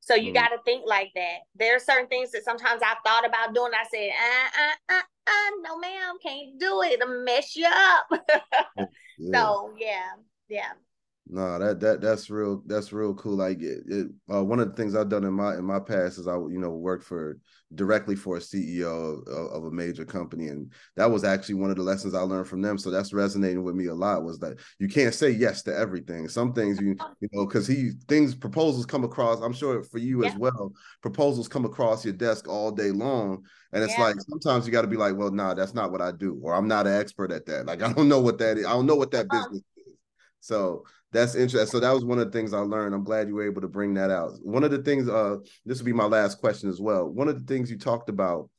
So 0.00 0.14
you 0.14 0.32
Mm. 0.32 0.34
got 0.34 0.48
to 0.48 0.58
think 0.64 0.84
like 0.86 1.12
that. 1.14 1.38
There 1.56 1.76
are 1.76 1.80
certain 1.80 2.08
things 2.08 2.30
that 2.32 2.44
sometimes 2.44 2.82
I've 2.82 2.98
thought 3.04 3.26
about 3.26 3.54
doing. 3.54 3.72
I 3.74 3.84
said, 3.90 4.10
uh, 4.10 4.94
uh, 4.94 4.96
uh, 4.98 5.02
uh, 5.26 5.50
no, 5.62 5.78
ma'am, 5.78 6.16
can't 6.22 6.58
do 6.58 6.82
it. 6.82 6.92
It'll 6.92 7.22
mess 7.24 7.56
you 7.56 7.66
up. 7.66 8.06
Yeah. 8.76 8.86
So 9.34 9.74
yeah, 9.78 10.12
yeah. 10.48 10.72
No, 11.28 11.58
that 11.58 11.80
that 11.80 12.00
that's 12.00 12.30
real. 12.30 12.62
That's 12.66 12.92
real 12.92 13.12
cool. 13.14 13.34
Like 13.36 13.60
it, 13.60 13.82
it 13.88 14.06
uh, 14.32 14.44
one 14.44 14.60
of 14.60 14.68
the 14.68 14.74
things 14.76 14.94
I've 14.94 15.08
done 15.08 15.24
in 15.24 15.32
my 15.32 15.54
in 15.54 15.64
my 15.64 15.80
past 15.80 16.18
is 16.18 16.28
I 16.28 16.34
you 16.36 16.58
know 16.60 16.70
worked 16.70 17.02
for 17.02 17.38
directly 17.74 18.14
for 18.14 18.36
a 18.36 18.40
CEO 18.40 19.26
of, 19.26 19.52
of, 19.52 19.64
a 19.64 19.70
major 19.72 20.04
company, 20.04 20.46
and 20.48 20.72
that 20.94 21.10
was 21.10 21.24
actually 21.24 21.56
one 21.56 21.70
of 21.70 21.76
the 21.76 21.82
lessons 21.82 22.14
I 22.14 22.20
learned 22.20 22.46
from 22.46 22.62
them. 22.62 22.78
So 22.78 22.92
that's 22.92 23.12
resonating 23.12 23.64
with 23.64 23.74
me 23.74 23.86
a 23.86 23.94
lot. 23.94 24.22
Was 24.22 24.38
that 24.38 24.60
you 24.78 24.86
can't 24.86 25.12
say 25.12 25.30
yes 25.30 25.64
to 25.64 25.76
everything. 25.76 26.28
Some 26.28 26.52
things 26.52 26.78
you 26.78 26.96
you 27.20 27.28
know 27.32 27.44
because 27.44 27.66
he 27.66 27.90
things 28.06 28.36
proposals 28.36 28.86
come 28.86 29.02
across. 29.02 29.40
I'm 29.40 29.52
sure 29.52 29.82
for 29.82 29.98
you 29.98 30.22
as 30.22 30.36
well. 30.36 30.72
Proposals 31.02 31.48
come 31.48 31.64
across 31.64 32.04
your 32.04 32.14
desk 32.14 32.46
all 32.46 32.70
day 32.70 32.92
long, 32.92 33.44
and 33.72 33.82
it's 33.82 33.98
Yeah. 33.98 34.04
like 34.04 34.16
sometimes 34.20 34.64
you 34.64 34.70
got 34.70 34.82
to 34.82 34.88
be 34.88 34.96
like, 34.96 35.16
well, 35.16 35.32
nah, 35.32 35.54
that's 35.54 35.74
not 35.74 35.90
what 35.90 36.00
I 36.02 36.12
do, 36.12 36.38
or 36.40 36.54
I'm 36.54 36.68
not 36.68 36.86
an 36.86 36.94
expert 37.00 37.32
at 37.32 37.46
that. 37.46 37.66
Like 37.66 37.82
I 37.82 37.92
don't 37.92 38.08
know 38.08 38.20
what 38.20 38.38
that 38.38 38.58
is. 38.58 38.64
I 38.66 38.74
don't 38.74 38.86
know 38.86 38.94
what 38.94 39.10
that 39.10 39.26
Uh-huh. 39.32 39.48
business. 39.48 39.62
So 40.46 40.84
that's 41.12 41.34
interesting. 41.34 41.70
So 41.70 41.80
that 41.80 41.92
was 41.92 42.04
one 42.04 42.18
of 42.18 42.26
the 42.26 42.38
things 42.38 42.52
I 42.52 42.58
learned. 42.58 42.94
I'm 42.94 43.04
glad 43.04 43.28
you 43.28 43.34
were 43.34 43.46
able 43.46 43.62
to 43.62 43.68
bring 43.68 43.94
that 43.94 44.10
out. 44.10 44.32
One 44.42 44.64
of 44.64 44.70
the 44.70 44.78
things, 44.82 45.08
uh, 45.08 45.36
this 45.64 45.78
will 45.78 45.86
be 45.86 45.92
my 45.92 46.04
last 46.04 46.38
question 46.40 46.68
as 46.68 46.80
well. 46.80 47.08
One 47.08 47.28
of 47.28 47.38
the 47.38 47.52
things 47.52 47.70
you 47.70 47.78
talked 47.78 48.08
about 48.08 48.50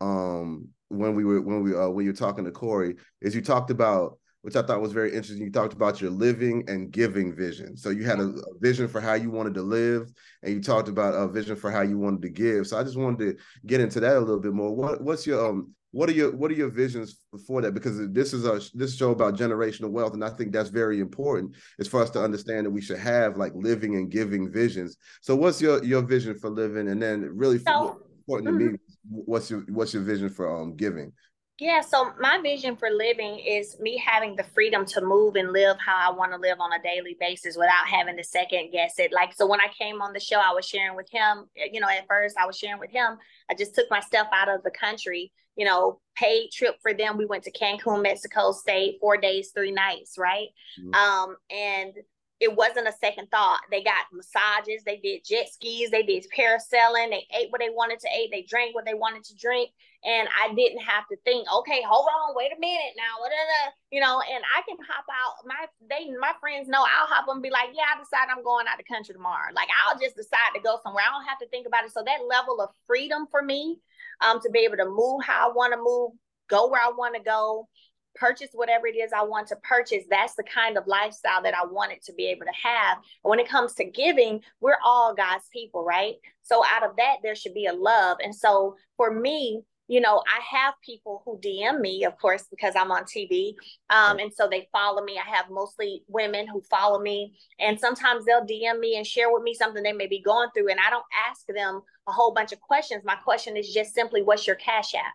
um 0.00 0.68
when 0.88 1.14
we 1.14 1.24
were 1.24 1.40
when 1.40 1.62
we 1.62 1.74
uh 1.74 1.88
when 1.88 2.04
you 2.04 2.10
were 2.10 2.16
talking 2.16 2.44
to 2.44 2.50
Corey 2.50 2.96
is 3.20 3.34
you 3.34 3.40
talked 3.40 3.70
about 3.70 4.18
which 4.42 4.56
I 4.56 4.62
thought 4.62 4.80
was 4.80 4.92
very 4.92 5.10
interesting. 5.10 5.44
You 5.44 5.52
talked 5.52 5.72
about 5.72 6.00
your 6.00 6.10
living 6.10 6.64
and 6.66 6.90
giving 6.90 7.32
vision. 7.32 7.76
So 7.76 7.90
you 7.90 8.04
had 8.04 8.18
a, 8.18 8.24
a 8.24 8.58
vision 8.60 8.88
for 8.88 9.00
how 9.00 9.14
you 9.14 9.30
wanted 9.30 9.54
to 9.54 9.62
live, 9.62 10.12
and 10.42 10.52
you 10.52 10.60
talked 10.60 10.88
about 10.88 11.14
a 11.14 11.28
vision 11.28 11.54
for 11.54 11.70
how 11.70 11.82
you 11.82 11.96
wanted 11.96 12.22
to 12.22 12.28
give. 12.28 12.66
So 12.66 12.76
I 12.76 12.82
just 12.82 12.96
wanted 12.96 13.18
to 13.20 13.42
get 13.66 13.80
into 13.80 14.00
that 14.00 14.16
a 14.16 14.20
little 14.20 14.40
bit 14.40 14.52
more. 14.52 14.74
What 14.74 15.00
what's 15.00 15.26
your 15.26 15.48
um 15.48 15.72
what 15.92 16.08
are 16.08 16.12
your 16.12 16.34
what 16.34 16.50
are 16.50 16.54
your 16.54 16.70
visions 16.70 17.20
for 17.46 17.60
that? 17.62 17.74
Because 17.74 18.10
this 18.10 18.32
is 18.32 18.44
a 18.44 18.60
this 18.76 18.96
show 18.96 19.12
about 19.12 19.36
generational 19.36 19.90
wealth, 19.90 20.14
and 20.14 20.24
I 20.24 20.30
think 20.30 20.52
that's 20.52 20.70
very 20.70 21.00
important. 21.00 21.54
Is 21.78 21.86
for 21.86 22.02
us 22.02 22.10
to 22.10 22.22
understand 22.22 22.66
that 22.66 22.70
we 22.70 22.80
should 22.80 22.98
have 22.98 23.36
like 23.36 23.52
living 23.54 23.96
and 23.96 24.10
giving 24.10 24.50
visions. 24.50 24.96
So 25.20 25.36
what's 25.36 25.60
your 25.60 25.84
your 25.84 26.02
vision 26.02 26.38
for 26.38 26.50
living, 26.50 26.88
and 26.88 27.00
then 27.00 27.20
really 27.34 27.58
So, 27.58 28.00
important 28.18 28.48
to 28.48 28.52
me, 28.52 28.78
what's 29.08 29.50
your 29.50 29.60
what's 29.68 29.92
your 29.92 30.02
vision 30.02 30.30
for 30.30 30.62
um 30.62 30.76
giving? 30.76 31.12
Yeah, 31.58 31.82
so 31.82 32.12
my 32.18 32.40
vision 32.42 32.76
for 32.76 32.90
living 32.90 33.38
is 33.38 33.78
me 33.78 33.96
having 33.96 34.34
the 34.34 34.42
freedom 34.42 34.86
to 34.86 35.00
move 35.02 35.36
and 35.36 35.52
live 35.52 35.76
how 35.78 35.94
I 35.96 36.12
want 36.12 36.32
to 36.32 36.38
live 36.38 36.58
on 36.58 36.72
a 36.72 36.82
daily 36.82 37.16
basis 37.20 37.56
without 37.56 37.86
having 37.86 38.16
to 38.16 38.24
second 38.24 38.70
guess 38.72 38.98
it. 38.98 39.12
Like, 39.12 39.34
so 39.34 39.46
when 39.46 39.60
I 39.60 39.68
came 39.78 40.00
on 40.00 40.12
the 40.12 40.18
show, 40.18 40.38
I 40.38 40.54
was 40.54 40.66
sharing 40.66 40.96
with 40.96 41.08
him, 41.10 41.44
you 41.54 41.80
know, 41.80 41.88
at 41.88 42.08
first 42.08 42.36
I 42.36 42.46
was 42.46 42.58
sharing 42.58 42.80
with 42.80 42.90
him, 42.90 43.16
I 43.50 43.54
just 43.54 43.74
took 43.74 43.88
my 43.90 44.00
stuff 44.00 44.26
out 44.32 44.48
of 44.48 44.64
the 44.64 44.72
country, 44.72 45.30
you 45.56 45.64
know, 45.64 46.00
paid 46.14 46.50
trip 46.52 46.76
for 46.82 46.94
them. 46.94 47.16
We 47.16 47.26
went 47.26 47.44
to 47.44 47.52
Cancun, 47.52 48.02
Mexico, 48.02 48.52
stayed 48.52 48.98
four 49.00 49.16
days, 49.16 49.50
three 49.54 49.72
nights, 49.72 50.16
right? 50.18 50.48
Mhm. 50.78 50.94
Um, 50.94 51.36
and 51.50 51.94
it 52.40 52.56
wasn't 52.56 52.88
a 52.88 52.92
second 52.92 53.30
thought. 53.30 53.60
They 53.70 53.84
got 53.84 54.06
massages, 54.10 54.82
they 54.82 54.96
did 54.96 55.24
jet 55.24 55.46
skis, 55.52 55.90
they 55.90 56.02
did 56.02 56.26
parasailing, 56.36 57.10
they 57.10 57.24
ate 57.38 57.52
what 57.52 57.60
they 57.60 57.70
wanted 57.70 58.00
to 58.00 58.08
eat, 58.18 58.30
they 58.32 58.42
drank 58.42 58.74
what 58.74 58.84
they 58.84 58.94
wanted 58.94 59.22
to 59.24 59.36
drink. 59.36 59.70
And 60.04 60.28
I 60.34 60.52
didn't 60.52 60.80
have 60.82 61.06
to 61.12 61.16
think, 61.24 61.46
okay, 61.54 61.80
hold 61.86 62.08
on, 62.08 62.34
wait 62.34 62.50
a 62.50 62.58
minute 62.58 62.94
now, 62.96 63.22
da-da-da," 63.22 63.70
you 63.92 64.00
know, 64.00 64.20
and 64.20 64.42
I 64.52 64.62
can 64.62 64.76
hop 64.82 65.04
out. 65.08 65.46
My 65.46 65.68
they 65.88 66.10
my 66.18 66.32
friends 66.40 66.66
know 66.66 66.82
I'll 66.82 67.06
hop 67.06 67.28
on 67.28 67.36
and 67.36 67.42
be 67.42 67.50
like, 67.50 67.70
yeah, 67.72 67.94
I 67.94 68.00
decide 68.00 68.26
I'm 68.28 68.42
going 68.42 68.66
out 68.66 68.76
the 68.76 68.92
country 68.92 69.14
tomorrow. 69.14 69.52
Like 69.54 69.68
I'll 69.86 70.00
just 70.00 70.16
decide 70.16 70.50
to 70.56 70.60
go 70.60 70.80
somewhere. 70.82 71.04
I 71.06 71.16
don't 71.16 71.28
have 71.28 71.38
to 71.38 71.48
think 71.48 71.68
about 71.68 71.84
it. 71.84 71.92
So 71.92 72.02
that 72.02 72.26
level 72.26 72.60
of 72.60 72.70
freedom 72.88 73.28
for 73.30 73.42
me, 73.42 73.78
um, 74.20 74.40
to 74.40 74.50
be 74.50 74.60
able 74.60 74.76
to 74.76 74.88
move 74.88 75.24
how 75.24 75.50
I 75.50 75.52
want 75.52 75.72
to 75.72 75.78
move, 75.78 76.12
go 76.48 76.68
where 76.68 76.80
I 76.80 76.92
want 76.96 77.16
to 77.16 77.22
go, 77.22 77.68
purchase 78.14 78.50
whatever 78.52 78.86
it 78.86 78.96
is 78.96 79.12
I 79.12 79.24
want 79.24 79.48
to 79.48 79.56
purchase. 79.56 80.04
That's 80.10 80.34
the 80.34 80.44
kind 80.44 80.76
of 80.76 80.86
lifestyle 80.86 81.42
that 81.42 81.54
I 81.54 81.64
wanted 81.64 82.02
to 82.02 82.12
be 82.12 82.26
able 82.26 82.44
to 82.44 82.68
have. 82.68 82.98
When 83.22 83.38
it 83.38 83.48
comes 83.48 83.74
to 83.74 83.84
giving, 83.84 84.40
we're 84.60 84.76
all 84.84 85.14
God's 85.14 85.44
people, 85.52 85.84
right? 85.84 86.14
So 86.42 86.62
out 86.64 86.84
of 86.84 86.96
that, 86.96 87.16
there 87.22 87.34
should 87.34 87.54
be 87.54 87.66
a 87.66 87.72
love. 87.72 88.18
And 88.22 88.34
so 88.34 88.76
for 88.96 89.12
me, 89.12 89.62
you 89.92 90.00
know, 90.00 90.22
I 90.26 90.56
have 90.56 90.72
people 90.82 91.20
who 91.26 91.38
DM 91.38 91.78
me, 91.80 92.06
of 92.06 92.16
course, 92.16 92.44
because 92.50 92.72
I'm 92.74 92.90
on 92.90 93.04
TV. 93.04 93.52
Um, 93.90 94.20
and 94.20 94.32
so 94.32 94.48
they 94.48 94.66
follow 94.72 95.04
me. 95.04 95.18
I 95.18 95.36
have 95.36 95.50
mostly 95.50 96.02
women 96.08 96.48
who 96.48 96.62
follow 96.62 96.98
me. 96.98 97.34
And 97.60 97.78
sometimes 97.78 98.24
they'll 98.24 98.46
DM 98.46 98.80
me 98.80 98.96
and 98.96 99.06
share 99.06 99.30
with 99.30 99.42
me 99.42 99.52
something 99.52 99.82
they 99.82 99.92
may 99.92 100.06
be 100.06 100.22
going 100.22 100.48
through. 100.54 100.70
And 100.70 100.80
I 100.80 100.88
don't 100.88 101.04
ask 101.28 101.44
them 101.46 101.82
a 102.08 102.12
whole 102.12 102.32
bunch 102.32 102.52
of 102.52 102.60
questions. 102.60 103.02
My 103.04 103.16
question 103.16 103.54
is 103.54 103.70
just 103.70 103.92
simply, 103.92 104.22
what's 104.22 104.46
your 104.46 104.56
cash 104.56 104.94
app? 104.94 105.12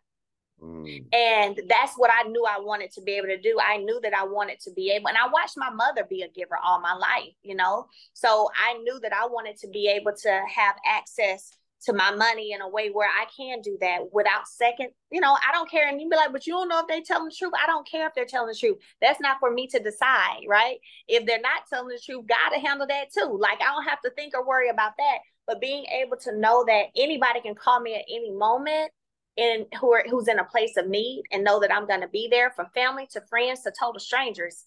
Mm. 0.62 1.06
And 1.12 1.60
that's 1.68 1.96
what 1.96 2.12
I 2.14 2.30
knew 2.30 2.46
I 2.46 2.60
wanted 2.60 2.92
to 2.92 3.02
be 3.02 3.14
able 3.14 3.30
to 3.30 3.42
do. 3.42 3.58
I 3.60 3.78
knew 3.78 4.00
that 4.04 4.14
I 4.14 4.26
wanted 4.26 4.60
to 4.62 4.72
be 4.74 4.92
able, 4.92 5.08
and 5.08 5.18
I 5.18 5.28
watched 5.28 5.58
my 5.58 5.70
mother 5.72 6.04
be 6.08 6.22
a 6.22 6.30
giver 6.30 6.58
all 6.64 6.82
my 6.82 6.94
life, 6.94 7.34
you 7.42 7.56
know? 7.56 7.88
So 8.14 8.50
I 8.56 8.78
knew 8.80 9.00
that 9.02 9.14
I 9.14 9.26
wanted 9.28 9.58
to 9.58 9.68
be 9.70 9.88
able 9.88 10.14
to 10.22 10.42
have 10.56 10.76
access 10.86 11.52
to 11.86 11.94
my 11.94 12.12
money 12.12 12.52
in 12.52 12.62
a 12.62 12.68
way 12.68 12.90
where 12.90 13.10
I 13.10 13.26
can 13.36 13.62
do 13.62 13.78
that 13.82 14.00
without 14.12 14.48
second, 14.48 14.90
you 15.12 15.22
know, 15.22 15.34
I 15.34 15.52
don't 15.52 15.70
care. 15.70 15.88
And 15.88 16.02
you 16.02 16.10
be 16.10 16.16
like, 16.16 16.32
but 16.32 16.48
you 16.48 16.54
don't 16.54 16.70
know 16.70 16.80
if 16.80 16.88
they 16.88 17.02
telling 17.02 17.30
the 17.30 17.36
truth. 17.38 17.54
I 17.62 17.68
don't 17.68 17.88
care 17.88 18.08
if 18.08 18.14
they're 18.16 18.26
telling 18.26 18.50
the 18.50 18.56
truth. 18.56 18.78
That's 19.02 19.22
not 19.22 19.38
for 19.40 19.52
me 19.52 19.68
to 19.68 19.80
decide, 19.80 20.42
right? 20.48 20.78
If 21.08 21.26
they're 21.26 21.40
not 21.40 21.64
telling 21.70 21.90
the 21.90 22.02
truth, 22.04 22.26
God 22.28 22.56
to 22.56 22.60
handle 22.60 22.88
that 22.88 23.14
too. 23.14 23.38
Like 23.40 23.62
I 23.62 23.66
don't 23.66 23.88
have 23.88 24.02
to 24.02 24.12
think 24.12 24.34
or 24.34 24.46
worry 24.46 24.70
about 24.70 24.94
that. 24.98 25.20
But 25.46 25.62
being 25.62 25.86
able 25.86 26.18
to 26.18 26.38
know 26.38 26.66
that 26.68 26.88
anybody 26.96 27.42
can 27.42 27.56
call 27.56 27.80
me 27.80 27.96
at 27.96 28.06
any 28.10 28.32
moment 28.32 28.92
and 29.38 29.66
who 29.80 29.94
are 29.94 30.04
who's 30.10 30.28
in 30.28 30.40
a 30.40 30.44
place 30.44 30.76
of 30.78 30.88
need 30.88 31.24
and 31.32 31.44
know 31.44 31.60
that 31.60 31.72
I'm 31.72 31.88
going 31.88 32.02
to 32.02 32.08
be 32.08 32.28
there 32.30 32.52
from 32.52 32.68
family 32.74 33.08
to 33.12 33.22
friends 33.30 33.62
to 33.62 33.72
total 33.80 34.00
strangers. 34.00 34.66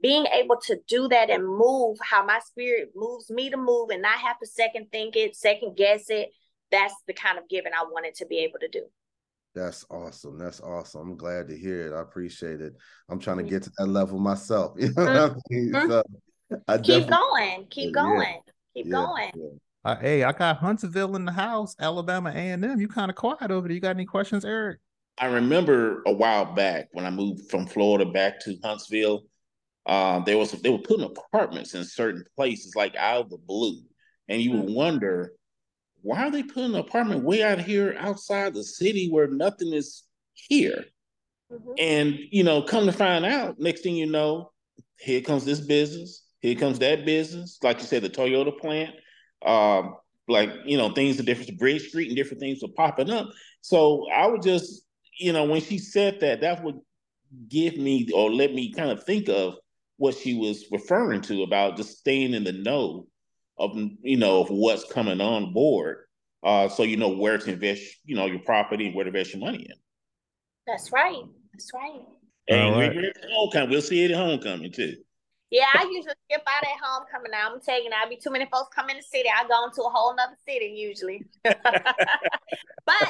Being 0.00 0.26
able 0.26 0.56
to 0.66 0.78
do 0.88 1.06
that 1.08 1.30
and 1.30 1.46
move 1.46 1.98
how 2.02 2.24
my 2.24 2.40
spirit 2.40 2.90
moves 2.96 3.30
me 3.30 3.50
to 3.50 3.56
move 3.56 3.90
and 3.90 4.02
not 4.02 4.18
have 4.18 4.38
to 4.40 4.46
second 4.46 4.90
think 4.90 5.16
it, 5.16 5.36
second 5.36 5.76
guess 5.76 6.08
it. 6.08 6.30
That's 6.72 6.94
the 7.06 7.12
kind 7.12 7.38
of 7.38 7.48
giving 7.48 7.72
I 7.72 7.84
wanted 7.84 8.14
to 8.16 8.26
be 8.26 8.38
able 8.38 8.58
to 8.60 8.68
do. 8.68 8.84
That's 9.54 9.84
awesome. 9.90 10.38
That's 10.38 10.60
awesome. 10.60 11.02
I'm 11.02 11.16
glad 11.16 11.48
to 11.48 11.56
hear 11.56 11.86
it. 11.86 11.94
I 11.94 12.00
appreciate 12.00 12.60
it. 12.62 12.72
I'm 13.10 13.20
trying 13.20 13.36
to 13.36 13.44
Mhm. 13.44 13.50
get 13.50 13.62
to 13.64 13.72
that 13.78 13.86
level 13.86 14.18
myself. 14.18 14.76
You 14.80 14.88
know 14.94 15.04
what 15.04 15.32
I 15.32 15.34
mean? 15.50 15.72
So 15.88 16.02
I 16.66 16.78
Keep 16.78 17.08
going. 17.08 17.66
Keep 17.68 17.94
Yeah. 17.94 18.02
going. 18.02 18.40
Keep 18.74 18.86
yeah, 18.86 18.92
going. 18.92 19.32
yeah. 19.34 19.48
Uh, 19.84 19.96
hey, 19.96 20.22
I 20.22 20.32
got 20.32 20.56
Huntsville 20.58 21.16
in 21.16 21.24
the 21.24 21.32
house, 21.32 21.74
Alabama 21.78 22.30
A 22.30 22.38
and 22.38 22.64
M. 22.64 22.80
You 22.80 22.88
kind 22.88 23.10
of 23.10 23.16
quiet 23.16 23.50
over 23.50 23.68
there. 23.68 23.74
You 23.74 23.80
got 23.80 23.96
any 23.96 24.06
questions, 24.06 24.44
Eric? 24.44 24.78
I 25.18 25.26
remember 25.26 26.02
a 26.06 26.12
while 26.12 26.54
back 26.54 26.88
when 26.92 27.04
I 27.04 27.10
moved 27.10 27.50
from 27.50 27.66
Florida 27.66 28.06
back 28.10 28.40
to 28.44 28.56
Huntsville. 28.64 29.24
Um, 29.84 30.22
there 30.24 30.38
was 30.38 30.52
they 30.52 30.70
were 30.70 30.78
putting 30.78 31.04
apartments 31.04 31.74
in 31.74 31.84
certain 31.84 32.24
places, 32.36 32.74
like 32.76 32.94
out 32.96 33.22
of 33.24 33.30
the 33.30 33.38
blue, 33.38 33.82
and 34.28 34.40
you 34.40 34.52
would 34.52 34.70
wonder 34.72 35.32
why 36.02 36.24
are 36.24 36.30
they 36.30 36.42
putting 36.42 36.74
an 36.74 36.80
apartment 36.80 37.24
way 37.24 37.42
out 37.42 37.60
here 37.60 37.94
outside 37.98 38.54
the 38.54 38.64
city 38.64 39.08
where 39.10 39.28
nothing 39.28 39.72
is 39.72 40.04
here. 40.34 40.84
Mhm. 41.50 41.74
And 41.78 42.18
you 42.30 42.42
know, 42.42 42.62
come 42.62 42.86
to 42.86 42.92
find 42.92 43.24
out, 43.24 43.58
next 43.58 43.82
thing 43.82 43.96
you 43.96 44.06
know, 44.06 44.50
here 44.98 45.20
comes 45.20 45.44
this 45.44 45.60
business, 45.60 46.24
here 46.40 46.54
comes 46.54 46.78
that 46.80 47.04
business. 47.04 47.58
Like 47.62 47.78
you 47.78 47.84
said, 47.84 48.02
the 48.02 48.10
Toyota 48.10 48.56
plant, 48.58 48.94
um, 49.44 49.96
like 50.28 50.50
you 50.64 50.76
know, 50.76 50.92
things 50.92 51.20
are 51.20 51.24
different. 51.24 51.58
Bridge 51.58 51.88
Street 51.88 52.08
and 52.08 52.16
different 52.16 52.40
things 52.40 52.62
were 52.62 52.68
popping 52.68 53.10
up. 53.10 53.28
So 53.60 54.08
I 54.10 54.26
would 54.26 54.42
just, 54.42 54.84
you 55.18 55.32
know, 55.32 55.44
when 55.44 55.60
she 55.60 55.78
said 55.78 56.20
that, 56.20 56.40
that 56.40 56.64
would 56.64 56.80
give 57.48 57.76
me 57.76 58.08
or 58.14 58.30
let 58.30 58.52
me 58.52 58.72
kind 58.72 58.90
of 58.90 59.04
think 59.04 59.28
of 59.28 59.54
what 59.96 60.16
she 60.16 60.34
was 60.34 60.66
referring 60.72 61.20
to 61.22 61.42
about 61.42 61.76
just 61.76 61.98
staying 61.98 62.34
in 62.34 62.44
the 62.44 62.52
know 62.52 63.06
of 63.58 63.76
you 64.02 64.16
know 64.16 64.40
of 64.40 64.48
what's 64.50 64.84
coming 64.90 65.20
on 65.20 65.52
board. 65.52 65.98
Uh, 66.42 66.68
so 66.68 66.82
you 66.82 66.96
know 66.96 67.08
where 67.08 67.38
to 67.38 67.52
invest, 67.52 67.82
you 68.04 68.16
know, 68.16 68.26
your 68.26 68.40
property 68.40 68.86
and 68.86 68.94
where 68.96 69.04
to 69.04 69.08
invest 69.10 69.32
your 69.32 69.40
money 69.40 69.58
in. 69.58 69.76
That's 70.66 70.90
right. 70.90 71.22
That's 71.52 71.70
right. 71.72 72.00
And 72.48 72.60
All 72.60 72.72
right. 72.72 72.90
we're- 72.90 72.96
we're 72.96 73.10
at 73.10 73.30
homecoming. 73.30 73.70
We'll 73.70 73.80
see 73.82 74.04
it 74.04 74.10
at 74.10 74.16
homecoming 74.16 74.72
too. 74.72 74.96
Yeah, 75.50 75.66
I 75.74 75.82
usually 75.84 76.14
skip 76.30 76.42
out 76.46 76.62
at 76.64 76.80
homecoming 76.82 77.30
now. 77.30 77.52
I'm 77.52 77.60
taking 77.60 77.92
I'll 77.92 78.08
be 78.08 78.16
too 78.16 78.30
many 78.30 78.46
folks 78.46 78.74
come 78.74 78.88
in 78.88 78.96
the 78.96 79.02
city. 79.02 79.28
I 79.28 79.46
go 79.46 79.66
into 79.66 79.82
a 79.82 79.90
whole 79.90 80.16
nother 80.16 80.36
city 80.48 80.74
usually. 80.74 81.22
but 81.44 81.54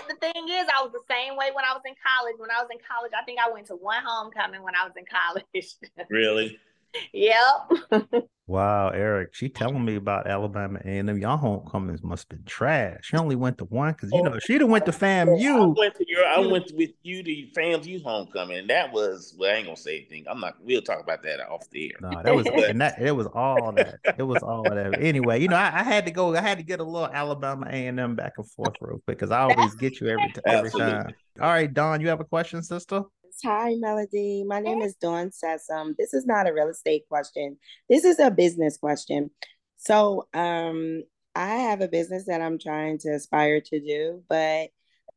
the 0.09 0.17
thing 0.21 0.49
is, 0.49 0.67
I 0.77 0.83
was 0.83 0.91
the 0.93 1.05
same 1.09 1.37
way 1.37 1.51
when 1.55 1.65
I 1.65 1.73
was 1.73 1.83
in 1.87 1.95
college. 2.05 2.35
When 2.39 2.51
I 2.51 2.61
was 2.61 2.69
in 2.73 2.79
college, 2.87 3.13
I 3.17 3.25
think 3.25 3.39
I 3.39 3.49
went 3.51 3.69
to 3.69 3.77
one 3.77 4.03
homecoming 4.05 4.63
when 4.63 4.75
I 4.75 4.85
was 4.85 4.93
in 4.97 5.05
college. 5.07 5.45
Really? 6.11 6.59
Yep. 7.13 8.19
Wow, 8.49 8.89
Eric, 8.89 9.35
she 9.35 9.49
telling 9.49 9.85
me 9.85 9.95
about 9.95 10.27
Alabama 10.27 10.81
A 10.85 10.99
and 10.99 11.09
M. 11.09 11.17
Y'all 11.17 11.37
homecomings 11.37 12.03
must 12.03 12.25
have 12.25 12.39
been 12.41 12.45
trash. 12.45 12.99
She 13.05 13.17
only 13.17 13.37
went 13.37 13.57
to 13.59 13.65
one 13.65 13.93
because 13.93 14.13
you 14.13 14.21
know 14.21 14.39
she 14.41 14.59
done 14.59 14.69
went 14.69 14.85
to 14.87 14.93
oh, 14.93 14.95
I 14.95 14.99
FAMU. 14.99 15.77
went 15.77 15.95
to 15.95 16.05
your 16.09 16.27
I 16.27 16.41
went 16.41 16.71
with 16.75 16.91
you 17.03 17.23
to 17.23 17.47
FAMU 17.57 18.03
homecoming, 18.03 18.59
and 18.59 18.69
that 18.69 18.93
was 18.93 19.35
well, 19.39 19.51
I 19.51 19.55
ain't 19.55 19.67
gonna 19.67 19.77
say 19.77 19.99
anything. 19.99 20.25
I'm 20.29 20.41
not 20.41 20.57
we'll 20.61 20.83
talk 20.83 21.01
about 21.01 21.23
that 21.23 21.41
off 21.41 21.71
the 21.71 21.93
air. 21.93 21.99
No, 22.03 22.21
that 22.23 22.35
was 22.35 22.47
and 22.69 22.81
that 22.81 23.01
it 23.01 23.13
was 23.13 23.29
all 23.29 23.73
that. 23.73 24.01
It 24.19 24.25
was 24.25 24.43
all 24.43 24.65
that. 24.65 25.01
Anyway, 25.01 25.41
you 25.41 25.47
know, 25.47 25.57
I, 25.57 25.81
I 25.81 25.83
had 25.85 26.05
to 26.07 26.11
go. 26.11 26.35
I 26.35 26.41
had 26.43 26.59
to 26.59 26.65
get 26.65 26.81
a 26.81 26.85
little 26.85 27.09
Alabama 27.09 27.69
A 27.71 27.87
and 27.87 27.99
M 28.01 28.17
back 28.17 28.35
and 28.39 28.51
forth 28.51 28.75
real 28.81 29.01
quick 29.07 29.19
because 29.19 29.31
I 29.31 29.43
always 29.43 29.77
get 29.77 30.01
you 30.01 30.09
every 30.09 30.31
t- 30.31 30.41
every 30.45 30.69
Absolutely. 30.69 30.93
time. 30.95 31.15
All 31.41 31.49
right, 31.49 31.73
Dawn, 31.73 32.01
you 32.01 32.09
have 32.09 32.21
a 32.21 32.25
question, 32.25 32.63
sister? 32.63 33.05
Hi, 33.45 33.75
Melody. 33.79 34.45
My 34.47 34.61
name 34.61 34.83
is 34.83 34.95
Dawn 34.95 35.31
Sessom. 35.31 35.97
This 35.99 36.15
is 36.15 36.27
not 36.27 36.49
a 36.49 36.53
real 36.53 36.69
estate 36.69 37.05
question. 37.09 37.57
This 37.89 38.05
is 38.05 38.19
a 38.19 38.31
business 38.31 38.77
question. 38.77 39.31
So, 39.77 40.29
um, 40.33 41.03
I 41.35 41.57
have 41.57 41.81
a 41.81 41.89
business 41.89 42.27
that 42.27 42.41
I'm 42.41 42.59
trying 42.59 42.99
to 42.99 43.11
aspire 43.11 43.61
to 43.61 43.81
do, 43.81 44.23
but 44.29 44.71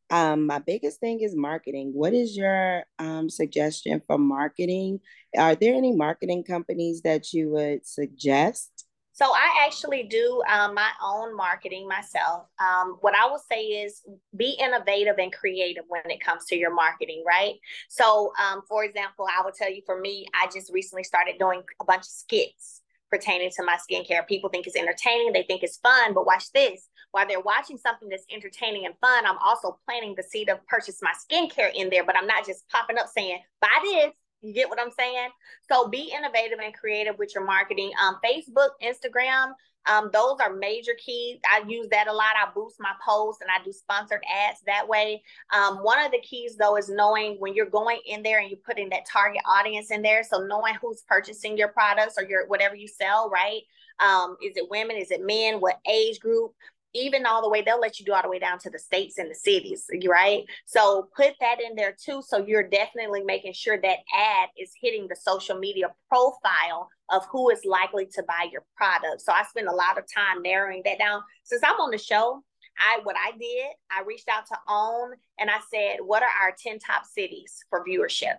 um, 0.09 0.45
my 0.45 0.59
biggest 0.59 0.99
thing 0.99 1.22
is 1.22 1.36
marketing. 1.36 1.91
What 1.93 2.13
is 2.13 2.36
your 2.36 2.84
um, 2.99 3.30
suggestion 3.30 4.01
for 4.05 4.18
marketing? 4.18 4.99
Are 5.38 5.55
there 5.55 5.76
any 5.76 5.93
marketing 5.93 6.43
companies 6.43 7.01
that 7.01 7.34
you 7.34 7.49
would 7.51 7.86
suggest? 7.86 8.74
So 9.16 9.32
I 9.34 9.66
actually 9.66 10.03
do 10.03 10.43
um, 10.51 10.74
my 10.74 10.89
own 11.01 11.38
marketing 11.38 11.88
myself. 11.88 12.47
Um, 12.59 12.97
what 12.99 13.16
I 13.16 13.26
will 13.28 13.41
say 13.49 13.61
is 13.61 14.01
be 14.36 14.57
innovative 14.61 15.16
and 15.20 15.32
creative 15.32 15.86
when 15.88 16.03
it 16.11 16.20
comes 16.20 16.43
to 16.47 16.57
your 16.57 16.76
marketing, 16.76 17.24
right? 17.26 17.53
So, 17.88 18.34
um, 18.43 18.61
for 18.68 18.84
example, 18.84 19.26
I 19.34 19.41
will 19.41 19.53
tell 19.53 19.72
you 19.72 19.82
for 19.86 19.97
me, 19.97 20.28
I 20.34 20.49
just 20.53 20.70
recently 20.74 21.05
started 21.05 21.36
doing 21.39 21.63
a 21.82 21.86
bunch 21.86 22.01
of 22.01 22.07
skits 22.07 22.82
pertaining 23.09 23.51
to 23.51 23.63
my 23.63 23.78
skincare. 23.89 24.28
People 24.28 24.49
think 24.49 24.68
it's 24.68 24.76
entertaining, 24.76 25.32
they 25.32 25.43
think 25.43 25.63
it's 25.63 25.78
fun, 25.78 26.13
but 26.13 26.26
watch 26.26 26.51
this. 26.51 26.89
While 27.11 27.26
they're 27.26 27.39
watching 27.39 27.78
something 27.78 28.09
that's 28.09 28.26
entertaining 28.30 28.86
and 28.86 28.95
fun, 28.99 29.26
I'm 29.26 29.38
also 29.38 29.80
planting 29.86 30.16
the 30.18 30.24
seed 30.24 30.49
of 30.49 30.66
purchase 30.68 30.99
my 31.01 31.13
skincare 31.13 31.74
in 31.74 31.89
there, 31.89 32.03
but 32.03 32.18
I'm 32.18 32.28
not 32.28 32.45
just 32.45 32.68
popping 32.68 32.97
up 32.97 33.07
saying, 33.07 33.38
buy 33.61 33.70
this. 33.82 34.11
You 34.42 34.54
get 34.54 34.70
what 34.70 34.80
I'm 34.80 34.92
saying? 34.92 35.30
So 35.72 35.88
be 35.88 36.14
innovative 36.16 36.60
and 36.64 36.74
creative 36.74 37.18
with 37.18 37.34
your 37.34 37.46
marketing. 37.46 37.92
Um, 38.02 38.18
Facebook, 38.24 38.70
Instagram, 38.84 39.54
um, 39.88 40.10
those 40.12 40.38
are 40.42 40.56
major 40.56 40.94
keys. 41.04 41.40
I 41.46 41.64
use 41.68 41.88
that 41.92 42.08
a 42.08 42.14
lot. 42.14 42.36
I 42.36 42.50
boost 42.54 42.78
my 42.80 42.92
posts 43.06 43.42
and 43.42 43.50
I 43.52 43.64
do 43.64 43.72
sponsored 43.72 44.24
ads 44.48 44.62
that 44.66 44.88
way. 44.88 45.22
Um, 45.54 45.78
one 45.78 46.04
of 46.04 46.12
the 46.12 46.22
keys 46.22 46.56
though 46.58 46.78
is 46.78 46.90
knowing 46.90 47.36
when 47.40 47.54
you're 47.54 47.70
going 47.70 48.00
in 48.06 48.24
there 48.24 48.40
and 48.40 48.50
you're 48.50 48.60
putting 48.66 48.90
that 48.90 49.06
target 49.12 49.42
audience 49.48 49.92
in 49.92 50.02
there. 50.02 50.24
So 50.24 50.40
knowing 50.40 50.76
who's 50.82 51.04
purchasing 51.08 51.58
your 51.58 51.70
products 51.70 52.16
or 52.18 52.28
your 52.28 52.48
whatever 52.48 52.76
you 52.76 52.88
sell, 52.88 53.30
right? 53.30 53.62
Um, 54.00 54.38
is 54.44 54.58
it 54.58 54.70
women? 54.70 54.98
Is 54.98 55.12
it 55.12 55.26
men? 55.26 55.62
What 55.62 55.80
age 55.90 56.20
group? 56.20 56.54
Even 56.96 57.26
all 57.26 57.41
the 57.41 57.50
way, 57.50 57.62
they'll 57.62 57.80
let 57.80 58.00
you 58.00 58.06
do 58.06 58.14
all 58.14 58.22
the 58.22 58.30
way 58.30 58.39
down 58.39 58.58
to 58.60 58.70
the 58.70 58.80
states 58.80 59.18
and 59.18 59.30
the 59.30 59.36
cities, 59.36 59.86
right? 60.08 60.43
So 60.66 61.10
put 61.16 61.34
that 61.41 61.62
in 61.62 61.76
there 61.76 61.96
too. 62.02 62.24
So 62.26 62.46
you're 62.46 62.68
definitely 62.68 63.22
making 63.24 63.54
sure 63.54 63.80
that 63.80 63.98
ad 64.16 64.50
is 64.58 64.72
hitting 64.82 65.08
the 65.08 65.16
social 65.16 65.60
media 65.60 65.93
profile 66.10 66.89
of 67.12 67.26
who 67.30 67.50
is 67.50 67.60
likely 67.66 68.08
to 68.14 68.24
buy 68.24 68.48
your 68.52 68.64
product. 68.78 69.22
So 69.22 69.34
I 69.34 69.43
spend 69.43 69.68
a 69.68 69.76
lot 69.76 69.98
of 69.98 70.06
time 70.12 70.41
narrowing 70.41 70.82
that 70.86 70.98
down. 70.98 71.22
Since 71.43 71.64
I'm 71.64 71.80
on 71.82 71.91
the 71.91 71.98
show, 71.98 72.41
I 72.78 73.00
what 73.04 73.16
I 73.16 73.38
did, 73.38 73.68
I 73.91 74.04
reached 74.06 74.30
out 74.30 74.46
to 74.48 74.58
OWN 74.68 75.16
and 75.39 75.50
I 75.50 75.60
said, 75.70 75.98
what 76.02 76.24
are 76.24 76.30
our 76.41 76.56
10 76.58 76.80
top 76.80 77.06
cities 77.06 77.64
for 77.70 77.86
viewership? 77.86 78.38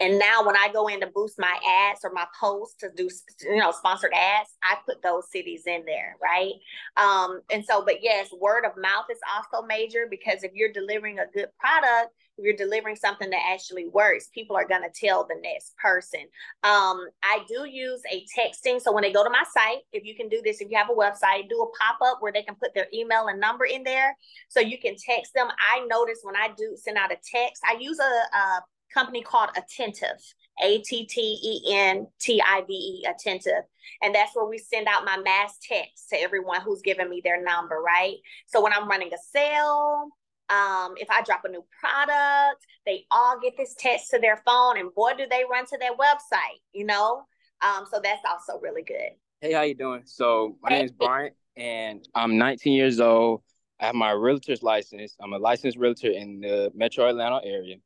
And 0.00 0.18
now 0.18 0.44
when 0.44 0.56
I 0.56 0.68
go 0.72 0.88
in 0.88 1.00
to 1.00 1.06
boost 1.08 1.38
my 1.38 1.58
ads 1.68 2.00
or 2.04 2.12
my 2.12 2.26
posts 2.38 2.76
to 2.80 2.90
do 2.94 3.08
you 3.42 3.56
know 3.56 3.72
sponsored 3.72 4.12
ads, 4.14 4.50
I 4.62 4.76
put 4.84 5.02
those 5.02 5.30
cities 5.30 5.64
in 5.66 5.84
there, 5.84 6.16
right? 6.22 6.52
Um, 6.96 7.40
and 7.50 7.64
so, 7.64 7.84
but 7.84 8.02
yes, 8.02 8.28
word 8.40 8.64
of 8.64 8.76
mouth 8.76 9.06
is 9.10 9.18
also 9.34 9.66
major 9.66 10.06
because 10.10 10.42
if 10.42 10.52
you're 10.54 10.72
delivering 10.72 11.18
a 11.18 11.26
good 11.32 11.48
product, 11.58 12.12
if 12.38 12.44
you're 12.44 12.56
delivering 12.56 12.96
something 12.96 13.30
that 13.30 13.40
actually 13.50 13.88
works, 13.88 14.28
people 14.34 14.56
are 14.56 14.66
gonna 14.66 14.88
tell 14.94 15.24
the 15.24 15.40
next 15.42 15.74
person. 15.76 16.20
Um, 16.62 17.06
I 17.22 17.40
do 17.48 17.66
use 17.66 18.02
a 18.12 18.26
texting. 18.38 18.80
So 18.80 18.92
when 18.92 19.02
they 19.02 19.12
go 19.12 19.24
to 19.24 19.30
my 19.30 19.44
site, 19.54 19.82
if 19.92 20.04
you 20.04 20.14
can 20.14 20.28
do 20.28 20.42
this, 20.44 20.60
if 20.60 20.70
you 20.70 20.76
have 20.76 20.90
a 20.90 20.94
website, 20.94 21.48
do 21.48 21.62
a 21.62 21.78
pop-up 21.78 22.18
where 22.20 22.32
they 22.32 22.42
can 22.42 22.54
put 22.56 22.74
their 22.74 22.88
email 22.92 23.28
and 23.28 23.40
number 23.40 23.64
in 23.64 23.84
there. 23.84 24.16
So 24.48 24.60
you 24.60 24.78
can 24.78 24.96
text 24.96 25.32
them. 25.34 25.48
I 25.58 25.86
notice 25.86 26.18
when 26.22 26.36
I 26.36 26.48
do 26.56 26.76
send 26.76 26.98
out 26.98 27.12
a 27.12 27.16
text, 27.16 27.62
I 27.66 27.76
use 27.80 27.98
a, 27.98 28.36
a 28.36 28.60
company 28.92 29.22
called 29.22 29.50
Attentive, 29.56 30.20
A 30.62 30.78
T 30.78 31.06
T 31.06 31.38
E 31.42 31.72
N 31.74 32.06
T 32.20 32.40
I 32.44 32.62
V 32.66 32.72
E, 32.72 33.06
Attentive. 33.08 33.64
And 34.02 34.14
that's 34.14 34.34
where 34.34 34.46
we 34.46 34.58
send 34.58 34.88
out 34.88 35.04
my 35.04 35.18
mass 35.18 35.58
text 35.62 36.08
to 36.10 36.20
everyone 36.20 36.60
who's 36.62 36.82
giving 36.82 37.08
me 37.08 37.20
their 37.22 37.42
number, 37.42 37.76
right? 37.76 38.16
So 38.46 38.62
when 38.62 38.72
I'm 38.72 38.88
running 38.88 39.12
a 39.12 39.18
sale, 39.32 40.08
um, 40.48 40.94
if 40.96 41.10
I 41.10 41.22
drop 41.22 41.44
a 41.44 41.48
new 41.48 41.64
product, 41.80 42.64
they 42.84 43.04
all 43.10 43.38
get 43.40 43.56
this 43.56 43.74
text 43.78 44.10
to 44.10 44.18
their 44.18 44.42
phone, 44.46 44.78
and 44.78 44.94
boy, 44.94 45.12
do 45.18 45.26
they 45.28 45.42
run 45.50 45.66
to 45.66 45.78
their 45.78 45.92
website, 45.96 46.60
you 46.72 46.84
know? 46.86 47.22
Um, 47.62 47.84
so 47.90 48.00
that's 48.02 48.22
also 48.28 48.60
really 48.60 48.82
good. 48.82 49.10
Hey, 49.40 49.52
how 49.52 49.62
you 49.62 49.74
doing? 49.74 50.02
So 50.04 50.56
my 50.62 50.70
Hey. 50.70 50.76
name 50.76 50.84
is 50.86 50.92
Bryant, 50.92 51.34
and 51.56 52.06
I'm 52.14 52.38
19 52.38 52.72
years 52.72 53.00
old. 53.00 53.42
I 53.80 53.86
have 53.86 53.94
my 53.94 54.12
realtor's 54.12 54.62
license. 54.62 55.16
I'm 55.20 55.32
a 55.32 55.38
licensed 55.38 55.76
realtor 55.76 56.10
in 56.10 56.40
the 56.40 56.70
Metro 56.74 57.08
Atlanta 57.08 57.40
area. 57.44 57.76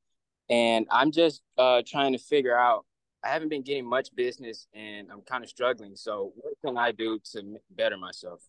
And 0.50 0.86
I'm 0.90 1.12
just 1.12 1.42
uh 1.56 1.82
trying 1.86 2.12
to 2.12 2.18
figure 2.18 2.56
out. 2.56 2.84
I 3.22 3.28
haven't 3.28 3.50
been 3.50 3.62
getting 3.62 3.84
much 3.84 4.14
business, 4.14 4.66
and 4.74 5.10
I'm 5.12 5.20
kind 5.20 5.44
of 5.44 5.50
struggling. 5.50 5.94
So, 5.94 6.32
what 6.36 6.54
can 6.64 6.78
I 6.78 6.92
do 6.92 7.20
to 7.32 7.58
better 7.70 7.98
myself? 7.98 8.40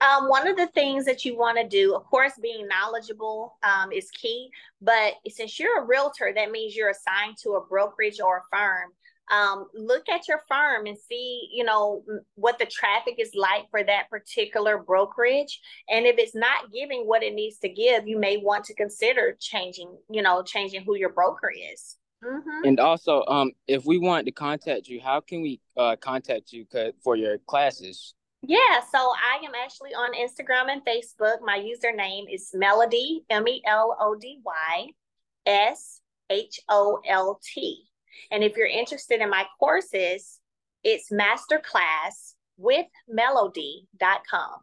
Um, 0.00 0.28
one 0.28 0.48
of 0.48 0.56
the 0.56 0.66
things 0.68 1.04
that 1.04 1.24
you 1.24 1.36
want 1.36 1.58
to 1.58 1.66
do, 1.66 1.94
of 1.94 2.04
course, 2.04 2.32
being 2.40 2.66
knowledgeable 2.66 3.56
um, 3.62 3.92
is 3.92 4.10
key. 4.10 4.50
But 4.80 5.14
since 5.28 5.60
you're 5.60 5.82
a 5.82 5.86
realtor, 5.86 6.32
that 6.34 6.50
means 6.50 6.74
you're 6.74 6.90
assigned 6.90 7.36
to 7.42 7.50
a 7.50 7.64
brokerage 7.64 8.20
or 8.20 8.38
a 8.38 8.56
firm. 8.56 8.90
Um, 9.32 9.66
look 9.74 10.08
at 10.10 10.28
your 10.28 10.42
firm 10.46 10.86
and 10.86 10.96
see, 10.98 11.48
you 11.52 11.64
know, 11.64 12.04
what 12.34 12.58
the 12.58 12.66
traffic 12.66 13.14
is 13.18 13.32
like 13.34 13.64
for 13.70 13.82
that 13.82 14.10
particular 14.10 14.78
brokerage. 14.78 15.58
And 15.88 16.06
if 16.06 16.18
it's 16.18 16.34
not 16.34 16.70
giving 16.70 17.04
what 17.06 17.22
it 17.22 17.34
needs 17.34 17.58
to 17.60 17.68
give, 17.68 18.06
you 18.06 18.18
may 18.18 18.36
want 18.36 18.66
to 18.66 18.74
consider 18.74 19.36
changing, 19.40 19.96
you 20.10 20.20
know, 20.20 20.42
changing 20.42 20.84
who 20.84 20.96
your 20.96 21.12
broker 21.12 21.50
is. 21.72 21.96
Mhm. 22.22 22.66
And 22.66 22.78
also, 22.78 23.24
um, 23.26 23.52
if 23.66 23.84
we 23.84 23.98
want 23.98 24.26
to 24.26 24.32
contact 24.32 24.86
you, 24.86 25.00
how 25.00 25.20
can 25.20 25.42
we 25.42 25.60
uh 25.76 25.96
contact 25.96 26.52
you 26.52 26.66
for 27.02 27.16
your 27.16 27.38
classes? 27.38 28.14
Yeah, 28.42 28.80
so 28.92 28.98
I 28.98 29.40
am 29.44 29.54
actually 29.54 29.94
on 29.94 30.14
Instagram 30.14 30.70
and 30.70 30.84
Facebook. 30.84 31.40
My 31.42 31.58
username 31.58 32.24
is 32.28 32.50
Melody, 32.52 33.24
M 33.30 33.46
E 33.48 33.62
L 33.66 33.96
O 33.98 34.14
D 34.14 34.40
Y 34.44 34.88
S 35.46 36.00
H 36.28 36.60
O 36.68 37.00
L 37.06 37.40
T. 37.42 37.88
And 38.30 38.42
if 38.44 38.56
you're 38.56 38.66
interested 38.66 39.20
in 39.20 39.30
my 39.30 39.44
courses, 39.58 40.40
it's 40.84 41.10
masterclass 41.10 42.34
with 42.56 42.86
melody.com. 43.08 44.60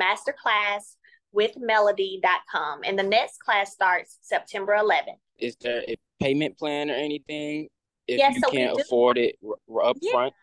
Masterclass 0.00 0.96
with 1.32 1.56
melody.com. 1.58 2.80
And 2.84 2.98
the 2.98 3.02
next 3.04 3.38
class 3.38 3.72
starts 3.72 4.18
September 4.20 4.74
11th. 4.74 5.18
Is 5.38 5.56
there 5.60 5.82
a 5.88 5.96
payment 6.20 6.58
plan 6.58 6.90
or 6.90 6.94
anything? 6.94 7.68
If 8.06 8.18
Yes, 8.18 8.34
you 8.34 8.40
so 8.40 8.50
we 8.50 8.56
can't 8.58 8.76
do. 8.76 8.82
afford 8.82 9.18
it 9.18 9.36
r- 9.70 9.84
up 9.84 9.96
Yeah. 10.00 10.12
front. 10.12 10.34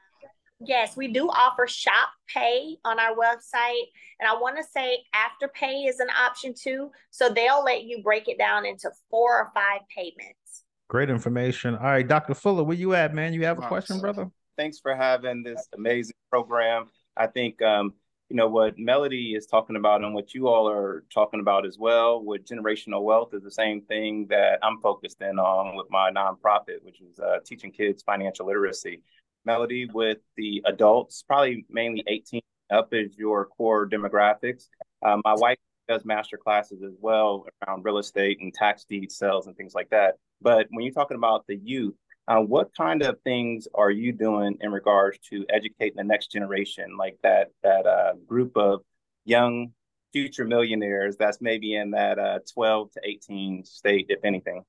Yes, 0.60 0.98
we 0.98 1.10
do 1.10 1.30
offer 1.30 1.68
shop 1.68 2.10
pay 2.34 2.78
on 2.84 3.00
our 3.00 3.16
website. 3.16 3.84
And 4.20 4.28
I 4.28 4.36
want 4.36 4.58
to 4.58 4.64
say 4.64 5.04
Afterpay 5.14 5.88
is 5.88 6.00
an 6.00 6.10
option 6.10 6.54
too. 6.60 6.92
So 7.12 7.30
they'll 7.30 7.64
let 7.64 7.84
you 7.84 8.02
break 8.02 8.28
it 8.28 8.40
down 8.40 8.66
into 8.66 8.90
four 9.12 9.38
or 9.38 9.52
five 9.54 9.82
payments. 9.96 10.47
Great 10.90 11.10
information. 11.10 11.76
All 11.76 11.84
right, 11.86 12.08
Dr. 12.08 12.34
Fuller, 12.34 12.64
where 12.64 12.78
you 12.78 12.94
at, 12.94 13.14
man? 13.14 13.34
You 13.34 13.44
have 13.46 13.58
a 13.58 13.62
Wow. 13.62 13.68
question, 13.68 14.00
brother? 14.00 14.30
thanks 14.58 14.80
for 14.80 14.96
having 14.96 15.44
this 15.44 15.68
amazing 15.76 16.16
program. 16.32 16.90
I 17.16 17.28
think 17.28 17.62
um, 17.62 17.94
you 18.30 18.36
know 18.36 18.48
what 18.48 18.80
Melody 18.80 19.36
is 19.36 19.46
talking 19.46 19.76
about 19.76 20.02
and 20.04 20.16
what 20.16 20.34
you 20.34 20.48
all 20.48 20.68
are 20.68 21.04
talking 21.14 21.40
about 21.42 21.64
as 21.64 21.78
well 21.78 22.24
with 22.26 22.44
generational 22.44 23.04
wealth 23.04 23.36
is 23.36 23.44
the 23.44 23.52
same 23.52 23.82
thing 23.82 24.26
that 24.32 24.58
I'm 24.64 24.82
focused 24.82 25.22
in 25.22 25.38
on 25.38 25.76
with 25.76 25.86
my 25.92 26.10
nonprofit, 26.10 26.82
which 26.82 27.02
is 27.02 27.20
uh, 27.20 27.38
teaching 27.46 27.72
kids 27.72 28.02
financial 28.02 28.48
literacy. 28.48 29.04
Melody 29.46 29.88
with 29.94 30.18
the 30.38 30.64
adults, 30.66 31.22
probably 31.22 31.66
mainly 31.70 32.04
18 32.08 32.42
up 32.72 32.94
is 32.94 33.16
your 33.16 33.46
core 33.46 33.88
demographics. 33.88 34.70
Uh, 35.06 35.18
my 35.24 35.36
wife 35.36 35.58
does 35.88 36.06
master 36.06 36.38
classes 36.38 36.82
as 36.84 36.94
well 37.00 37.46
around 37.66 37.84
real 37.84 37.98
estate 37.98 38.40
and 38.42 38.54
tax 38.54 38.86
deed 38.86 39.12
sales 39.12 39.48
and 39.48 39.56
things 39.56 39.74
like 39.74 39.90
that. 39.90 40.16
But 40.42 40.68
when 40.70 40.84
you're 40.86 40.94
talking 40.94 41.18
about 41.18 41.46
the 41.48 41.56
youth, 41.56 41.96
uh, 42.28 42.40
what 42.40 42.76
kind 42.76 43.04
of 43.04 43.20
things 43.22 43.68
are 43.74 43.90
you 43.90 44.12
doing 44.12 44.58
in 44.60 44.72
regards 44.72 45.18
to 45.30 45.46
educating 45.50 45.96
the 45.96 46.04
next 46.04 46.32
generation, 46.32 46.98
like 46.98 47.18
that 47.24 47.52
that 47.64 47.86
uh, 47.86 48.14
group 48.28 48.58
of 48.58 48.82
young 49.26 49.72
future 50.14 50.46
millionaires 50.46 51.16
that's 51.18 51.42
maybe 51.42 51.76
in 51.76 51.92
that 51.92 52.20
uh, 52.20 52.40
12 52.54 52.92
to 52.92 53.02
18 53.04 53.64
state, 53.66 54.08
if 54.10 54.20
anything? 54.24 54.64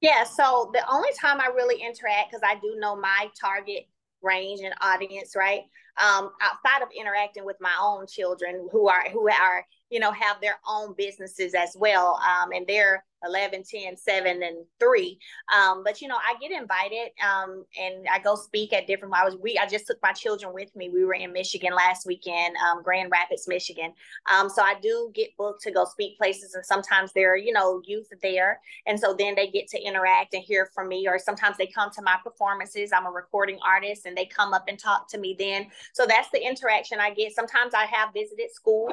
Yeah, 0.00 0.24
so 0.24 0.70
the 0.72 0.82
only 0.92 1.10
time 1.20 1.40
I 1.40 1.46
really 1.46 1.80
interact, 1.80 2.30
because 2.30 2.42
I 2.44 2.56
do 2.56 2.76
know 2.78 2.96
my 2.96 3.28
target 3.40 3.86
range 4.22 4.60
and 4.60 4.74
audience, 4.80 5.34
right? 5.36 5.62
Um, 6.02 6.30
outside 6.40 6.82
of 6.82 6.88
interacting 6.96 7.44
with 7.44 7.56
my 7.60 7.74
own 7.80 8.06
children 8.06 8.68
who 8.72 8.88
are 8.88 9.08
who 9.10 9.28
are, 9.28 9.66
you 9.92 10.00
know, 10.00 10.10
have 10.10 10.40
their 10.40 10.58
own 10.66 10.94
businesses 10.96 11.54
as 11.54 11.76
well. 11.78 12.18
Um, 12.24 12.52
and 12.52 12.66
they're 12.66 13.04
11, 13.24 13.62
10, 13.62 13.96
7, 13.96 14.42
and 14.42 14.56
3. 14.80 15.18
Um, 15.54 15.84
but 15.84 16.00
you 16.00 16.08
know, 16.08 16.16
I 16.16 16.34
get 16.40 16.50
invited 16.50 17.10
um 17.22 17.64
and 17.80 18.06
I 18.10 18.18
go 18.18 18.34
speak 18.34 18.72
at 18.72 18.86
different 18.86 19.14
I 19.14 19.24
was 19.24 19.36
we 19.36 19.58
I 19.58 19.66
just 19.66 19.86
took 19.86 19.98
my 20.02 20.12
children 20.12 20.52
with 20.54 20.74
me. 20.74 20.88
We 20.88 21.04
were 21.04 21.14
in 21.14 21.32
Michigan 21.32 21.74
last 21.74 22.06
weekend, 22.06 22.56
um, 22.56 22.82
Grand 22.82 23.10
Rapids, 23.12 23.46
Michigan. 23.46 23.92
Um, 24.32 24.48
so 24.48 24.62
I 24.62 24.74
do 24.80 25.10
get 25.14 25.36
booked 25.36 25.62
to 25.62 25.70
go 25.70 25.84
speak 25.84 26.16
places, 26.16 26.54
and 26.54 26.64
sometimes 26.64 27.12
there 27.12 27.34
are, 27.34 27.36
you 27.36 27.52
know, 27.52 27.82
youth 27.84 28.08
there. 28.22 28.60
And 28.86 28.98
so 28.98 29.14
then 29.14 29.34
they 29.34 29.48
get 29.48 29.68
to 29.68 29.80
interact 29.80 30.34
and 30.34 30.42
hear 30.42 30.68
from 30.74 30.88
me, 30.88 31.06
or 31.06 31.18
sometimes 31.18 31.58
they 31.58 31.66
come 31.66 31.90
to 31.92 32.02
my 32.02 32.16
performances. 32.24 32.92
I'm 32.92 33.06
a 33.06 33.10
recording 33.10 33.58
artist 33.64 34.06
and 34.06 34.16
they 34.16 34.26
come 34.26 34.54
up 34.54 34.64
and 34.68 34.78
talk 34.78 35.08
to 35.10 35.18
me 35.18 35.36
then. 35.38 35.66
So 35.92 36.06
that's 36.06 36.30
the 36.32 36.44
interaction 36.44 36.98
I 36.98 37.10
get. 37.10 37.34
Sometimes 37.34 37.74
I 37.74 37.84
have 37.84 38.12
visited 38.14 38.50
schools. 38.52 38.92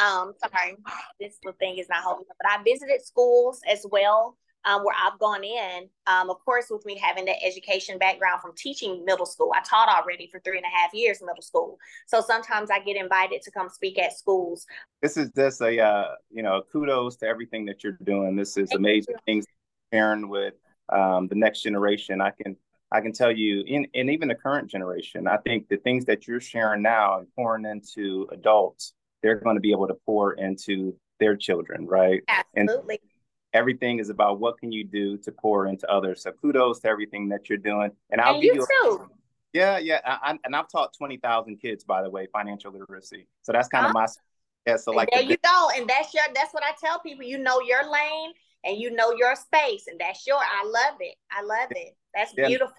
Um, 0.00 0.32
sorry, 0.38 0.76
this 1.20 1.38
little 1.44 1.56
thing 1.58 1.78
is 1.78 1.88
not 1.88 2.02
holding 2.02 2.26
up, 2.30 2.36
but 2.40 2.50
I 2.50 2.62
visited 2.62 3.04
schools 3.04 3.60
as 3.70 3.84
well. 3.90 4.36
Um, 4.64 4.82
where 4.82 4.94
I've 5.02 5.18
gone 5.20 5.44
in, 5.44 5.88
um, 6.08 6.28
of 6.30 6.44
course, 6.44 6.66
with 6.68 6.84
me 6.84 6.98
having 6.98 7.24
that 7.26 7.36
education 7.42 7.96
background 7.96 8.42
from 8.42 8.54
teaching 8.56 9.04
middle 9.04 9.24
school, 9.24 9.52
I 9.54 9.60
taught 9.60 9.88
already 9.88 10.28
for 10.30 10.40
three 10.40 10.58
and 10.58 10.66
a 10.66 10.76
half 10.76 10.92
years 10.92 11.20
in 11.20 11.26
middle 11.26 11.42
school. 11.42 11.78
So 12.06 12.20
sometimes 12.20 12.68
I 12.68 12.80
get 12.80 12.96
invited 12.96 13.40
to 13.42 13.52
come 13.52 13.68
speak 13.68 13.98
at 14.00 14.18
schools. 14.18 14.66
This 15.00 15.16
is 15.16 15.30
just 15.30 15.62
a 15.62 15.80
uh, 15.80 16.14
you 16.30 16.42
know 16.42 16.62
kudos 16.72 17.16
to 17.18 17.26
everything 17.26 17.66
that 17.66 17.84
you're 17.84 17.96
doing. 18.02 18.34
This 18.34 18.56
is 18.56 18.70
Thank 18.70 18.80
amazing 18.80 19.14
you. 19.14 19.20
things 19.26 19.46
sharing 19.92 20.28
with 20.28 20.54
um, 20.88 21.28
the 21.28 21.36
next 21.36 21.62
generation. 21.62 22.20
I 22.20 22.30
can 22.30 22.56
I 22.90 23.00
can 23.00 23.12
tell 23.12 23.30
you, 23.30 23.62
in 23.66 23.86
and 23.94 24.10
even 24.10 24.28
the 24.28 24.34
current 24.34 24.70
generation, 24.70 25.26
I 25.28 25.36
think 25.38 25.68
the 25.68 25.76
things 25.76 26.04
that 26.06 26.26
you're 26.26 26.40
sharing 26.40 26.82
now 26.82 27.18
and 27.18 27.26
pouring 27.34 27.66
into 27.66 28.26
adults, 28.32 28.94
they're 29.22 29.36
going 29.36 29.56
to 29.56 29.60
be 29.60 29.72
able 29.72 29.88
to 29.88 29.96
pour 30.06 30.34
into 30.34 30.94
their 31.20 31.36
children, 31.36 31.86
right? 31.86 32.22
And 32.54 32.68
Absolutely. 32.68 33.00
everything 33.52 33.98
is 33.98 34.08
about 34.08 34.38
what 34.40 34.58
can 34.58 34.70
you 34.70 34.84
do 34.84 35.16
to 35.18 35.32
pour 35.32 35.66
into 35.66 35.90
others. 35.90 36.22
So 36.22 36.32
kudos 36.32 36.80
to 36.80 36.88
everything 36.88 37.28
that 37.30 37.48
you're 37.48 37.58
doing. 37.58 37.90
And 38.10 38.20
I'll 38.20 38.34
And 38.34 38.42
give 38.42 38.54
you 38.54 38.66
you. 38.70 38.84
A, 38.84 38.98
too. 38.98 39.10
yeah, 39.52 39.78
yeah, 39.78 40.00
I, 40.04 40.32
I, 40.32 40.38
and 40.44 40.54
I've 40.54 40.68
taught 40.68 40.94
twenty 40.96 41.16
thousand 41.16 41.56
kids, 41.56 41.84
by 41.84 42.02
the 42.02 42.10
way, 42.10 42.28
financial 42.32 42.72
literacy. 42.72 43.26
So 43.42 43.52
that's 43.52 43.68
kind 43.68 43.86
of 43.86 43.90
ah. 43.90 44.00
my. 44.00 44.06
Yeah, 44.66 44.76
so 44.76 44.92
like 44.92 45.08
there 45.12 45.22
the- 45.22 45.30
you 45.30 45.36
go. 45.42 45.68
And 45.76 45.88
that's 45.88 46.12
your 46.14 46.24
that's 46.34 46.52
what 46.52 46.62
I 46.62 46.72
tell 46.80 47.00
people. 47.00 47.24
You 47.24 47.38
know 47.38 47.60
your 47.60 47.90
lane 47.90 48.32
and 48.64 48.76
you 48.76 48.90
know 48.90 49.12
your 49.12 49.34
space. 49.34 49.86
And 49.86 49.98
that's 49.98 50.26
your 50.26 50.36
I 50.36 50.64
love 50.64 50.98
it. 51.00 51.16
I 51.30 51.42
love 51.42 51.70
it. 51.70 51.96
That's 52.14 52.34
Yeah. 52.36 52.48
beautiful. 52.48 52.74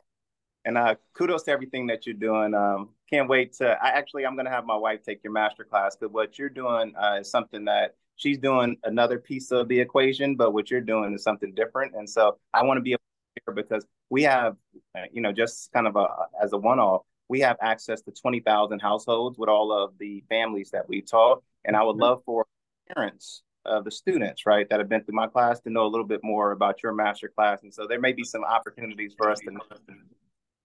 And 0.69 0.77
uh, 0.77 0.93
kudos 1.13 1.41
to 1.43 1.51
everything 1.51 1.87
that 1.87 2.05
you're 2.05 2.13
doing. 2.13 2.53
Um, 2.53 2.89
can't 3.09 3.27
wait 3.27 3.53
to. 3.53 3.71
I 3.83 3.87
actually, 3.89 4.23
I'm 4.23 4.35
going 4.35 4.45
to 4.45 4.51
have 4.51 4.65
my 4.65 4.75
wife 4.75 5.01
take 5.01 5.23
your 5.23 5.33
master 5.33 5.63
class 5.63 5.95
because 5.95 6.13
what 6.13 6.37
you're 6.37 6.47
doing 6.47 6.93
uh, 6.95 7.17
is 7.19 7.31
something 7.31 7.65
that 7.65 7.95
she's 8.17 8.37
doing 8.37 8.77
another 8.83 9.17
piece 9.17 9.49
of 9.49 9.67
the 9.67 9.79
equation, 9.79 10.35
but 10.35 10.53
what 10.53 10.69
you're 10.69 10.79
doing 10.79 11.15
is 11.15 11.23
something 11.23 11.55
different. 11.55 11.95
And 11.95 12.07
so 12.07 12.37
I 12.53 12.63
want 12.63 12.77
to 12.77 12.81
be 12.81 12.91
able 12.91 13.01
to 13.47 13.51
because 13.51 13.83
we 14.11 14.21
have, 14.23 14.57
uh, 14.95 15.05
you 15.11 15.21
know, 15.21 15.31
just 15.31 15.71
kind 15.71 15.87
of 15.87 15.95
a 15.95 16.05
as 16.41 16.53
a 16.53 16.57
one-off, 16.57 17.01
we 17.29 17.39
have 17.39 17.57
access 17.61 18.01
to 18.03 18.11
20,000 18.11 18.79
households 18.79 19.39
with 19.39 19.49
all 19.49 19.71
of 19.71 19.97
the 19.97 20.23
families 20.29 20.69
that 20.69 20.87
we 20.87 21.01
taught, 21.01 21.41
and 21.65 21.75
I 21.75 21.81
would 21.81 21.95
love 21.95 22.21
for 22.27 22.45
parents 22.93 23.41
of 23.65 23.85
the 23.85 23.91
students, 23.91 24.45
right, 24.45 24.69
that 24.69 24.79
have 24.79 24.89
been 24.89 25.03
through 25.03 25.15
my 25.15 25.27
class 25.27 25.59
to 25.61 25.71
know 25.71 25.85
a 25.85 25.89
little 25.89 26.05
bit 26.05 26.21
more 26.23 26.51
about 26.51 26.83
your 26.83 26.93
master 26.93 27.27
class. 27.27 27.63
And 27.63 27.73
so 27.73 27.87
there 27.87 27.99
may 27.99 28.13
be 28.13 28.23
some 28.23 28.43
opportunities 28.43 29.13
for 29.17 29.31
us 29.31 29.39
to 29.41 29.51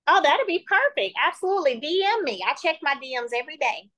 Oh, 0.06 0.20
that'd 0.22 0.46
be 0.46 0.64
perfect. 0.68 1.16
Absolutely. 1.26 1.80
DM 1.80 2.24
me. 2.24 2.42
I 2.46 2.54
check 2.54 2.76
my 2.82 2.94
DMs 2.94 3.30
every 3.34 3.56
day. 3.56 3.88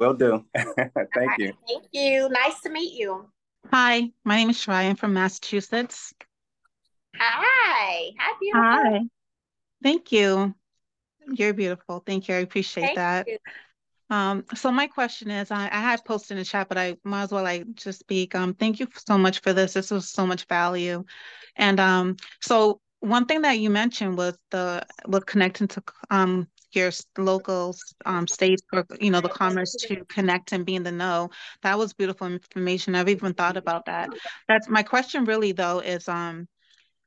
Will 0.00 0.14
do. 0.14 0.44
Thank 0.54 0.96
All 0.96 1.26
right. 1.26 1.38
you. 1.38 1.52
Thank 1.68 1.84
you. 1.92 2.28
Nice 2.28 2.60
to 2.62 2.70
meet 2.70 2.98
you. 2.98 3.26
Hi, 3.70 4.10
my 4.24 4.36
name 4.36 4.50
is 4.50 4.56
Shreya. 4.56 4.90
I'm 4.90 4.96
from 4.96 5.14
Massachusetts. 5.14 6.12
Hi. 7.16 8.10
Hi, 8.18 8.34
beautiful. 8.40 8.68
Hi. 8.68 9.00
Thank 9.82 10.12
you. 10.12 10.54
You're 11.32 11.54
beautiful. 11.54 12.02
Thank 12.04 12.28
you. 12.28 12.34
I 12.34 12.38
appreciate 12.38 12.84
Thank 12.84 12.96
that. 12.96 13.28
you. 13.28 13.38
Um, 14.10 14.44
so 14.54 14.70
my 14.70 14.88
question 14.88 15.30
is, 15.30 15.50
I, 15.50 15.64
I 15.66 15.80
had 15.80 16.04
posted 16.04 16.32
in 16.32 16.38
the 16.40 16.44
chat, 16.44 16.68
but 16.68 16.76
I 16.76 16.96
might 17.04 17.22
as 17.22 17.32
well 17.32 17.44
like 17.44 17.72
just 17.74 18.00
speak. 18.00 18.34
Um, 18.34 18.52
thank 18.52 18.80
you 18.80 18.88
so 19.06 19.16
much 19.16 19.40
for 19.40 19.52
this. 19.52 19.72
This 19.72 19.90
was 19.90 20.10
so 20.10 20.26
much 20.26 20.44
value. 20.46 21.04
And 21.56 21.80
um, 21.80 22.16
so 22.40 22.80
one 23.02 23.26
thing 23.26 23.42
that 23.42 23.58
you 23.58 23.70
mentioned 23.70 24.18
was 24.18 24.38
the 24.50 24.86
was 25.06 25.24
connecting 25.24 25.68
to 25.68 25.82
um 26.10 26.48
your 26.72 26.90
local 27.18 27.76
um 28.06 28.26
states 28.28 28.62
or 28.72 28.86
you 29.00 29.10
know 29.10 29.20
the 29.20 29.28
commerce 29.30 29.76
to 29.76 30.04
connect 30.06 30.52
and 30.52 30.66
be 30.66 30.76
in 30.76 30.84
the 30.84 30.92
know. 30.92 31.30
That 31.62 31.78
was 31.78 31.94
beautiful 31.94 32.28
information. 32.28 32.94
I've 32.96 33.08
even 33.10 33.34
thought 33.34 33.56
about 33.58 33.86
that. 33.86 34.14
That's 34.48 34.68
my 34.68 34.82
question 34.82 35.24
really 35.24 35.52
though 35.52 35.80
is 35.80 36.08
um 36.08 36.48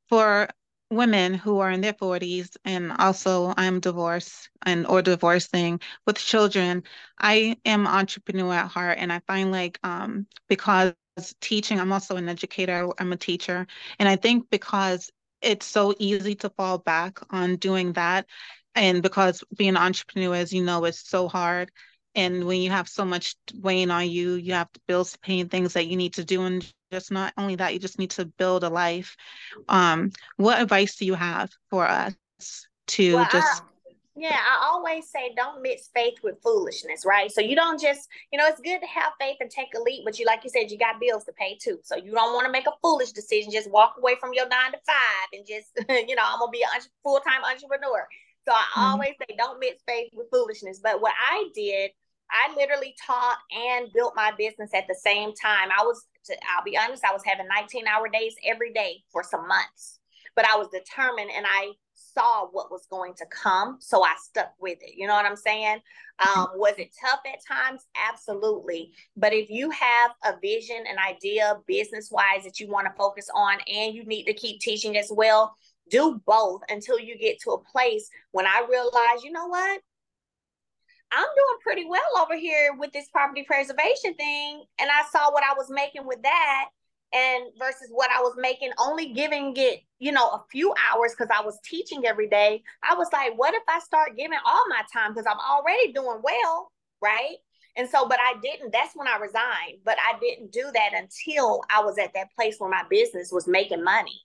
for 0.09 0.49
women 0.91 1.33
who 1.33 1.59
are 1.59 1.71
in 1.71 1.81
their 1.81 1.93
40s 1.93 2.57
and 2.65 2.91
also 2.93 3.53
I'm 3.57 3.79
divorced 3.79 4.49
and 4.65 4.85
or 4.87 5.01
divorcing 5.01 5.79
with 6.05 6.17
children, 6.17 6.83
I 7.19 7.57
am 7.65 7.87
entrepreneur 7.87 8.53
at 8.53 8.69
heart 8.69 8.97
and 8.99 9.11
I 9.11 9.19
find 9.27 9.51
like 9.51 9.79
um 9.83 10.27
because 10.49 10.95
teaching, 11.41 11.79
I'm 11.79 11.91
also 11.93 12.17
an 12.17 12.29
educator, 12.29 12.89
I'm 12.99 13.13
a 13.13 13.17
teacher, 13.17 13.67
and 13.99 14.09
I 14.09 14.15
think 14.17 14.49
because 14.49 15.11
it's 15.45 15.65
so 15.65 15.93
easy 15.99 16.35
to 16.35 16.49
fall 16.49 16.79
back 16.79 17.19
on 17.29 17.57
doing 17.57 17.93
that. 17.93 18.25
And 18.73 19.01
because 19.01 19.43
being 19.55 19.71
an 19.71 19.77
entrepreneur, 19.77 20.35
as 20.35 20.51
you 20.51 20.63
know, 20.63 20.83
is 20.85 20.99
so 20.99 21.27
hard. 21.27 21.71
And 22.15 22.45
when 22.45 22.61
you 22.61 22.71
have 22.71 22.89
so 22.89 23.05
much 23.05 23.35
weighing 23.53 23.91
on 23.91 24.09
you, 24.09 24.33
you 24.33 24.53
have 24.53 24.69
bills 24.87 25.11
to 25.13 25.19
pay 25.19 25.39
and 25.39 25.51
things 25.51 25.73
that 25.73 25.87
you 25.87 25.97
need 25.97 26.13
to 26.15 26.25
do. 26.25 26.43
And 26.43 26.65
just 26.91 27.11
not 27.11 27.33
only 27.37 27.55
that, 27.55 27.73
you 27.73 27.79
just 27.79 27.99
need 27.99 28.11
to 28.11 28.25
build 28.25 28.63
a 28.63 28.69
life. 28.69 29.15
Um, 29.69 30.11
what 30.37 30.61
advice 30.61 30.95
do 30.97 31.05
you 31.05 31.13
have 31.15 31.51
for 31.69 31.87
us 31.87 32.15
to 32.87 33.25
just 33.25 33.63
yeah, 34.15 34.37
I 34.39 34.69
always 34.71 35.09
say 35.09 35.33
don't 35.35 35.61
mix 35.61 35.89
faith 35.93 36.15
with 36.23 36.41
foolishness, 36.41 37.05
right? 37.05 37.29
So 37.29 37.41
you 37.41 37.55
don't 37.55 37.81
just, 37.81 38.07
you 38.31 38.39
know, 38.39 38.45
it's 38.47 38.61
good 38.61 38.79
to 38.79 38.87
have 38.87 39.11
faith 39.19 39.37
and 39.41 39.49
take 39.51 39.67
a 39.75 39.81
leap, 39.81 40.03
but 40.05 40.17
you, 40.17 40.25
like 40.25 40.43
you 40.45 40.49
said, 40.49 40.71
you 40.71 40.77
got 40.77 41.01
bills 41.01 41.25
to 41.25 41.33
pay 41.33 41.57
too. 41.61 41.79
So 41.83 41.97
you 41.97 42.11
don't 42.13 42.33
want 42.33 42.45
to 42.45 42.51
make 42.51 42.65
a 42.65 42.71
foolish 42.81 43.11
decision. 43.11 43.51
Just 43.51 43.69
walk 43.69 43.95
away 43.97 44.15
from 44.19 44.33
your 44.33 44.47
nine 44.47 44.71
to 44.71 44.79
five 44.85 45.27
and 45.33 45.45
just, 45.45 45.67
you 46.07 46.15
know, 46.15 46.23
I'm 46.25 46.39
gonna 46.39 46.51
be 46.51 46.61
a 46.63 46.81
full 47.03 47.19
time 47.19 47.43
entrepreneur. 47.43 48.07
So 48.47 48.53
I 48.53 48.63
Mhm. 48.77 48.91
always 48.93 49.13
say 49.19 49.35
don't 49.37 49.59
mix 49.59 49.83
faith 49.85 50.11
with 50.13 50.29
foolishness. 50.31 50.79
But 50.79 51.01
what 51.01 51.13
I 51.19 51.49
did, 51.53 51.91
I 52.31 52.53
literally 52.55 52.95
taught 53.05 53.37
and 53.51 53.91
built 53.93 54.15
my 54.15 54.31
business 54.37 54.73
at 54.73 54.87
the 54.87 54.95
same 54.95 55.33
time. 55.33 55.69
I 55.77 55.83
was, 55.83 56.07
I'll 56.55 56.63
be 56.63 56.77
honest, 56.77 57.03
I 57.03 57.11
was 57.13 57.23
having 57.25 57.47
19 57.47 57.85
hour 57.87 58.07
days 58.07 58.35
every 58.45 58.71
day 58.71 59.03
for 59.11 59.23
some 59.23 59.47
months, 59.47 59.99
but 60.35 60.45
I 60.45 60.55
was 60.55 60.69
determined 60.69 61.31
and 61.35 61.45
I 61.47 61.73
saw 62.15 62.47
what 62.51 62.71
was 62.71 62.87
going 62.89 63.13
to 63.15 63.25
come. 63.27 63.77
So 63.79 64.03
I 64.03 64.15
stuck 64.17 64.53
with 64.59 64.79
it. 64.81 64.95
You 64.95 65.07
know 65.07 65.13
what 65.13 65.25
I'm 65.25 65.35
saying? 65.35 65.79
Um, 66.25 66.47
was 66.55 66.73
it 66.77 66.95
tough 66.99 67.19
at 67.25 67.45
times? 67.45 67.85
Absolutely. 68.09 68.91
But 69.17 69.33
if 69.33 69.49
you 69.49 69.69
have 69.69 70.11
a 70.23 70.39
vision, 70.41 70.83
an 70.89 70.97
idea, 70.97 71.57
business 71.67 72.09
wise, 72.11 72.43
that 72.45 72.59
you 72.59 72.69
want 72.69 72.87
to 72.87 72.93
focus 72.97 73.27
on, 73.35 73.57
and 73.71 73.93
you 73.93 74.05
need 74.05 74.23
to 74.25 74.33
keep 74.33 74.61
teaching 74.61 74.97
as 74.97 75.11
well, 75.11 75.55
do 75.91 76.21
both 76.25 76.61
until 76.69 76.99
you 76.99 77.17
get 77.17 77.39
to 77.41 77.51
a 77.51 77.63
place 77.63 78.09
when 78.31 78.47
I 78.47 78.65
realize, 78.69 79.23
you 79.23 79.31
know 79.31 79.47
what? 79.47 79.81
I'm 81.11 81.23
doing 81.23 81.57
pretty 81.63 81.85
well 81.87 82.23
over 82.23 82.35
here 82.35 82.73
with 82.77 82.91
this 82.91 83.07
property 83.09 83.43
preservation 83.43 84.15
thing. 84.15 84.63
And 84.79 84.89
I 84.89 85.03
saw 85.11 85.31
what 85.31 85.43
I 85.43 85.53
was 85.55 85.69
making 85.69 86.07
with 86.07 86.23
that 86.23 86.69
and 87.13 87.45
versus 87.57 87.89
what 87.91 88.09
I 88.11 88.21
was 88.21 88.35
making, 88.37 88.71
only 88.79 89.13
giving 89.13 89.53
it, 89.55 89.81
you 89.99 90.11
know, 90.11 90.29
a 90.29 90.43
few 90.51 90.73
hours 90.91 91.13
because 91.17 91.35
I 91.35 91.43
was 91.43 91.59
teaching 91.63 92.05
every 92.05 92.27
day. 92.27 92.63
I 92.83 92.95
was 92.95 93.07
like, 93.13 93.33
what 93.37 93.53
if 93.53 93.63
I 93.67 93.79
start 93.79 94.17
giving 94.17 94.39
all 94.45 94.63
my 94.69 94.81
time 94.93 95.13
because 95.13 95.27
I'm 95.27 95.39
already 95.39 95.93
doing 95.93 96.19
well, 96.23 96.71
right? 97.01 97.37
And 97.77 97.89
so, 97.89 98.07
but 98.07 98.19
I 98.21 98.35
didn't. 98.41 98.71
That's 98.71 98.95
when 98.95 99.07
I 99.07 99.17
resigned. 99.17 99.79
But 99.83 99.97
I 99.99 100.17
didn't 100.19 100.51
do 100.51 100.69
that 100.73 100.91
until 100.93 101.61
I 101.69 101.83
was 101.83 101.97
at 101.97 102.13
that 102.13 102.33
place 102.35 102.55
where 102.57 102.69
my 102.69 102.83
business 102.89 103.31
was 103.31 103.47
making 103.47 103.83
money. 103.83 104.21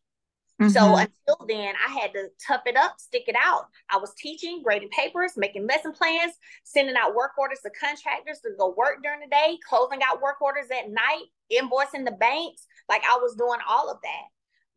So 0.68 0.80
Mhm. 0.80 1.08
until 1.26 1.46
then, 1.46 1.74
I 1.76 1.90
had 1.90 2.12
to 2.12 2.28
tough 2.46 2.62
it 2.66 2.76
up, 2.76 3.00
stick 3.00 3.24
it 3.28 3.36
out. 3.42 3.68
I 3.88 3.96
was 3.96 4.12
teaching, 4.14 4.62
grading 4.62 4.90
papers, 4.90 5.36
making 5.36 5.66
lesson 5.66 5.92
plans, 5.92 6.34
sending 6.64 6.96
out 6.96 7.14
work 7.14 7.32
orders 7.38 7.60
to 7.60 7.70
contractors 7.70 8.40
to 8.40 8.50
go 8.58 8.74
work 8.76 9.02
during 9.02 9.20
the 9.20 9.26
day, 9.28 9.58
closing 9.66 10.02
out 10.02 10.20
work 10.20 10.42
orders 10.42 10.70
at 10.70 10.90
night, 10.90 11.24
invoicing 11.50 12.04
the 12.04 12.12
banks. 12.12 12.66
Like 12.90 13.02
I 13.08 13.16
was 13.16 13.36
doing 13.36 13.60
all 13.66 13.90
of 13.90 14.02
that. 14.02 14.26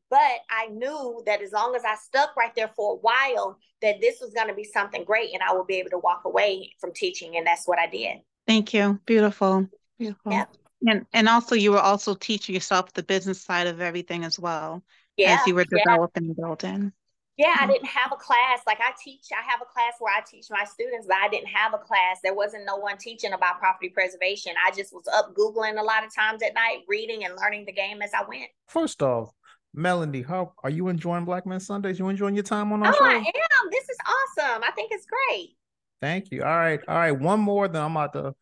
But 0.10 0.42
I 0.50 0.68
knew 0.68 1.22
that 1.26 1.42
as 1.42 1.52
long 1.52 1.76
as 1.76 1.84
I 1.84 1.96
stuck 1.96 2.38
right 2.38 2.54
there 2.56 2.72
for 2.76 2.94
a 2.94 2.98
while, 2.98 3.58
that 3.82 4.00
this 4.00 4.22
was 4.22 4.34
going 4.34 4.48
to 4.48 4.54
be 4.54 4.64
something 4.64 5.04
great 5.04 5.34
and 5.34 5.42
I 5.44 5.54
would 5.54 5.68
be 5.68 5.80
able 5.80 5.90
to 5.90 5.98
walk 5.98 6.22
away 6.24 6.76
from 6.80 6.94
teaching. 6.94 7.36
And 7.36 7.46
that's 7.46 7.68
what 7.68 7.80
I 7.80 7.88
did. 7.88 8.20
Thank 8.48 8.74
you. 8.74 9.00
Beautiful. 9.06 9.68
Beautiful. 9.98 10.32
Yeah. 10.32 10.46
And 10.86 11.06
and 11.14 11.28
also 11.28 11.56
you 11.56 11.72
were 11.72 11.80
also 11.80 12.14
teaching 12.14 12.54
yourself 12.54 12.94
the 12.94 13.04
business 13.04 13.42
side 13.42 13.68
of 13.68 13.82
everything 13.82 14.24
as 14.24 14.38
well 14.38 14.84
Yeah. 15.18 15.38
as 15.40 15.48
you 15.48 15.56
were 15.56 15.66
yeah. 15.72 15.80
developing 15.84 16.26
and 16.26 16.36
building. 16.36 16.94
Yeah, 17.38 17.56
I 17.60 17.66
Mhm. 17.66 17.70
didn't 17.74 17.88
have 17.88 18.12
a 18.12 18.16
class. 18.16 18.60
Like 18.68 18.80
I 18.80 18.94
teach, 19.04 19.26
I 19.32 19.42
have 19.42 19.60
a 19.62 19.66
class 19.66 19.94
where 20.00 20.14
I 20.16 20.22
teach 20.22 20.48
my 20.52 20.64
students, 20.66 21.08
but 21.08 21.18
I 21.18 21.30
didn't 21.30 21.48
have 21.48 21.74
a 21.74 21.80
class. 21.80 22.20
There 22.24 22.34
wasn't 22.36 22.66
no 22.66 22.76
one 22.78 22.98
teaching 23.00 23.34
about 23.34 23.58
property 23.60 23.90
preservation. 23.90 24.54
I 24.64 24.70
just 24.72 24.94
was 24.94 25.08
up 25.08 25.34
Googling 25.36 25.80
a 25.80 25.84
lot 25.84 26.06
of 26.06 26.14
times 26.14 26.44
at 26.44 26.54
night, 26.54 26.84
reading 26.88 27.26
and 27.26 27.36
learning 27.36 27.66
the 27.66 27.72
game 27.72 28.02
as 28.04 28.12
I 28.14 28.24
went. 28.28 28.50
First 28.68 29.02
off, 29.02 29.32
Melanie, 29.74 30.22
how 30.22 30.54
are 30.64 30.70
you 30.70 30.90
enjoying 30.90 31.26
Black 31.26 31.48
Men 31.48 31.60
Sundays? 31.60 31.98
You 31.98 32.08
enjoying 32.08 32.36
your 32.36 32.44
time 32.44 32.72
on 32.72 32.84
our 32.86 32.94
Oh, 32.94 32.98
show? 33.00 33.06
I 33.06 33.16
am. 33.16 33.70
This 33.72 33.90
is 33.90 33.98
awesome. 34.06 34.64
I 34.64 34.70
think 34.76 34.92
it's 34.92 35.08
great. 35.08 35.58
Thank 36.02 36.32
you. 36.32 36.44
All 36.44 36.56
right, 36.56 36.80
all 36.88 36.96
right. 36.96 37.12
One 37.14 37.40
more, 37.40 37.68
then 37.68 37.82
I'm 37.82 37.92
about 37.98 38.14
to 38.14 38.36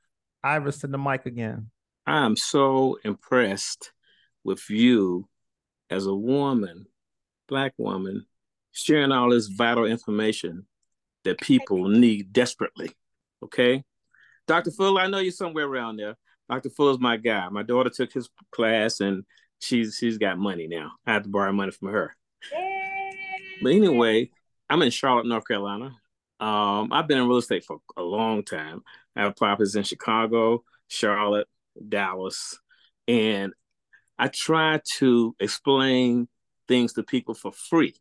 Iris 0.44 0.80
to 0.80 0.88
the 0.88 0.98
mic 0.98 1.26
again. 1.26 1.72
I'm 2.06 2.36
so 2.36 2.98
impressed 3.06 3.94
with 4.44 4.70
you 4.70 5.30
as 5.92 6.08
a 6.08 6.16
woman, 6.16 6.88
black 7.48 7.74
woman, 7.78 8.26
sharing 8.72 9.12
all 9.12 9.30
this 9.30 9.48
vital 9.48 9.86
information 9.86 10.66
that 11.26 11.39
people 11.39 11.88
need 11.89 12.34
desperately. 12.34 12.92
Okay. 13.44 13.84
Dr. 14.48 14.72
Fuller, 14.72 15.02
I 15.02 15.08
know 15.08 15.20
you're 15.20 15.32
somewhere 15.32 15.66
around 15.66 15.98
there. 15.98 16.16
Dr. 16.50 16.70
Fuller's 16.70 17.00
my 17.00 17.18
guy. 17.18 17.48
My 17.50 17.64
daughter 17.64 17.89
took 17.89 18.12
his 18.12 18.30
class 18.52 19.02
and 19.02 19.24
she's 19.60 19.98
she's 20.00 20.18
got 20.18 20.39
money 20.39 20.68
now. 20.68 20.94
I 21.06 21.14
have 21.14 21.24
to 21.24 21.30
borrow 21.30 21.52
money 21.52 21.72
from 21.72 21.89
her. 21.89 22.16
But 23.62 23.74
anyway, 23.74 24.32
I'm 24.70 24.82
in 24.82 24.89
Charlotte, 24.89 25.28
North 25.28 25.48
Carolina. 25.48 25.96
Um, 26.39 26.92
I've 26.92 27.08
been 27.08 27.20
in 27.20 27.28
real 27.28 27.38
estate 27.38 27.64
for 27.64 27.80
a 27.96 28.02
long 28.02 28.44
time. 28.44 28.82
I 29.16 29.24
have 29.24 29.36
properties 29.36 29.76
in 29.76 29.84
Chicago, 29.84 30.64
Charlotte, 30.88 31.48
Dallas, 31.88 32.58
and 33.08 33.54
I 34.22 34.28
try 34.28 34.80
to 35.00 35.36
explain 35.40 36.28
things 36.68 36.94
to 36.94 37.02
people 37.02 37.34
for 37.34 37.52
free. 37.52 37.96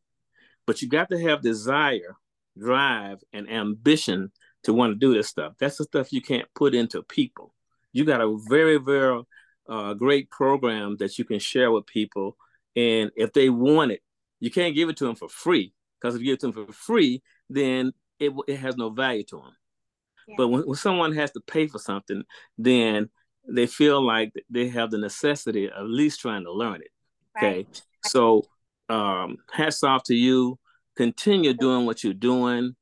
But 0.67 0.83
you 0.83 0.89
got 0.89 1.09
to 1.09 1.19
have 1.19 1.41
desire, 1.41 2.15
drive, 2.59 3.25
and 3.33 3.51
ambition 3.51 4.31
to 4.65 4.75
want 4.75 4.93
to 4.93 4.99
do 4.99 5.15
this 5.15 5.29
stuff. 5.29 5.55
That's 5.59 5.79
the 5.79 5.85
stuff 5.85 6.13
you 6.13 6.21
can't 6.21 6.47
put 6.55 6.75
into 6.75 7.03
people. 7.03 7.55
You 7.95 8.05
got 8.05 8.21
a 8.21 8.37
very, 8.51 8.77
very 8.77 9.23
uh, 9.67 9.95
great 9.95 10.31
program 10.31 10.99
that 10.99 11.19
you 11.19 11.25
can 11.25 11.39
share 11.39 11.73
with 11.73 11.87
people. 11.87 12.37
And 12.77 13.11
if 13.17 13.33
they 13.33 13.49
want 13.49 13.93
it, 13.93 14.03
you 14.41 14.51
can't 14.51 14.75
give 14.75 14.91
it 14.91 14.99
to 14.99 15.07
them 15.07 15.17
for 15.17 15.29
free 15.31 15.73
because 15.99 16.15
if 16.15 16.21
you 16.21 16.27
give 16.27 16.35
it 16.35 16.41
to 16.41 16.53
them 16.53 16.67
for 16.67 16.73
free, 16.75 17.23
then 17.49 17.93
it, 18.19 18.31
it 18.47 18.59
has 18.59 18.77
no 18.77 18.91
value 18.91 19.25
to 19.25 19.37
them. 19.37 19.57
Yeah. 20.29 20.35
But 20.37 20.49
when, 20.49 20.67
when 20.67 20.77
someone 20.77 21.15
has 21.15 21.31
to 21.33 21.41
pay 21.41 21.67
for 21.67 21.79
something, 21.79 22.25
then 22.59 23.09
they 23.55 23.67
feel 23.67 24.01
like 24.05 24.33
they 24.49 24.69
have 24.69 24.91
the 24.91 24.99
necessity 24.99 25.71
of 25.71 25.77
at 25.85 25.89
least 25.91 26.21
trying 26.21 26.45
to 26.45 26.53
learn 26.53 26.77
it. 26.83 26.91
Okay. 27.37 27.57
Right. 27.57 27.83
So 28.05 28.45
um, 28.89 29.37
hats 29.53 29.83
off 29.83 30.05
to 30.05 30.15
you. 30.15 30.59
Continue 30.97 31.55
doing 31.55 31.87
what 31.87 32.03
you're 32.05 32.13
doing. 32.15 32.75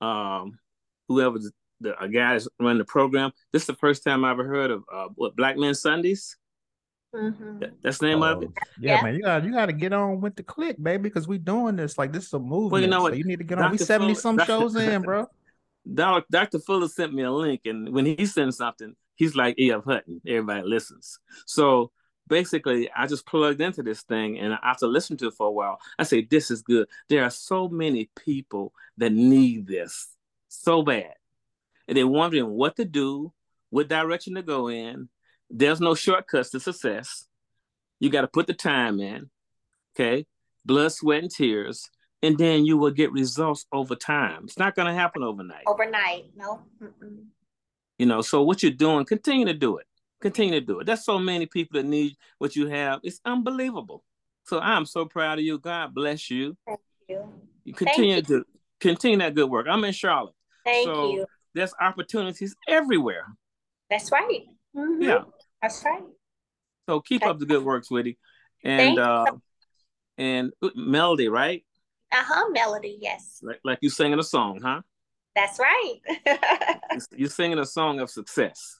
Um, 0.00 0.58
whoever 1.08 1.38
the, 1.38 1.50
the 1.80 2.02
a 2.02 2.08
guy 2.08 2.34
is 2.34 2.48
running 2.58 2.78
the 2.78 2.84
program. 2.84 3.30
This 3.52 3.62
is 3.62 3.66
the 3.66 3.74
first 3.74 4.02
time 4.04 4.24
I 4.24 4.30
ever 4.30 4.44
heard 4.46 4.70
of 4.70 4.84
uh, 4.92 5.08
what 5.14 5.36
Black 5.36 5.56
Men 5.56 5.74
Sundays. 5.74 6.36
Mhm. 7.14 7.70
That's 7.82 7.98
the 7.98 8.06
name 8.06 8.22
of 8.22 8.42
it. 8.42 8.48
Oh, 8.56 8.62
yeah, 8.80 8.96
Yeah. 8.96 9.02
man, 9.02 9.14
you 9.16 9.22
got 9.22 9.44
you 9.44 9.52
got 9.52 9.66
to 9.66 9.72
get 9.72 9.92
on 9.92 10.20
with 10.20 10.36
the 10.36 10.44
click, 10.44 10.76
baby, 10.82 11.02
because 11.02 11.26
we 11.26 11.38
doing 11.38 11.74
this 11.76 11.98
like 11.98 12.12
this 12.12 12.26
is 12.26 12.32
a 12.32 12.38
movie. 12.38 12.72
Well, 12.72 12.80
you 12.80 12.86
know 12.86 12.98
so 12.98 13.02
what? 13.04 13.18
you 13.18 13.24
need 13.24 13.38
to 13.38 13.44
get 13.44 13.58
on. 13.58 13.70
We 13.72 13.76
Dr. 13.78 13.84
seventy 13.84 14.14
Fuller- 14.14 14.20
some 14.20 14.36
Dr. 14.36 14.46
shows 14.46 14.76
in, 14.76 15.02
bro. 15.02 15.26
Dr. 15.94 16.58
Fuller 16.60 16.88
sent 16.88 17.12
me 17.12 17.22
a 17.24 17.30
link, 17.30 17.62
and 17.64 17.92
when 17.92 18.06
he 18.06 18.26
sends 18.26 18.56
something, 18.58 18.94
he's 19.20 19.36
like 19.36 19.58
E.F. 19.58 19.84
Hutton. 19.84 20.22
Everybody 20.26 20.66
listens. 20.66 21.18
So 21.44 21.92
basically, 22.26 22.90
I 22.90 23.06
just 23.06 23.26
plugged 23.26 23.60
into 23.60 23.82
this 23.82 24.00
thing, 24.00 24.38
and 24.38 24.54
after 24.64 24.86
listening 24.86 25.18
to 25.18 25.26
it 25.26 25.34
for 25.34 25.48
a 25.48 25.52
while, 25.52 25.78
I 25.98 26.04
say, 26.04 26.22
This 26.22 26.50
is 26.50 26.62
good. 26.62 26.88
There 27.10 27.22
are 27.22 27.30
so 27.30 27.68
many 27.68 28.08
people 28.16 28.72
that 28.96 29.12
need 29.12 29.66
this 29.66 30.08
so 30.48 30.82
bad. 30.82 31.12
And 31.86 31.98
they're 31.98 32.06
wondering 32.06 32.48
what 32.48 32.76
to 32.76 32.86
do, 32.86 33.32
what 33.68 33.88
direction 33.88 34.36
to 34.36 34.42
go 34.42 34.68
in. 34.68 35.10
There's 35.50 35.80
no 35.80 35.94
shortcuts 35.94 36.50
to 36.50 36.60
success. 36.60 37.26
You 37.98 38.08
got 38.08 38.22
to 38.22 38.28
put 38.28 38.46
the 38.46 38.54
time 38.54 39.00
in, 39.00 39.28
okay? 39.94 40.26
Blood, 40.64 40.92
sweat, 40.92 41.22
and 41.22 41.30
tears. 41.30 41.90
And 42.22 42.38
then 42.38 42.64
you 42.64 42.78
will 42.78 42.90
get 42.90 43.12
results 43.12 43.66
over 43.70 43.96
time. 43.96 44.44
It's 44.44 44.58
not 44.58 44.76
going 44.76 44.86
to 44.86 44.94
happen 44.94 45.22
overnight. 45.22 45.64
Overnight. 45.66 46.30
No. 46.36 46.62
Mm-mm. 46.82 47.24
You 48.00 48.06
know, 48.06 48.22
so 48.22 48.40
what 48.40 48.62
you're 48.62 48.72
doing, 48.72 49.04
continue 49.04 49.44
to 49.44 49.52
do 49.52 49.76
it. 49.76 49.86
Continue 50.22 50.58
to 50.58 50.64
do 50.64 50.80
it. 50.80 50.86
There's 50.86 51.04
so 51.04 51.18
many 51.18 51.44
people 51.44 51.78
that 51.78 51.86
need 51.86 52.16
what 52.38 52.56
you 52.56 52.66
have. 52.66 53.00
It's 53.02 53.20
unbelievable. 53.26 54.02
So 54.46 54.58
I'm 54.58 54.86
so 54.86 55.04
proud 55.04 55.38
of 55.38 55.44
you. 55.44 55.58
God 55.58 55.94
bless 55.94 56.30
you. 56.30 56.56
Thank 56.66 56.80
you. 57.10 57.30
You 57.64 57.74
continue 57.74 58.16
you. 58.16 58.22
to 58.22 58.44
continue 58.80 59.18
that 59.18 59.34
good 59.34 59.50
work. 59.50 59.66
I'm 59.68 59.84
in 59.84 59.92
Charlotte. 59.92 60.34
Thank 60.64 60.86
so 60.86 61.12
you. 61.12 61.26
there's 61.54 61.74
opportunities 61.78 62.56
everywhere. 62.66 63.26
That's 63.90 64.10
right. 64.10 64.46
Mhm. 64.74 65.02
Yeah. 65.02 65.24
That's 65.60 65.84
right. 65.84 66.02
So 66.88 67.02
keep 67.02 67.20
Okay. 67.20 67.30
up 67.30 67.38
the 67.38 67.44
good 67.44 67.62
work, 67.62 67.84
sweetie. 67.84 68.16
Thank 68.64 68.98
And 68.98 68.98
uh 68.98 69.26
and 70.16 70.52
melody, 70.74 71.28
right? 71.28 71.66
Uh-huh, 72.10 72.48
Melody. 72.48 72.96
Yes. 72.98 73.40
Like 73.42 73.60
like 73.62 73.78
you 73.82 73.90
singing 73.90 74.18
a 74.18 74.22
song, 74.22 74.62
huh? 74.62 74.80
That's 75.34 75.58
right. 75.58 76.80
You're 77.16 77.28
singing 77.28 77.58
a 77.58 77.66
song 77.66 78.00
of 78.00 78.10
success. 78.10 78.78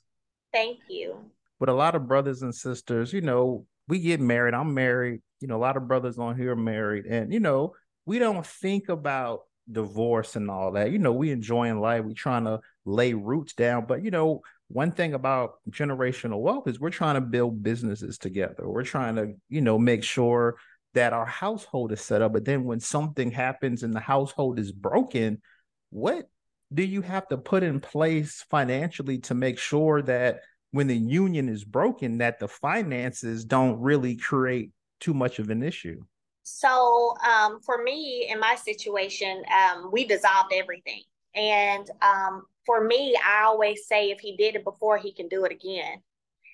Thank 0.52 0.78
you. 0.88 1.16
With 1.58 1.68
a 1.68 1.74
lot 1.74 1.94
of 1.94 2.08
brothers 2.08 2.42
and 2.42 2.54
sisters, 2.54 3.12
you 3.12 3.20
know, 3.20 3.66
we 3.88 4.00
get 4.00 4.20
married. 4.20 4.54
I'm 4.54 4.74
married. 4.74 5.20
you 5.40 5.48
know, 5.48 5.56
a 5.56 5.58
lot 5.58 5.76
of 5.76 5.86
brothers 5.86 6.18
on 6.18 6.36
here 6.36 6.52
are 6.52 6.56
married, 6.56 7.06
and 7.06 7.32
you 7.32 7.40
know, 7.40 7.74
we 8.06 8.18
don't 8.18 8.46
think 8.46 8.88
about 8.88 9.42
divorce 9.70 10.36
and 10.36 10.50
all 10.50 10.72
that. 10.72 10.90
You 10.90 10.98
know, 10.98 11.12
we 11.12 11.30
enjoying 11.30 11.80
life, 11.80 12.04
we 12.04 12.14
trying 12.14 12.44
to 12.44 12.60
lay 12.84 13.14
roots 13.14 13.54
down, 13.54 13.86
but 13.86 14.02
you 14.02 14.10
know, 14.10 14.42
one 14.68 14.92
thing 14.92 15.14
about 15.14 15.54
generational 15.70 16.40
wealth 16.40 16.68
is 16.68 16.78
we're 16.78 16.90
trying 16.90 17.16
to 17.16 17.20
build 17.20 17.62
businesses 17.62 18.18
together. 18.18 18.68
We're 18.68 18.84
trying 18.84 19.16
to, 19.16 19.34
you 19.48 19.60
know, 19.60 19.78
make 19.78 20.04
sure 20.04 20.56
that 20.94 21.12
our 21.12 21.26
household 21.26 21.92
is 21.92 22.00
set 22.00 22.22
up. 22.22 22.32
But 22.32 22.44
then 22.44 22.64
when 22.64 22.78
something 22.78 23.32
happens 23.32 23.82
and 23.82 23.92
the 23.92 24.00
household 24.00 24.60
is 24.60 24.70
broken, 24.70 25.42
what 25.90 26.28
do 26.72 26.82
you 26.82 27.02
have 27.02 27.26
to 27.28 27.36
put 27.36 27.62
in 27.62 27.80
place 27.80 28.44
financially 28.50 29.18
to 29.18 29.34
make 29.34 29.58
sure 29.58 30.02
that 30.02 30.40
when 30.72 30.86
the 30.86 30.96
union 30.96 31.48
is 31.48 31.64
broken 31.64 32.18
that 32.18 32.38
the 32.38 32.48
finances 32.48 33.44
don't 33.44 33.78
really 33.80 34.16
create 34.16 34.70
too 35.00 35.14
much 35.14 35.38
of 35.38 35.50
an 35.50 35.62
issue 35.62 36.00
So 36.42 37.14
um, 37.26 37.60
for 37.60 37.82
me, 37.82 38.28
in 38.30 38.40
my 38.40 38.56
situation, 38.56 39.42
um, 39.52 39.90
we 39.92 40.04
dissolved 40.06 40.52
everything. 40.52 41.02
And 41.34 41.88
um, 42.02 42.44
for 42.66 42.84
me, 42.84 43.16
I 43.24 43.44
always 43.44 43.86
say 43.86 44.10
if 44.10 44.20
he 44.20 44.36
did 44.36 44.56
it 44.56 44.64
before, 44.64 44.98
he 44.98 45.12
can 45.12 45.28
do 45.28 45.44
it 45.44 45.52
again. 45.52 46.02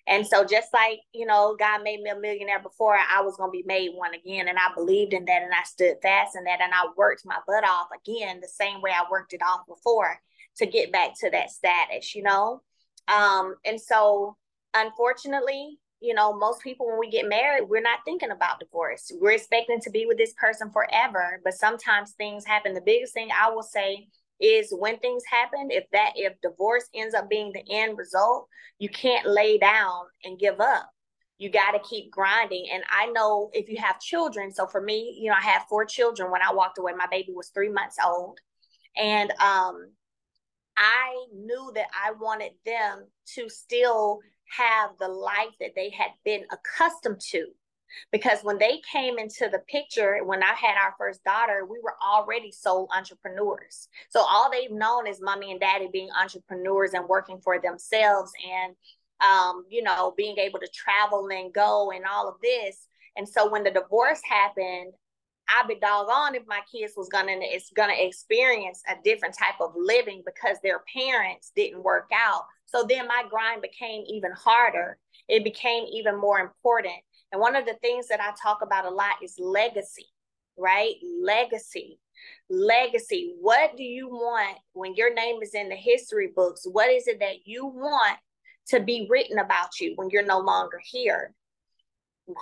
And 0.08 0.26
so 0.26 0.44
just 0.44 0.72
like, 0.72 1.00
you 1.12 1.26
know, 1.26 1.56
God 1.58 1.82
made 1.82 2.00
me 2.00 2.10
a 2.10 2.18
millionaire 2.18 2.62
before, 2.62 2.96
I 2.96 3.22
was 3.22 3.36
going 3.36 3.48
to 3.48 3.58
be 3.58 3.64
made 3.66 3.90
one 3.94 4.14
again. 4.14 4.48
And 4.48 4.58
I 4.58 4.72
believed 4.74 5.12
in 5.12 5.24
that 5.24 5.42
and 5.42 5.52
I 5.52 5.64
stood 5.64 5.96
fast 6.00 6.36
in 6.36 6.44
that 6.44 6.60
and 6.60 6.72
I 6.72 6.86
worked 6.96 7.22
my 7.24 7.38
butt 7.46 7.64
off 7.64 7.88
again 7.94 8.40
the 8.40 8.48
same 8.48 8.80
way 8.82 8.92
I 8.92 9.10
worked 9.10 9.32
it 9.32 9.42
off 9.42 9.66
before 9.66 10.20
to 10.58 10.66
get 10.66 10.92
back 10.92 11.18
to 11.20 11.30
that 11.30 11.50
status, 11.50 12.14
you 12.14 12.22
know? 12.22 12.62
Um, 13.08 13.56
and 13.64 13.80
so 13.80 14.36
unfortunately, 14.74 15.78
you 16.00 16.14
know, 16.14 16.36
most 16.36 16.62
people 16.62 16.86
when 16.86 16.98
we 16.98 17.10
get 17.10 17.28
married, 17.28 17.68
we're 17.68 17.80
not 17.80 18.00
thinking 18.04 18.30
about 18.30 18.60
divorce. 18.60 19.10
We're 19.20 19.32
expecting 19.32 19.80
to 19.80 19.90
be 19.90 20.06
with 20.06 20.18
this 20.18 20.34
person 20.34 20.70
forever, 20.70 21.40
but 21.42 21.54
sometimes 21.54 22.12
things 22.12 22.44
happen. 22.44 22.74
The 22.74 22.80
biggest 22.80 23.14
thing 23.14 23.28
I 23.32 23.50
will 23.50 23.62
say 23.62 24.08
is 24.40 24.72
when 24.76 24.98
things 24.98 25.22
happen, 25.30 25.68
if 25.70 25.84
that 25.92 26.12
if 26.16 26.34
divorce 26.42 26.88
ends 26.94 27.14
up 27.14 27.28
being 27.28 27.52
the 27.52 27.64
end 27.70 27.96
result, 27.96 28.48
you 28.78 28.88
can't 28.88 29.26
lay 29.26 29.58
down 29.58 30.04
and 30.24 30.38
give 30.38 30.60
up. 30.60 30.90
You 31.38 31.50
got 31.50 31.72
to 31.72 31.78
keep 31.80 32.10
grinding. 32.10 32.66
And 32.72 32.82
I 32.90 33.06
know 33.06 33.50
if 33.52 33.68
you 33.68 33.76
have 33.78 34.00
children, 34.00 34.52
so 34.52 34.66
for 34.66 34.80
me, 34.80 35.18
you 35.20 35.30
know, 35.30 35.36
I 35.38 35.44
have 35.44 35.66
four 35.68 35.84
children. 35.84 36.30
When 36.30 36.42
I 36.42 36.52
walked 36.52 36.78
away, 36.78 36.92
my 36.96 37.06
baby 37.10 37.32
was 37.34 37.48
three 37.48 37.70
months 37.70 37.96
old. 38.04 38.38
And 38.96 39.30
um 39.32 39.90
I 40.76 41.26
knew 41.34 41.72
that 41.74 41.86
I 41.94 42.12
wanted 42.12 42.52
them 42.64 43.06
to 43.34 43.48
still 43.48 44.20
have 44.56 44.90
the 44.98 45.08
life 45.08 45.54
that 45.60 45.72
they 45.74 45.90
had 45.90 46.10
been 46.24 46.44
accustomed 46.50 47.20
to. 47.32 47.46
Because 48.12 48.40
when 48.42 48.58
they 48.58 48.80
came 48.90 49.18
into 49.18 49.48
the 49.50 49.60
picture, 49.68 50.20
when 50.24 50.42
I 50.42 50.54
had 50.54 50.76
our 50.82 50.94
first 50.98 51.22
daughter, 51.24 51.66
we 51.68 51.78
were 51.82 51.94
already 52.06 52.52
sole 52.52 52.88
entrepreneurs. 52.96 53.88
So 54.10 54.20
all 54.20 54.50
they've 54.50 54.70
known 54.70 55.06
is 55.06 55.20
mommy 55.20 55.50
and 55.50 55.60
daddy 55.60 55.88
being 55.92 56.08
entrepreneurs 56.20 56.92
and 56.94 57.08
working 57.08 57.40
for 57.42 57.60
themselves 57.60 58.32
and, 58.48 58.74
um, 59.20 59.64
you 59.68 59.82
know, 59.82 60.14
being 60.16 60.38
able 60.38 60.60
to 60.60 60.68
travel 60.68 61.28
and 61.30 61.52
go 61.52 61.90
and 61.90 62.04
all 62.04 62.28
of 62.28 62.36
this. 62.42 62.88
And 63.16 63.28
so 63.28 63.50
when 63.50 63.64
the 63.64 63.70
divorce 63.70 64.20
happened, 64.28 64.92
I'd 65.48 65.68
be 65.68 65.76
doggone 65.76 66.34
if 66.34 66.42
my 66.46 66.60
kids 66.72 66.94
was 66.96 67.08
gonna 67.08 67.36
it's 67.38 67.70
gonna 67.70 67.94
experience 67.96 68.82
a 68.88 68.94
different 69.04 69.36
type 69.38 69.60
of 69.60 69.72
living 69.76 70.22
because 70.26 70.56
their 70.62 70.82
parents 70.92 71.52
didn't 71.54 71.82
work 71.82 72.10
out. 72.12 72.42
So 72.66 72.84
then 72.88 73.06
my 73.06 73.22
grind 73.30 73.62
became 73.62 74.04
even 74.08 74.32
harder. 74.32 74.98
It 75.28 75.44
became 75.44 75.84
even 75.92 76.18
more 76.18 76.40
important. 76.40 76.96
And 77.32 77.40
one 77.40 77.56
of 77.56 77.66
the 77.66 77.74
things 77.74 78.08
that 78.08 78.20
I 78.20 78.32
talk 78.40 78.62
about 78.62 78.84
a 78.84 78.90
lot 78.90 79.16
is 79.22 79.36
legacy, 79.38 80.06
right? 80.56 80.94
Legacy. 81.22 81.98
Legacy. 82.48 83.34
What 83.40 83.76
do 83.76 83.82
you 83.82 84.08
want 84.08 84.58
when 84.72 84.94
your 84.94 85.12
name 85.12 85.42
is 85.42 85.54
in 85.54 85.68
the 85.68 85.76
history 85.76 86.32
books? 86.34 86.66
What 86.70 86.90
is 86.90 87.08
it 87.08 87.20
that 87.20 87.46
you 87.46 87.66
want 87.66 88.18
to 88.68 88.80
be 88.80 89.06
written 89.10 89.38
about 89.38 89.80
you 89.80 89.92
when 89.96 90.10
you're 90.10 90.24
no 90.24 90.38
longer 90.38 90.80
here? 90.84 91.34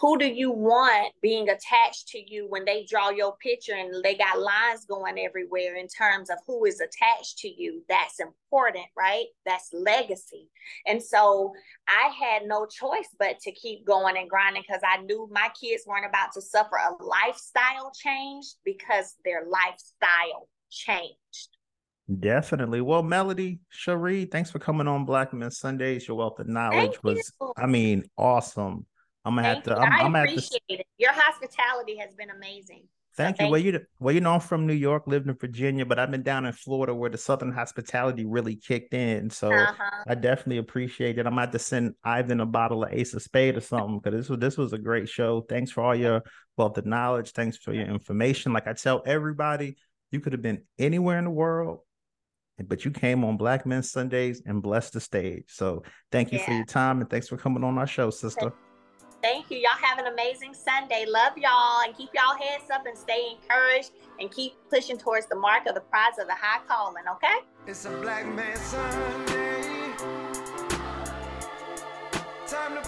Who 0.00 0.18
do 0.18 0.26
you 0.26 0.50
want 0.50 1.12
being 1.20 1.48
attached 1.48 2.08
to 2.08 2.18
you 2.18 2.46
when 2.48 2.64
they 2.64 2.86
draw 2.88 3.10
your 3.10 3.36
picture 3.36 3.74
and 3.74 4.02
they 4.02 4.14
got 4.14 4.40
lines 4.40 4.86
going 4.86 5.18
everywhere 5.18 5.76
in 5.76 5.88
terms 5.88 6.30
of 6.30 6.38
who 6.46 6.64
is 6.64 6.80
attached 6.80 7.38
to 7.38 7.48
you 7.48 7.82
that's 7.88 8.20
important 8.20 8.86
right 8.96 9.26
that's 9.44 9.70
legacy 9.72 10.48
and 10.86 11.02
so 11.02 11.52
i 11.88 12.08
had 12.08 12.46
no 12.46 12.66
choice 12.66 13.08
but 13.18 13.38
to 13.40 13.52
keep 13.52 13.86
going 13.86 14.16
and 14.16 14.30
grinding 14.30 14.62
because 14.66 14.82
i 14.84 15.00
knew 15.02 15.28
my 15.30 15.48
kids 15.60 15.84
weren't 15.86 16.06
about 16.06 16.32
to 16.32 16.40
suffer 16.40 16.76
a 16.76 17.02
lifestyle 17.02 17.92
change 17.94 18.46
because 18.64 19.14
their 19.24 19.44
lifestyle 19.46 20.48
changed 20.70 21.48
Definitely. 22.20 22.82
Well, 22.82 23.02
Melody, 23.02 23.60
Shari, 23.70 24.26
thanks 24.26 24.50
for 24.50 24.58
coming 24.58 24.86
on 24.86 25.06
Black 25.06 25.32
Men 25.32 25.50
Sundays. 25.50 26.06
Your 26.06 26.18
wealth 26.18 26.38
of 26.38 26.46
knowledge 26.46 26.90
Thank 26.90 27.02
was, 27.02 27.32
you. 27.40 27.52
I 27.56 27.64
mean, 27.64 28.04
awesome. 28.18 28.84
I'm 29.24 29.34
gonna 29.36 29.48
have 29.48 29.62
to. 29.64 29.76
I'm, 29.76 29.92
I 29.92 29.96
I'm 30.02 30.14
have 30.14 30.26
to. 30.26 30.32
appreciate 30.32 30.62
it. 30.68 30.86
Your 30.98 31.12
hospitality 31.12 31.96
has 31.96 32.14
been 32.14 32.30
amazing. 32.30 32.82
Thank 33.16 33.40
you. 33.40 33.46
Well, 33.46 33.60
you 33.60 33.80
well, 34.00 34.12
you 34.12 34.20
know, 34.20 34.32
I'm 34.34 34.40
from 34.40 34.66
New 34.66 34.74
York, 34.74 35.06
lived 35.06 35.28
in 35.28 35.36
Virginia, 35.36 35.86
but 35.86 36.00
I've 36.00 36.10
been 36.10 36.24
down 36.24 36.46
in 36.46 36.52
Florida 36.52 36.92
where 36.92 37.08
the 37.10 37.16
Southern 37.16 37.52
hospitality 37.52 38.24
really 38.24 38.56
kicked 38.56 38.92
in. 38.92 39.30
So 39.30 39.52
Uh-huh. 39.52 40.04
I 40.08 40.16
definitely 40.16 40.58
appreciate 40.58 41.16
it. 41.18 41.26
I'm 41.26 41.32
about 41.34 41.52
to 41.52 41.60
send 41.60 41.94
Ivan 42.02 42.40
a 42.40 42.46
bottle 42.46 42.82
of 42.82 42.92
Ace 42.92 43.14
of 43.14 43.22
Spade 43.22 43.56
or 43.56 43.60
something 43.60 44.00
because 44.00 44.18
this 44.18 44.28
was 44.28 44.38
this 44.40 44.56
was 44.58 44.72
a 44.72 44.78
great 44.78 45.08
show. 45.08 45.42
Thanks 45.42 45.70
for 45.70 45.84
all 45.84 45.94
your 45.94 46.22
wealth 46.56 46.76
of 46.76 46.86
knowledge. 46.86 47.30
Thanks 47.30 47.56
for 47.56 47.72
your 47.72 47.86
information. 47.86 48.52
Like 48.52 48.66
I 48.66 48.72
tell 48.72 49.00
everybody, 49.06 49.76
you 50.10 50.18
could 50.18 50.32
have 50.32 50.42
been 50.42 50.62
anywhere 50.78 51.18
in 51.18 51.24
the 51.24 51.30
world, 51.30 51.78
but 52.66 52.84
you 52.84 52.90
came 52.90 53.24
on 53.24 53.36
Black 53.36 53.64
Men 53.64 53.84
Sundays 53.84 54.42
and 54.44 54.60
blessed 54.60 54.94
the 54.94 55.00
stage. 55.00 55.44
So 55.46 55.84
thank 56.10 56.32
you 56.32 56.40
for 56.40 56.52
your 56.52 56.64
time 56.66 57.00
and 57.00 57.08
thanks 57.08 57.28
for 57.28 57.36
coming 57.36 57.62
on 57.62 57.78
our 57.78 57.86
show, 57.86 58.10
sister. 58.10 58.52
Thank 59.24 59.50
you. 59.50 59.56
Y'all 59.56 59.70
have 59.80 59.98
an 59.98 60.12
amazing 60.12 60.52
Sunday. 60.52 61.06
Love 61.08 61.32
y'all 61.38 61.80
and 61.82 61.96
keep 61.96 62.10
y'all 62.12 62.36
heads 62.36 62.68
up 62.70 62.84
and 62.84 62.96
stay 62.96 63.30
encouraged 63.30 63.92
and 64.20 64.30
keep 64.30 64.52
pushing 64.68 64.98
towards 64.98 65.24
the 65.28 65.34
mark 65.34 65.64
of 65.66 65.74
the 65.74 65.80
prize 65.80 66.18
of 66.20 66.26
the 66.26 66.34
high 66.34 66.60
calling, 66.68 67.04
okay? 67.10 67.38
It's 67.66 67.86
a 67.86 67.90
black 68.02 68.26
man 68.26 68.54
Sunday. 68.58 69.62
Time 72.46 72.74
to 72.74 72.82